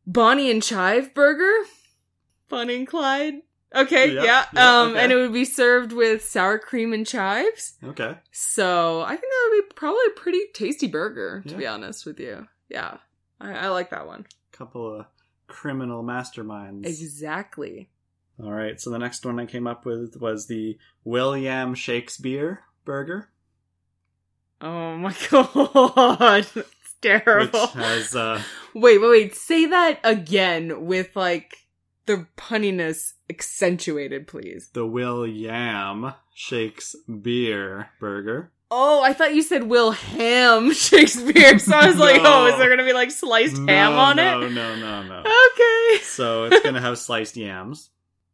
Bonnie 0.07 0.50
and 0.50 0.62
Chive 0.62 1.12
burger. 1.14 1.66
Bonnie 2.48 2.76
and 2.76 2.87
Clyde. 2.87 3.40
Okay, 3.74 4.14
Yeah, 4.14 4.24
yeah. 4.24 4.44
yeah, 4.54 4.81
um, 4.81 4.90
okay. 4.92 5.00
and 5.04 5.12
it 5.12 5.16
would 5.16 5.33
be 5.33 5.44
served 5.44 5.92
with 5.92 6.24
sour 6.24 6.59
cream 6.59 6.92
and 6.94 7.07
chives. 7.07 7.74
Okay. 7.85 8.16
So 8.32 9.03
I 9.03 9.09
think 9.11 9.20
that 9.22 9.49
would 9.53 9.62
be 9.68 9.74
probably 9.74 10.01
a 10.09 10.18
pretty 10.18 10.40
tasty 10.55 10.86
burger, 10.86 11.42
to 11.47 11.51
Yeah. 11.51 11.57
be 11.57 11.66
honest 11.66 12.07
with 12.07 12.18
you. 12.18 12.47
Yeah. 12.70 12.97
I, 13.40 13.53
I 13.53 13.68
like 13.68 13.90
that 13.90 14.07
one. 14.07 14.26
Couple 14.53 15.01
of 15.01 15.07
criminal 15.49 16.03
masterminds. 16.03 16.86
Exactly. 16.86 17.90
All 18.42 18.53
right. 18.53 18.80
So 18.80 18.90
the 18.90 18.99
next 18.99 19.24
one 19.26 19.38
I 19.38 19.47
came 19.47 19.66
up 19.66 19.84
with 19.84 20.16
was 20.20 20.47
the 20.47 20.78
William 21.05 21.74
Shakespeare 21.74 22.62
burger, 22.84 23.28
Oh 24.61 24.97
my 24.97 25.14
god. 25.30 26.47
It's 26.57 26.95
terrible. 27.01 27.61
which 27.61 27.70
has 27.72 28.16
uh, 28.16 28.42
Wait, 28.74 28.99
wait, 28.99 29.09
wait. 29.11 29.34
Say 29.34 29.66
that 29.66 30.01
again 30.03 30.86
with 30.86 31.14
like 31.14 31.55
the 32.09 32.26
punniness 32.36 33.12
accentuated, 33.30 34.26
please. 34.26 34.70
the 34.72 34.84
William 34.84 36.12
Shakespeare 36.34 37.90
burger. 38.00 38.50
Oh, 38.70 39.02
I 39.02 39.12
thought 39.14 39.34
you 39.34 39.42
said 39.42 39.64
Will 39.64 39.92
Ham 39.92 40.72
Shakespeare. 40.74 41.59
So 41.59 41.74
I 41.74 41.86
was 41.86 41.96
like, 41.96 42.20
oh, 42.24 42.46
is 42.48 42.59
there 42.59 42.68
gonna 42.68 42.84
be 42.84 42.92
like 42.92 43.11
sliced 43.11 43.56
ham 43.56 43.92
on 43.94 44.16
no, 44.16 44.42
it? 44.42 44.50
No, 44.52 44.76
no, 44.76 45.02
no, 45.02 45.02
no, 45.09 45.18
Okay. 45.20 46.02
So 46.02 46.44
it's 46.50 46.61
gonna 46.62 46.80
have 46.80 46.98
sliced 46.98 47.36
yams 47.36 47.90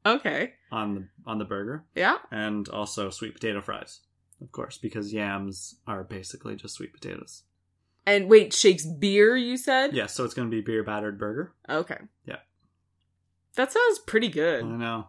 Okay. 0.07 0.53
on 0.72 0.95
the 0.95 1.09
on 1.27 1.39
the 1.39 1.45
burger, 1.45 1.85
Yeah. 1.95 2.18
and 2.31 2.68
also 2.68 3.11
sweet 3.11 3.35
potato 3.35 3.61
fries, 3.61 4.01
of 4.41 4.51
course, 4.53 4.77
because 4.79 5.12
yams 5.12 5.77
are 5.87 6.03
basically 6.05 6.57
just 6.57 6.75
sweet 6.75 6.93
potatoes. 6.93 7.43
And 8.07 8.29
wait, 8.29 8.53
Shakespeare, 8.53 9.35
you 9.37 9.57
said? 9.57 9.95
Yeah, 9.95 10.07
so 10.07 10.25
it's 10.25 10.35
gonna 10.35 10.51
be 10.51 10.61
beer 10.61 10.83
battered 10.83 11.18
burger. 11.18 11.55
Okay. 11.68 11.99
Yeah. 12.27 12.39
That 13.57 13.73
sounds 13.73 13.99
pretty 14.01 14.29
good. 14.29 14.65
I 14.65 14.69
know. 14.69 15.09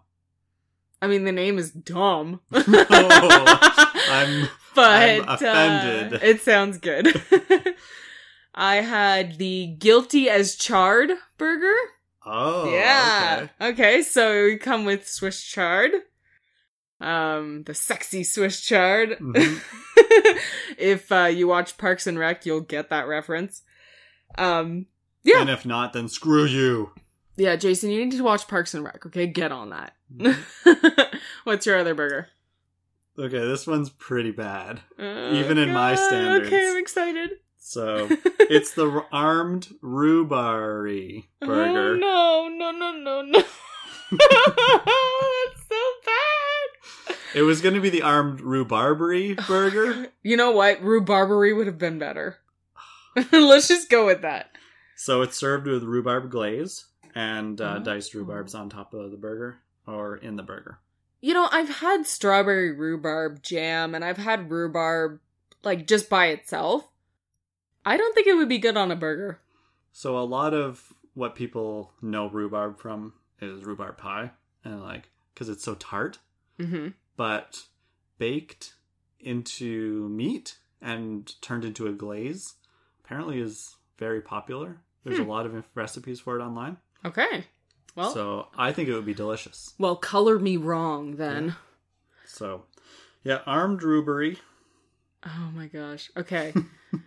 I 1.01 1.07
mean, 1.07 1.23
the 1.23 1.31
name 1.31 1.57
is 1.57 1.71
dumb. 1.71 2.41
I'm 2.51 4.47
but 4.75 5.01
I'm 5.01 5.27
offended. 5.29 6.13
uh, 6.13 6.19
it 6.25 6.41
sounds 6.41 6.77
good. 6.77 7.21
I 8.55 8.75
had 8.77 9.37
the 9.37 9.67
guilty 9.79 10.29
as 10.29 10.55
charred 10.55 11.11
burger. 11.37 11.75
oh 12.25 12.71
yeah. 12.71 13.47
okay. 13.61 13.67
Okay. 13.71 14.01
so 14.01 14.45
we 14.45 14.57
come 14.57 14.85
with 14.85 15.07
Swiss 15.07 15.41
chard. 15.43 15.91
Um, 17.01 17.63
the 17.63 17.73
sexy 17.73 18.23
Swiss 18.23 18.61
chard. 18.61 19.17
Mhm. 19.19 19.61
if 20.77 21.11
uh, 21.11 21.25
you 21.25 21.47
watch 21.47 21.77
Parks 21.77 22.07
and 22.07 22.17
Rec, 22.17 22.45
you'll 22.45 22.61
get 22.61 22.89
that 22.89 23.07
reference. 23.07 23.63
Um, 24.37 24.85
Yeah. 25.23 25.41
And 25.41 25.49
if 25.49 25.65
not, 25.65 25.91
then 25.93 26.07
screw 26.07 26.45
you. 26.45 26.91
Yeah, 27.37 27.55
Jason, 27.55 27.89
you 27.89 28.05
need 28.05 28.11
to 28.11 28.23
watch 28.23 28.47
Parks 28.47 28.73
and 28.73 28.83
Rec. 28.83 29.05
Okay, 29.05 29.27
get 29.27 29.51
on 29.51 29.69
that. 29.71 29.93
What's 31.43 31.65
your 31.65 31.77
other 31.77 31.93
burger? 31.93 32.29
Okay, 33.17 33.39
this 33.39 33.65
one's 33.65 33.89
pretty 33.89 34.31
bad. 34.31 34.81
Oh, 34.99 35.33
Even 35.33 35.57
in 35.57 35.71
my 35.71 35.95
God. 35.95 36.07
standards. 36.07 36.47
Okay, 36.47 36.69
I'm 36.69 36.77
excited. 36.77 37.31
So 37.57 38.07
it's 38.39 38.73
the 38.73 39.03
armed 39.11 39.69
rhubarb 39.81 40.89
oh, 41.41 41.45
burger. 41.45 41.93
Oh, 41.93 42.49
no, 42.49 42.49
no, 42.49 42.71
no, 42.71 42.91
no, 42.91 43.21
no. 43.21 43.39
That's 44.11 45.61
so 45.67 45.81
bad. 46.05 47.15
It 47.33 47.41
was 47.41 47.61
going 47.61 47.75
to 47.75 47.81
be 47.81 47.89
the 47.89 48.01
armed 48.01 48.39
rhubarbery 48.41 49.35
burger. 49.47 50.07
You 50.23 50.37
know 50.37 50.51
what? 50.51 50.81
Rhubarbery 50.81 51.55
would 51.55 51.67
have 51.67 51.77
been 51.77 51.99
better. 51.99 52.37
Let's 53.31 53.67
just 53.67 53.89
go 53.89 54.05
with 54.05 54.21
that. 54.21 54.51
so 54.95 55.21
it's 55.21 55.37
served 55.37 55.67
with 55.67 55.83
rhubarb 55.83 56.29
glaze 56.29 56.85
and 57.15 57.59
uh, 57.61 57.77
Oh. 57.79 57.83
diced 57.83 58.13
rhubarbs 58.13 58.53
on 58.53 58.69
top 58.69 58.93
of 58.93 59.09
the 59.11 59.17
burger 59.17 59.59
or 59.87 60.17
in 60.17 60.35
the 60.35 60.43
burger. 60.43 60.79
You 61.21 61.33
know, 61.33 61.47
I've 61.51 61.69
had 61.77 62.05
strawberry 62.05 62.71
rhubarb 62.71 63.41
jam 63.41 63.95
and 63.95 64.03
I've 64.05 64.17
had 64.17 64.51
rhubarb 64.51 65.19
like 65.63 65.87
just 65.87 66.09
by 66.09 66.27
itself. 66.27 66.87
I 67.85 67.97
don't 67.97 68.13
think 68.13 68.27
it 68.27 68.35
would 68.35 68.49
be 68.49 68.57
good 68.59 68.77
on 68.77 68.91
a 68.91 68.95
burger. 68.95 69.39
So 69.91 70.17
a 70.17 70.25
lot 70.25 70.53
of 70.53 70.93
what 71.13 71.35
people 71.35 71.93
know 72.01 72.29
rhubarb 72.29 72.77
from 72.79 73.13
is 73.41 73.63
rhubarb 73.63 73.97
pie, 73.97 74.31
and 74.63 74.81
like 74.83 75.09
because 75.33 75.49
it's 75.49 75.63
so 75.63 75.75
tart, 75.75 76.19
Mm-hmm. 76.59 76.89
but 77.17 77.63
baked 78.17 78.75
into 79.19 80.07
meat 80.09 80.57
and 80.81 81.33
turned 81.41 81.65
into 81.65 81.87
a 81.87 81.91
glaze 81.93 82.53
apparently 83.03 83.39
is 83.39 83.75
very 83.97 84.21
popular. 84.21 84.77
There's 85.03 85.17
Hmm. 85.17 85.23
a 85.23 85.27
lot 85.27 85.45
of 85.45 85.63
recipes 85.75 86.19
for 86.19 86.39
it 86.39 86.43
online, 86.43 86.77
Okay. 87.05 87.45
Well, 87.95 88.11
so 88.13 88.47
I 88.57 88.71
think 88.73 88.89
it 88.89 88.93
would 88.93 89.05
be 89.05 89.13
delicious. 89.13 89.73
well, 89.79 89.95
color 89.95 90.37
me 90.37 90.57
wrong 90.57 91.15
then. 91.15 91.55
So, 92.25 92.63
yeah, 93.23 93.39
armed 93.45 93.83
rhubarb. 93.83 94.37
Oh 95.25 95.51
my 95.55 95.67
gosh. 95.67 96.11
Okay. 96.17 96.53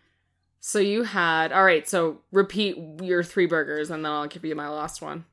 so 0.60 0.78
you 0.78 1.02
had 1.02 1.52
all 1.52 1.64
right. 1.64 1.86
So 1.88 2.20
repeat 2.32 2.76
your 3.02 3.22
three 3.22 3.46
burgers, 3.46 3.90
and 3.90 4.04
then 4.04 4.10
I'll 4.10 4.26
give 4.26 4.44
you 4.44 4.54
my 4.54 4.68
last 4.68 5.02
one. 5.02 5.24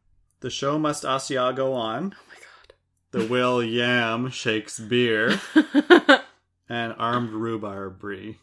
The 0.42 0.50
show 0.50 0.78
must 0.78 1.04
Asiago 1.04 1.56
go 1.56 1.74
on. 1.74 2.14
Oh 2.18 2.24
my 2.28 2.36
god. 2.36 2.74
The 3.12 3.26
Will 3.32 3.64
Yam 3.64 4.30
Shakespeare 4.30 5.40
and 6.70 6.94
armed 6.98 7.32
rhubarb 7.32 8.00
brie. 8.00 8.40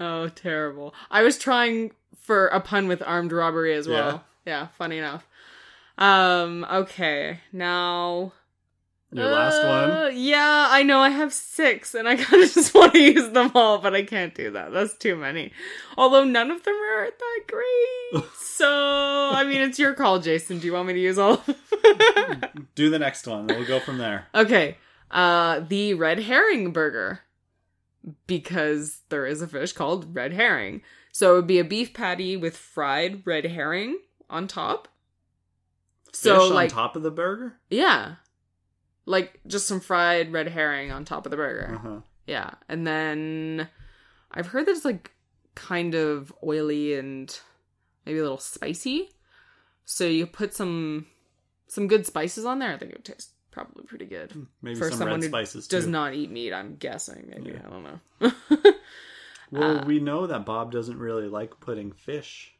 oh, 0.00 0.28
terrible. 0.28 0.94
I 1.10 1.22
was 1.22 1.38
trying 1.38 1.92
for 2.16 2.46
a 2.48 2.60
pun 2.60 2.88
with 2.88 3.02
armed 3.04 3.32
robbery 3.32 3.74
as 3.74 3.86
well. 3.86 4.24
Yeah. 4.46 4.68
funny 4.78 4.98
enough. 4.98 5.26
Um. 5.98 6.66
Okay. 6.70 7.40
Now. 7.52 8.32
Your 9.12 9.26
last 9.30 9.64
one. 9.64 9.90
Uh, 9.92 10.10
Yeah, 10.12 10.66
I 10.70 10.82
know 10.82 10.98
I 10.98 11.10
have 11.10 11.32
six, 11.32 11.94
and 11.94 12.08
I 12.08 12.16
kind 12.22 12.42
of 12.42 12.52
just 12.52 12.74
want 12.74 12.94
to 12.94 12.98
use 12.98 13.30
them 13.30 13.52
all, 13.54 13.78
but 13.78 13.94
I 13.94 14.02
can't 14.02 14.34
do 14.34 14.50
that. 14.50 14.72
That's 14.72 14.96
too 14.96 15.14
many. 15.14 15.52
Although 15.96 16.24
none 16.24 16.50
of 16.50 16.64
them 16.64 16.74
are 16.74 17.06
that 17.10 17.40
great. 17.46 18.24
So, 18.54 19.30
I 19.32 19.42
mean, 19.44 19.60
it's 19.60 19.78
your 19.80 19.94
call, 19.94 20.20
Jason. 20.20 20.60
Do 20.60 20.66
you 20.66 20.72
want 20.72 20.86
me 20.86 20.92
to 20.94 21.00
use 21.00 21.18
all? 21.18 21.34
of 21.34 21.46
them? 21.46 22.68
Do 22.76 22.88
the 22.88 23.00
next 23.00 23.26
one. 23.26 23.48
We'll 23.48 23.66
go 23.66 23.80
from 23.80 23.98
there. 23.98 24.26
okay. 24.34 24.78
Uh, 25.10 25.60
the 25.60 25.94
red 25.94 26.20
herring 26.20 26.72
burger, 26.72 27.20
because 28.26 29.00
there 29.08 29.26
is 29.26 29.42
a 29.42 29.48
fish 29.48 29.72
called 29.72 30.14
red 30.14 30.32
herring. 30.32 30.82
So 31.12 31.32
it 31.32 31.36
would 31.36 31.46
be 31.46 31.58
a 31.58 31.64
beef 31.64 31.92
patty 31.94 32.36
with 32.36 32.56
fried 32.56 33.22
red 33.26 33.44
herring 33.46 33.98
on 34.30 34.46
top. 34.48 34.86
So 36.14 36.40
Fish 36.46 36.50
like 36.54 36.70
on 36.70 36.76
top 36.76 36.96
of 36.96 37.02
the 37.02 37.10
burger. 37.10 37.58
yeah, 37.70 38.14
like 39.04 39.40
just 39.46 39.66
some 39.66 39.80
fried 39.80 40.32
red 40.32 40.48
herring 40.48 40.90
on 40.92 41.04
top 41.04 41.26
of 41.26 41.30
the 41.30 41.36
burger. 41.36 41.74
Uh-huh. 41.74 42.00
Yeah. 42.26 42.50
And 42.68 42.86
then 42.86 43.68
I've 44.30 44.46
heard 44.46 44.66
that 44.66 44.70
it's 44.72 44.84
like 44.84 45.10
kind 45.54 45.94
of 45.94 46.32
oily 46.42 46.94
and 46.94 47.36
maybe 48.06 48.18
a 48.18 48.22
little 48.22 48.38
spicy. 48.38 49.10
So 49.84 50.04
you 50.06 50.26
put 50.26 50.54
some 50.54 51.06
some 51.66 51.88
good 51.88 52.06
spices 52.06 52.44
on 52.46 52.60
there. 52.60 52.72
I 52.72 52.78
think 52.78 52.92
it 52.92 52.98
would 52.98 53.04
taste 53.04 53.30
probably 53.50 53.84
pretty 53.84 54.06
good. 54.06 54.46
Maybe 54.62 54.78
For 54.78 54.88
some 54.90 54.98
someone 55.00 55.20
red 55.20 55.24
who 55.24 55.28
spices 55.28 55.68
Does 55.68 55.84
too. 55.84 55.90
not 55.90 56.14
eat 56.14 56.30
meat, 56.30 56.52
I'm 56.52 56.76
guessing. 56.76 57.26
Maybe 57.34 57.50
Yeah. 57.50 57.62
I 57.66 57.70
don't 57.70 57.82
know. 57.82 58.32
Well, 59.50 59.80
Uh, 59.80 59.84
we 59.84 60.00
know 60.00 60.26
that 60.26 60.46
Bob 60.46 60.72
doesn't 60.72 60.98
really 60.98 61.28
like 61.28 61.60
putting 61.60 61.92
fish 61.92 62.54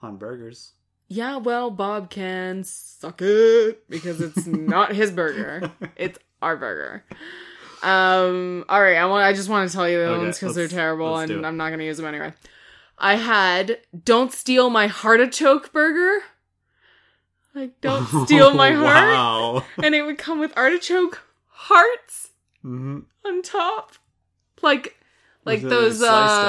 on 0.00 0.18
burgers. 0.18 0.72
Yeah, 1.12 1.36
well, 1.36 1.70
Bob 1.70 2.10
can 2.10 2.64
suck 2.64 3.20
it 3.22 3.88
because 3.88 4.20
it's 4.20 4.46
not 4.46 4.94
his 4.94 5.10
burger. 5.10 5.70
It's 5.96 6.18
our 6.40 6.56
burger. 6.56 7.04
Um. 7.82 8.64
All 8.68 8.80
right. 8.80 8.96
I 8.96 9.06
want. 9.06 9.24
I 9.24 9.32
just 9.32 9.48
want 9.48 9.68
to 9.68 9.74
tell 9.76 9.88
you 9.88 9.98
the 9.98 10.10
Okay, 10.10 10.22
ones 10.24 10.38
because 10.38 10.54
they're 10.54 10.68
terrible, 10.68 11.16
and. 11.18 11.44
I'm 11.44 11.56
not 11.56 11.68
going 11.68 11.80
to 11.80 11.84
use 11.84 11.96
them 11.96 12.06
anyway. 12.06 12.32
I 12.98 13.16
had 13.16 13.78
"Don't 14.04 14.32
Steal 14.32 14.70
My 14.70 14.88
Heartachoke" 14.88 15.72
burger. 15.72 16.24
Like, 17.54 17.80
don't 17.80 18.06
steal 18.26 18.54
my 18.54 18.70
heart, 18.72 19.10
Wow. 19.12 19.64
and 19.82 19.94
it 19.94 20.02
would 20.06 20.16
come 20.18 20.38
with 20.38 20.56
artichoke 20.56 21.20
hearts 21.48 22.30
hmm 22.62 23.00
on 23.26 23.42
top, 23.42 23.92
like. 24.62 24.96
Like 25.44 25.60
those, 25.62 26.00
uh, 26.00 26.06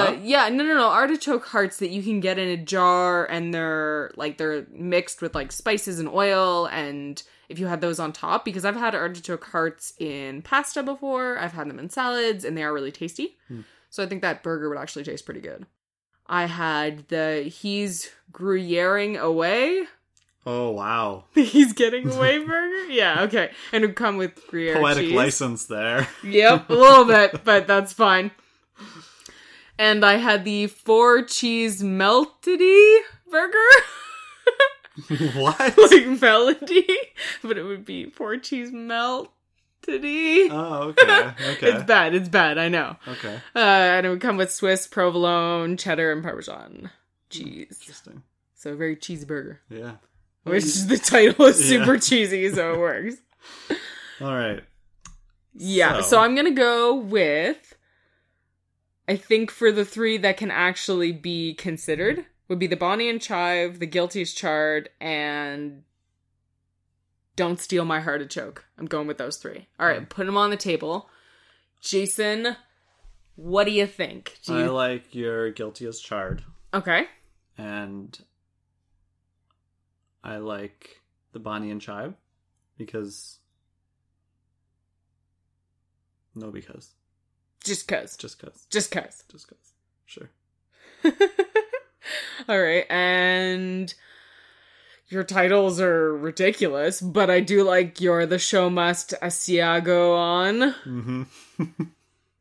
up? 0.09 0.19
yeah, 0.21 0.49
no, 0.49 0.63
no, 0.63 0.75
no, 0.75 0.87
artichoke 0.87 1.47
hearts 1.47 1.77
that 1.77 1.89
you 1.89 2.03
can 2.03 2.19
get 2.19 2.37
in 2.37 2.47
a 2.47 2.57
jar, 2.57 3.25
and 3.25 3.51
they're 3.51 4.11
like 4.15 4.37
they're 4.37 4.67
mixed 4.71 5.19
with 5.19 5.33
like 5.33 5.51
spices 5.51 5.97
and 5.97 6.07
oil, 6.07 6.67
and 6.67 7.21
if 7.49 7.57
you 7.57 7.65
had 7.65 7.81
those 7.81 7.99
on 7.99 8.13
top, 8.13 8.45
because 8.45 8.65
I've 8.65 8.75
had 8.75 8.93
artichoke 8.93 9.45
hearts 9.45 9.93
in 9.97 10.43
pasta 10.43 10.83
before, 10.83 11.39
I've 11.39 11.53
had 11.53 11.69
them 11.69 11.79
in 11.79 11.89
salads, 11.89 12.45
and 12.45 12.55
they 12.55 12.63
are 12.63 12.71
really 12.71 12.91
tasty. 12.91 13.35
Hmm. 13.47 13.61
So 13.89 14.03
I 14.03 14.05
think 14.05 14.21
that 14.21 14.43
burger 14.43 14.69
would 14.69 14.77
actually 14.77 15.05
taste 15.05 15.25
pretty 15.25 15.41
good. 15.41 15.65
I 16.27 16.45
had 16.45 17.07
the 17.07 17.43
he's 17.43 18.11
gruyering 18.31 19.17
away. 19.17 19.85
Oh 20.45 20.69
wow. 20.71 21.25
he's 21.33 21.73
getting 21.73 22.11
away 22.11 22.37
burger. 22.37 22.91
Yeah, 22.91 23.23
okay, 23.23 23.49
and 23.71 23.83
it 23.83 23.87
would 23.87 23.95
come 23.95 24.17
with 24.17 24.39
Gruyere 24.47 24.75
Poetic 24.75 25.05
cheese. 25.05 25.15
license 25.15 25.65
there. 25.65 26.07
Yep, 26.23 26.69
a 26.69 26.73
little 26.73 27.05
bit, 27.05 27.43
but 27.43 27.65
that's 27.65 27.91
fine. 27.91 28.29
And 29.79 30.05
I 30.05 30.17
had 30.17 30.45
the 30.45 30.67
four 30.67 31.23
cheese 31.23 31.81
meltedy 31.81 32.97
burger, 33.31 33.57
what? 35.35 35.75
like 35.91 36.21
melody, 36.21 36.85
but 37.41 37.57
it 37.57 37.63
would 37.63 37.83
be 37.83 38.05
four 38.11 38.37
cheese 38.37 38.71
meltedy. 38.71 40.47
Oh, 40.51 40.89
okay. 40.97 41.31
Okay. 41.53 41.71
It's 41.71 41.83
bad. 41.85 42.13
It's 42.13 42.29
bad. 42.29 42.59
I 42.59 42.69
know. 42.69 42.97
okay. 43.07 43.35
Uh, 43.55 43.59
and 43.59 44.05
it 44.05 44.09
would 44.09 44.21
come 44.21 44.37
with 44.37 44.51
Swiss, 44.51 44.85
provolone, 44.85 45.75
cheddar, 45.75 46.11
and 46.11 46.21
Parmesan 46.23 46.91
cheese. 47.31 47.75
Interesting. 47.81 48.21
So 48.53 48.73
a 48.73 48.75
very 48.75 48.95
cheesy 48.95 49.25
burger. 49.25 49.59
Yeah. 49.71 49.93
Which 50.43 50.65
the 50.83 50.97
title 50.99 51.45
is 51.45 51.59
Yeah. 51.59 51.79
super 51.83 51.97
cheesy, 51.97 52.47
so 52.53 52.73
it 52.73 52.79
works. 52.79 53.15
All 54.21 54.35
right. 54.35 54.61
Yeah, 55.55 56.01
so. 56.01 56.09
So- 56.09 56.19
I'm 56.19 56.35
gonna 56.35 56.51
go 56.51 56.93
with. 56.93 57.72
I 59.13 59.15
think 59.15 59.51
for 59.51 59.71
the 59.71 59.85
three 59.85 60.17
that 60.17 60.37
can 60.37 60.49
actually 60.49 61.11
be 61.11 61.53
considered 61.53 62.25
would 62.47 62.57
be 62.57 62.65
the 62.65 62.75
Bonnie 62.75 63.07
and 63.07 63.21
Chive, 63.21 63.77
the 63.77 63.85
Guilty's 63.85 64.33
Charred, 64.33 64.89
and 64.99 65.83
Don't 67.35 67.59
Steal 67.59 67.85
My 67.85 67.99
Heart 67.99 68.23
a 68.23 68.25
Choke. 68.25 68.65
I'm 68.75 68.87
going 68.87 69.05
with 69.05 69.19
those 69.19 69.37
three. 69.37 69.67
All 69.79 69.85
right, 69.85 70.09
put 70.09 70.25
them 70.25 70.35
on 70.35 70.49
the 70.49 70.57
table. 70.57 71.11
Jason, 71.79 72.57
What 73.35 73.65
do 73.65 73.71
you 73.71 73.85
think? 73.85 74.39
Do 74.47 74.57
I 74.57 74.63
you... 74.63 74.71
like 74.71 75.13
your 75.13 75.51
guilty 75.51 75.85
as 75.85 75.99
charred, 75.99 76.43
okay. 76.73 77.05
and 77.55 78.19
I 80.23 80.37
like 80.37 81.01
the 81.33 81.39
Bonnie 81.39 81.69
and 81.69 81.79
Chive 81.79 82.15
because 82.79 83.37
no, 86.33 86.49
because 86.49 86.95
Just 87.63 87.87
cuz. 87.87 88.17
just 88.17 88.39
cause, 88.39 88.67
Just 88.69 88.91
cuz. 88.91 89.23
just 89.31 89.47
cause. 89.47 89.73
Sure. 90.05 90.29
All 92.49 92.61
right, 92.61 92.85
and 92.89 93.93
your 95.07 95.23
titles 95.23 95.79
are 95.79 96.15
ridiculous, 96.15 96.99
but 97.01 97.29
I 97.29 97.39
do 97.39 97.63
like 97.63 98.01
your 98.01 98.25
the 98.25 98.39
show 98.39 98.69
must 98.69 99.13
Asiago 99.21 100.15
on. 100.17 100.75
Mm-hmm. 100.85 101.23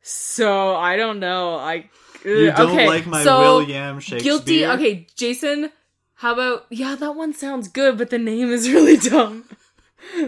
So 0.01 0.75
I 0.75 0.97
don't 0.97 1.19
know. 1.19 1.55
I 1.55 1.89
You 2.25 2.51
don't 2.51 2.71
okay, 2.71 2.87
like 2.87 3.05
my 3.05 3.23
so 3.23 3.39
William 3.39 3.99
Shakespeare? 3.99 4.19
guilty. 4.31 4.65
Okay, 4.65 5.07
Jason. 5.15 5.71
How 6.15 6.33
about 6.33 6.65
yeah? 6.69 6.95
That 6.95 7.15
one 7.15 7.33
sounds 7.33 7.67
good, 7.67 7.97
but 7.97 8.09
the 8.09 8.17
name 8.19 8.49
is 8.51 8.69
really 8.71 8.97
dumb. 8.97 9.45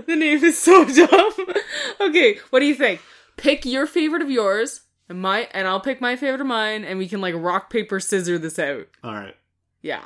the 0.07 0.15
name 0.15 0.43
is 0.43 0.57
so 0.61 0.85
dumb. 0.85 1.33
okay, 2.01 2.37
what 2.49 2.59
do 2.59 2.65
you 2.65 2.75
think? 2.75 3.01
Pick 3.37 3.65
your 3.65 3.85
favorite 3.87 4.21
of 4.21 4.29
yours, 4.29 4.81
and 5.09 5.21
my 5.21 5.47
and 5.51 5.67
I'll 5.67 5.79
pick 5.79 6.01
my 6.01 6.15
favorite 6.15 6.41
of 6.41 6.47
mine, 6.47 6.83
and 6.83 6.97
we 6.99 7.07
can 7.07 7.21
like 7.21 7.35
rock 7.37 7.69
paper 7.69 7.99
scissor 7.99 8.37
this 8.37 8.59
out. 8.59 8.87
All 9.03 9.13
right. 9.13 9.35
Yeah. 9.81 10.03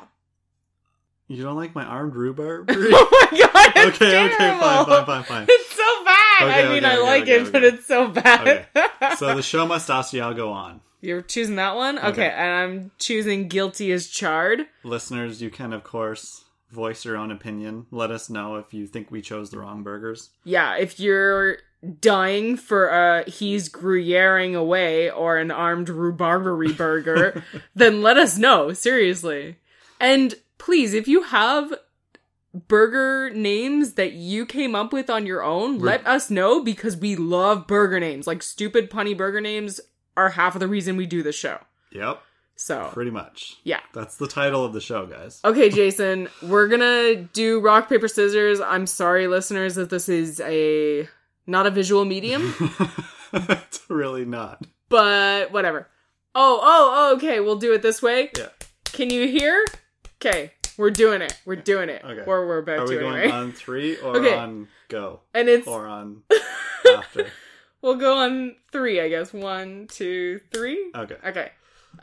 You 1.28 1.44
don't 1.44 1.56
like 1.56 1.76
my 1.76 1.84
armed 1.84 2.16
rhubarb? 2.16 2.68
oh 2.72 3.28
my 3.32 3.38
god! 3.38 3.72
It's 3.76 3.96
okay, 4.02 4.24
okay, 4.26 4.58
fine, 4.58 4.84
fine, 4.84 5.06
fine, 5.06 5.22
fine. 5.22 5.46
It's 5.48 5.76
so 5.76 6.04
bad. 6.04 6.42
Okay, 6.42 6.66
I 6.66 6.68
mean, 6.68 6.84
okay, 6.84 6.86
I 6.86 6.96
okay, 6.96 7.02
like 7.02 7.28
it, 7.28 7.52
but 7.52 7.62
it's 7.62 7.86
so 7.86 8.08
bad. 8.08 8.66
So 9.16 9.34
the 9.34 9.42
show 9.42 9.66
must 9.66 9.90
I'll 9.90 10.34
go 10.34 10.52
on. 10.52 10.80
You're 11.00 11.22
choosing 11.22 11.56
that 11.56 11.74
one? 11.74 11.98
Okay. 11.98 12.08
Okay. 12.08 12.30
and 12.30 12.50
I'm 12.50 12.90
choosing 12.98 13.48
guilty 13.48 13.92
as 13.92 14.08
charred. 14.08 14.66
Listeners, 14.84 15.40
you 15.40 15.50
can 15.50 15.72
of 15.72 15.84
course 15.84 16.44
voice 16.70 17.04
your 17.04 17.16
own 17.16 17.30
opinion. 17.30 17.86
Let 17.90 18.10
us 18.10 18.30
know 18.30 18.56
if 18.56 18.72
you 18.72 18.86
think 18.86 19.10
we 19.10 19.22
chose 19.22 19.50
the 19.50 19.58
wrong 19.58 19.82
burgers. 19.82 20.30
Yeah, 20.44 20.76
if 20.76 21.00
you're 21.00 21.58
dying 22.00 22.56
for 22.56 22.88
a 22.88 23.28
he's 23.28 23.68
gruyering 23.68 24.54
away 24.54 25.10
or 25.10 25.38
an 25.38 25.50
armed 25.50 25.88
rhubarbery 25.88 26.76
burger, 26.76 27.42
then 27.74 28.02
let 28.02 28.16
us 28.16 28.38
know, 28.38 28.72
seriously. 28.72 29.56
And 29.98 30.34
please, 30.58 30.94
if 30.94 31.08
you 31.08 31.22
have 31.24 31.74
burger 32.52 33.30
names 33.30 33.94
that 33.94 34.12
you 34.12 34.44
came 34.44 34.74
up 34.74 34.92
with 34.92 35.08
on 35.08 35.26
your 35.26 35.42
own, 35.42 35.78
let 35.78 36.06
us 36.06 36.30
know 36.30 36.62
because 36.62 36.96
we 36.96 37.16
love 37.16 37.66
burger 37.66 38.00
names. 38.00 38.26
Like 38.26 38.42
stupid 38.42 38.90
punny 38.90 39.16
burger 39.16 39.40
names 39.40 39.80
are 40.16 40.30
half 40.30 40.54
of 40.54 40.60
the 40.60 40.68
reason 40.68 40.96
we 40.96 41.06
do 41.06 41.22
the 41.22 41.32
show. 41.32 41.58
Yep, 41.92 42.22
So, 42.62 42.90
pretty 42.92 43.10
much. 43.10 43.56
yeah. 43.64 43.80
That's 43.94 44.16
the 44.18 44.26
title 44.28 44.66
of 44.66 44.74
the 44.74 44.82
show, 44.82 45.06
guys. 45.06 45.40
Okay, 45.42 45.70
Jason, 45.70 46.28
we're 46.42 46.68
gonna 46.68 47.14
do 47.16 47.58
rock, 47.60 47.88
paper, 47.88 48.06
scissors. 48.06 48.60
I'm 48.60 48.86
sorry, 48.86 49.28
listeners, 49.28 49.76
that 49.76 49.88
this 49.88 50.10
is 50.10 50.40
a 50.40 51.08
not 51.46 51.66
a 51.66 51.70
visual 51.70 52.04
medium, 52.04 52.54
it's 53.32 53.80
really 53.88 54.26
not. 54.26 54.62
but 54.90 55.50
whatever. 55.52 55.88
Oh, 56.34 56.60
oh, 56.62 56.94
oh, 57.12 57.16
okay, 57.16 57.40
we'll 57.40 57.56
do 57.56 57.72
it 57.72 57.80
this 57.80 58.02
way. 58.02 58.30
Yeah. 58.36 58.48
Can 58.84 59.08
you 59.08 59.26
hear? 59.26 59.64
Okay, 60.16 60.52
we're 60.76 60.90
doing 60.90 61.22
it. 61.22 61.40
We're 61.46 61.56
doing 61.56 61.88
it. 61.88 62.04
Okay. 62.04 62.24
Or 62.26 62.46
we're 62.46 62.58
about 62.58 62.80
Are 62.80 62.86
we 62.88 62.96
to 62.96 63.00
going 63.00 63.16
anyway. 63.20 63.32
on 63.32 63.52
three 63.52 63.96
or 63.96 64.16
Okay. 64.18 64.34
on 64.36 64.68
go? 64.88 65.20
and 65.32 65.48
it's 65.48 65.66
Or 65.66 65.86
on 65.86 66.24
after? 66.94 67.26
we'll 67.80 67.96
go 67.96 68.18
on 68.18 68.56
three, 68.70 69.00
I 69.00 69.08
guess. 69.08 69.32
One, 69.32 69.86
two, 69.90 70.40
three. 70.52 70.90
Okay. 70.94 71.16
Okay. 71.24 71.52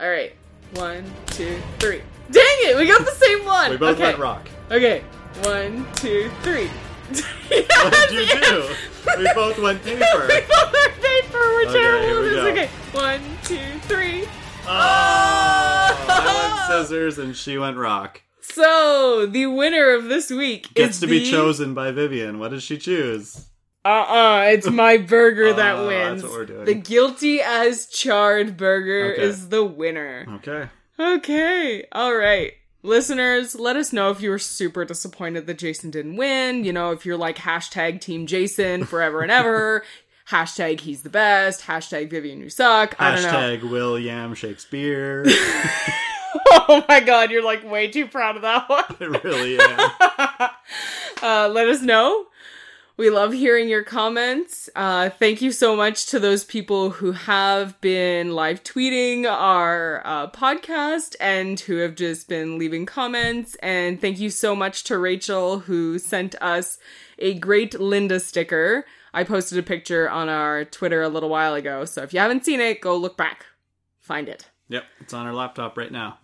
All 0.00 0.08
right. 0.10 0.32
One, 0.74 1.04
two, 1.26 1.60
three. 1.78 2.02
Dang 2.30 2.44
it! 2.44 2.76
We 2.76 2.86
got 2.86 3.04
the 3.04 3.12
same 3.12 3.44
one. 3.44 3.70
We 3.70 3.76
both 3.76 3.96
okay. 3.96 4.04
went 4.04 4.18
rock. 4.18 4.48
Okay. 4.70 5.02
One, 5.42 5.86
two, 5.94 6.30
three. 6.42 6.70
What 7.48 8.08
did 8.10 8.28
you 8.34 8.40
do? 8.40 8.74
We 9.16 9.32
both 9.34 9.58
went 9.58 9.82
paper. 9.82 9.98
we 10.28 10.40
both 10.40 10.74
are 10.74 10.90
paper. 10.90 11.32
We're 11.32 11.68
Okay, 11.68 12.10
at 12.10 12.20
this. 12.22 12.44
Okay. 12.52 12.66
One, 12.92 13.20
two, 13.44 13.78
three. 13.88 14.24
Oh, 14.66 14.68
oh, 14.68 16.06
I 16.08 16.68
went 16.68 16.88
scissors 16.88 17.18
and 17.18 17.34
she 17.34 17.56
went 17.56 17.78
rock. 17.78 18.20
So 18.40 19.26
the 19.26 19.46
winner 19.46 19.94
of 19.94 20.04
this 20.04 20.30
week 20.30 20.74
Gets 20.74 20.96
is 20.96 21.00
to 21.00 21.06
be 21.06 21.30
chosen 21.30 21.72
by 21.72 21.90
Vivian. 21.90 22.38
What 22.38 22.50
does 22.50 22.62
she 22.62 22.76
choose? 22.76 23.47
Uh-uh, 23.84 24.42
it's 24.52 24.68
my 24.68 24.96
burger 24.98 25.52
that 25.54 25.76
Oh, 25.76 25.86
wins. 25.86 26.22
that's 26.22 26.32
what 26.32 26.40
we're 26.40 26.46
doing. 26.46 26.64
The 26.64 26.74
guilty 26.74 27.40
as 27.40 27.86
charred 27.86 28.56
burger 28.56 29.12
Okay. 29.14 29.22
is 29.22 29.48
the 29.48 29.64
winner. 29.64 30.26
Okay. 30.36 30.68
Okay, 31.00 31.84
all 31.92 32.14
right. 32.16 32.52
Listeners, 32.82 33.54
let 33.58 33.76
us 33.76 33.92
know 33.92 34.10
if 34.10 34.20
you 34.20 34.30
were 34.30 34.38
super 34.38 34.84
disappointed 34.84 35.46
that 35.46 35.58
Jason 35.58 35.90
didn't 35.90 36.16
win. 36.16 36.64
You 36.64 36.72
know, 36.72 36.90
if 36.92 37.04
you're 37.06 37.16
like 37.16 37.36
hashtag 37.38 38.00
Team 38.00 38.26
Jason 38.26 38.84
forever 38.84 39.22
and 39.22 39.30
ever, 39.30 39.84
hashtag 40.30 40.80
he's 40.80 41.02
the 41.02 41.10
best, 41.10 41.62
hashtag 41.62 42.10
Vivian 42.10 42.40
you 42.40 42.50
suck. 42.50 42.94
I 43.00 43.14
don't 43.14 43.22
know. 43.22 43.28
Hashtag 43.30 43.70
William 43.70 44.34
Shakespeare. 44.34 45.24
Oh 46.50 46.84
my 46.88 47.00
god, 47.00 47.30
you're 47.30 47.42
like 47.42 47.68
way 47.68 47.88
too 47.88 48.06
proud 48.06 48.36
of 48.36 48.42
that 48.42 48.68
one. 48.68 48.84
I 49.00 49.04
really 49.04 49.58
am. 49.58 50.50
uh, 51.22 51.48
let 51.48 51.68
us 51.68 51.80
know. 51.80 52.26
We 52.98 53.10
love 53.10 53.32
hearing 53.32 53.68
your 53.68 53.84
comments. 53.84 54.68
Uh, 54.74 55.10
thank 55.10 55.40
you 55.40 55.52
so 55.52 55.76
much 55.76 56.06
to 56.06 56.18
those 56.18 56.42
people 56.42 56.90
who 56.90 57.12
have 57.12 57.80
been 57.80 58.32
live 58.32 58.64
tweeting 58.64 59.24
our 59.24 60.02
uh, 60.04 60.28
podcast 60.32 61.14
and 61.20 61.60
who 61.60 61.76
have 61.76 61.94
just 61.94 62.28
been 62.28 62.58
leaving 62.58 62.86
comments. 62.86 63.54
And 63.62 64.00
thank 64.00 64.18
you 64.18 64.30
so 64.30 64.56
much 64.56 64.82
to 64.84 64.98
Rachel 64.98 65.60
who 65.60 66.00
sent 66.00 66.34
us 66.42 66.78
a 67.20 67.34
great 67.34 67.78
Linda 67.78 68.18
sticker. 68.18 68.84
I 69.14 69.22
posted 69.22 69.58
a 69.58 69.62
picture 69.62 70.10
on 70.10 70.28
our 70.28 70.64
Twitter 70.64 71.00
a 71.00 71.08
little 71.08 71.28
while 71.28 71.54
ago. 71.54 71.84
So 71.84 72.02
if 72.02 72.12
you 72.12 72.18
haven't 72.18 72.44
seen 72.44 72.60
it, 72.60 72.80
go 72.80 72.96
look 72.96 73.16
back. 73.16 73.46
Find 74.00 74.28
it. 74.28 74.50
Yep, 74.70 74.82
it's 75.02 75.14
on 75.14 75.24
our 75.24 75.34
laptop 75.34 75.78
right 75.78 75.92
now. 75.92 76.18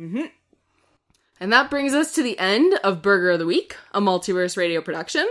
And 1.38 1.52
that 1.52 1.70
brings 1.70 1.94
us 1.94 2.12
to 2.16 2.22
the 2.24 2.36
end 2.36 2.74
of 2.82 3.00
Burger 3.00 3.30
of 3.30 3.38
the 3.38 3.46
Week, 3.46 3.76
a 3.92 4.00
multiverse 4.00 4.56
radio 4.56 4.80
production. 4.80 5.28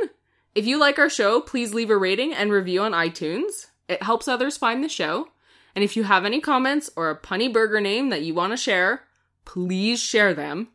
If 0.55 0.65
you 0.65 0.77
like 0.77 0.99
our 0.99 1.09
show, 1.09 1.41
please 1.41 1.73
leave 1.73 1.89
a 1.89 1.97
rating 1.97 2.33
and 2.33 2.51
review 2.51 2.81
on 2.81 2.91
iTunes. 2.91 3.67
It 3.87 4.03
helps 4.03 4.27
others 4.27 4.57
find 4.57 4.83
the 4.83 4.89
show. 4.89 5.29
And 5.75 5.83
if 5.83 5.95
you 5.97 6.03
have 6.03 6.25
any 6.25 6.39
comments 6.39 6.89
or 6.95 7.09
a 7.09 7.19
punny 7.19 7.51
burger 7.51 7.81
name 7.81 8.09
that 8.09 8.21
you 8.21 8.33
want 8.35 8.53
to 8.53 8.57
share, 8.57 9.03
please 9.45 9.99
share 9.99 10.33
them. 10.33 10.69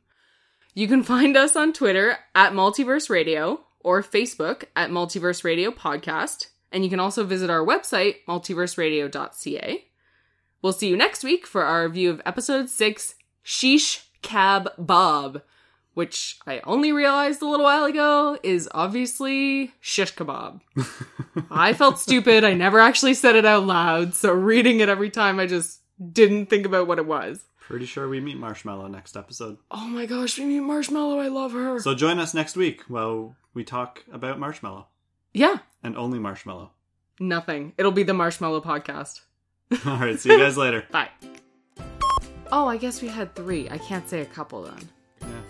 You 0.74 0.88
can 0.88 1.02
find 1.02 1.36
us 1.36 1.54
on 1.56 1.72
Twitter 1.72 2.18
at 2.34 2.52
Multiverse 2.52 3.08
Radio 3.08 3.60
or 3.80 4.02
Facebook 4.02 4.64
at 4.74 4.90
Multiverse 4.90 5.44
Radio 5.44 5.70
Podcast. 5.70 6.48
And 6.72 6.84
you 6.84 6.90
can 6.90 7.00
also 7.00 7.24
visit 7.24 7.48
our 7.48 7.64
website, 7.64 8.16
multiverseradio.ca. 8.28 9.84
We'll 10.60 10.72
see 10.72 10.88
you 10.88 10.96
next 10.96 11.22
week 11.22 11.46
for 11.46 11.64
our 11.64 11.84
review 11.86 12.10
of 12.10 12.20
episode 12.26 12.68
6, 12.68 13.14
Sheesh 13.44 14.04
Cab 14.22 14.70
Bob, 14.76 15.42
which 15.98 16.38
I 16.46 16.60
only 16.60 16.92
realized 16.92 17.42
a 17.42 17.48
little 17.48 17.64
while 17.64 17.84
ago 17.84 18.38
is 18.44 18.68
obviously 18.70 19.72
shish 19.80 20.14
kebab. 20.14 20.60
I 21.50 21.72
felt 21.72 21.98
stupid. 21.98 22.44
I 22.44 22.54
never 22.54 22.78
actually 22.78 23.14
said 23.14 23.34
it 23.34 23.44
out 23.44 23.66
loud, 23.66 24.14
so 24.14 24.32
reading 24.32 24.78
it 24.78 24.88
every 24.88 25.10
time 25.10 25.40
I 25.40 25.46
just 25.46 25.80
didn't 26.12 26.46
think 26.46 26.66
about 26.66 26.86
what 26.86 27.00
it 27.00 27.06
was. 27.06 27.42
Pretty 27.58 27.84
sure 27.84 28.08
we 28.08 28.20
meet 28.20 28.36
Marshmallow 28.36 28.86
next 28.86 29.16
episode. 29.16 29.58
Oh 29.72 29.88
my 29.88 30.06
gosh, 30.06 30.38
we 30.38 30.44
meet 30.44 30.60
Marshmallow. 30.60 31.18
I 31.18 31.26
love 31.26 31.50
her. 31.50 31.80
So 31.80 31.96
join 31.96 32.20
us 32.20 32.32
next 32.32 32.54
week 32.54 32.82
while 32.86 33.34
we 33.52 33.64
talk 33.64 34.04
about 34.12 34.38
Marshmallow 34.38 34.86
yeah, 35.34 35.56
and 35.82 35.96
only 35.96 36.20
Marshmallow. 36.20 36.70
nothing. 37.18 37.72
It'll 37.76 37.90
be 37.90 38.04
the 38.04 38.14
Marshmallow 38.14 38.60
podcast. 38.60 39.22
All 39.84 39.96
right, 39.98 40.16
see 40.16 40.30
you 40.30 40.38
guys 40.38 40.56
later. 40.56 40.84
Bye. 40.92 41.10
Oh, 42.52 42.68
I 42.68 42.76
guess 42.76 43.02
we 43.02 43.08
had 43.08 43.34
three. 43.34 43.68
I 43.68 43.78
can't 43.78 44.08
say 44.08 44.20
a 44.20 44.26
couple 44.26 44.62
then. 44.62 44.88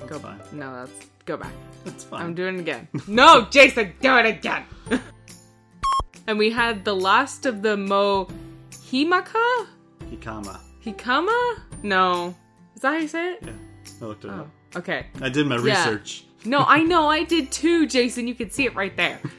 Go 0.08 0.18
fine. 0.18 0.40
No, 0.52 0.72
that's 0.74 1.06
go 1.26 1.36
back. 1.36 1.52
That's 1.84 2.04
fine. 2.04 2.22
I'm 2.22 2.34
doing 2.34 2.56
it 2.56 2.60
again. 2.60 2.88
no, 3.06 3.46
Jason, 3.50 3.92
do 4.00 4.16
it 4.16 4.26
again. 4.26 4.64
and 6.26 6.38
we 6.38 6.50
had 6.50 6.84
the 6.84 6.96
last 6.96 7.44
of 7.44 7.60
the 7.60 7.76
Mo 7.76 8.26
Himaka? 8.70 9.66
jicama. 10.10 10.60
jicama? 10.82 11.58
No. 11.82 12.34
Is 12.74 12.80
that 12.82 12.94
how 12.94 12.98
you 12.98 13.08
say 13.08 13.32
it? 13.32 13.42
Yeah, 13.44 13.52
I 14.00 14.04
looked 14.06 14.24
it 14.24 14.30
Oh, 14.30 14.40
up. 14.40 14.50
okay. 14.76 15.06
I 15.20 15.28
did 15.28 15.46
my 15.46 15.56
Yeah. 15.58 15.84
research. 15.84 16.24
No, 16.46 16.64
I 16.66 16.82
know, 16.82 17.08
I 17.08 17.24
did 17.24 17.52
too, 17.52 17.86
Jason. 17.86 18.26
You 18.26 18.34
can 18.34 18.50
see 18.50 18.64
it 18.64 18.74
right 18.74 18.96
there. 18.96 19.20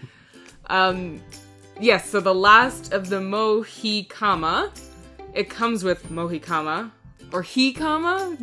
Um, 0.72 1.20
yes, 1.80 2.08
so 2.08 2.20
the 2.20 2.36
last 2.36 2.94
of 2.94 3.10
the 3.10 3.20
Mo 3.20 3.62
Mo-jicama. 3.62 4.70
It 5.34 5.50
comes 5.50 5.84
with 5.84 6.08
Mohikama. 6.12 6.92
Or 7.34 7.42
jicama? 7.44 8.38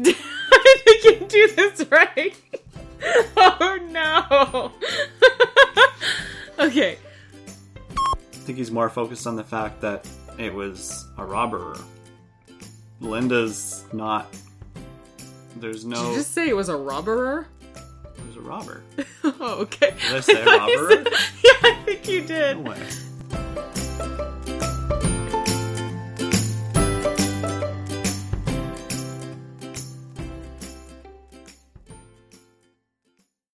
I 0.67 1.01
can 1.03 1.29
do 1.29 1.49
this 1.55 1.87
right. 1.91 2.35
oh 3.37 3.79
no. 3.91 4.73
okay. 6.67 6.99
I 7.97 8.37
think 8.47 8.59
he's 8.59 8.71
more 8.71 8.89
focused 8.89 9.27
on 9.27 9.37
the 9.37 9.45
fact 9.45 9.81
that 9.81 10.07
it 10.39 10.53
was 10.55 11.07
a 11.19 11.25
robber. 11.25 11.77
Linda's 13.01 13.85
not. 13.93 14.35
There's 15.57 15.83
Did 15.83 15.91
no. 15.91 16.11
you 16.11 16.17
just 16.17 16.33
say 16.33 16.49
it 16.49 16.57
was 16.57 16.69
a 16.69 16.77
robberer? 16.77 17.47
There's 18.17 18.37
a 18.37 18.41
robber. 18.41 18.83
oh, 19.25 19.61
okay. 19.63 19.95
Did 20.01 20.17
I 20.17 20.21
say 20.21 20.45
thought 20.45 20.69
you 20.69 20.79
robberer? 20.89 21.05
said- 21.05 21.13
yeah, 21.45 21.53
I 21.63 21.83
think 21.85 22.09
you 22.09 22.23
did. 22.23 22.59
No 22.59 22.71
way. 22.71 22.89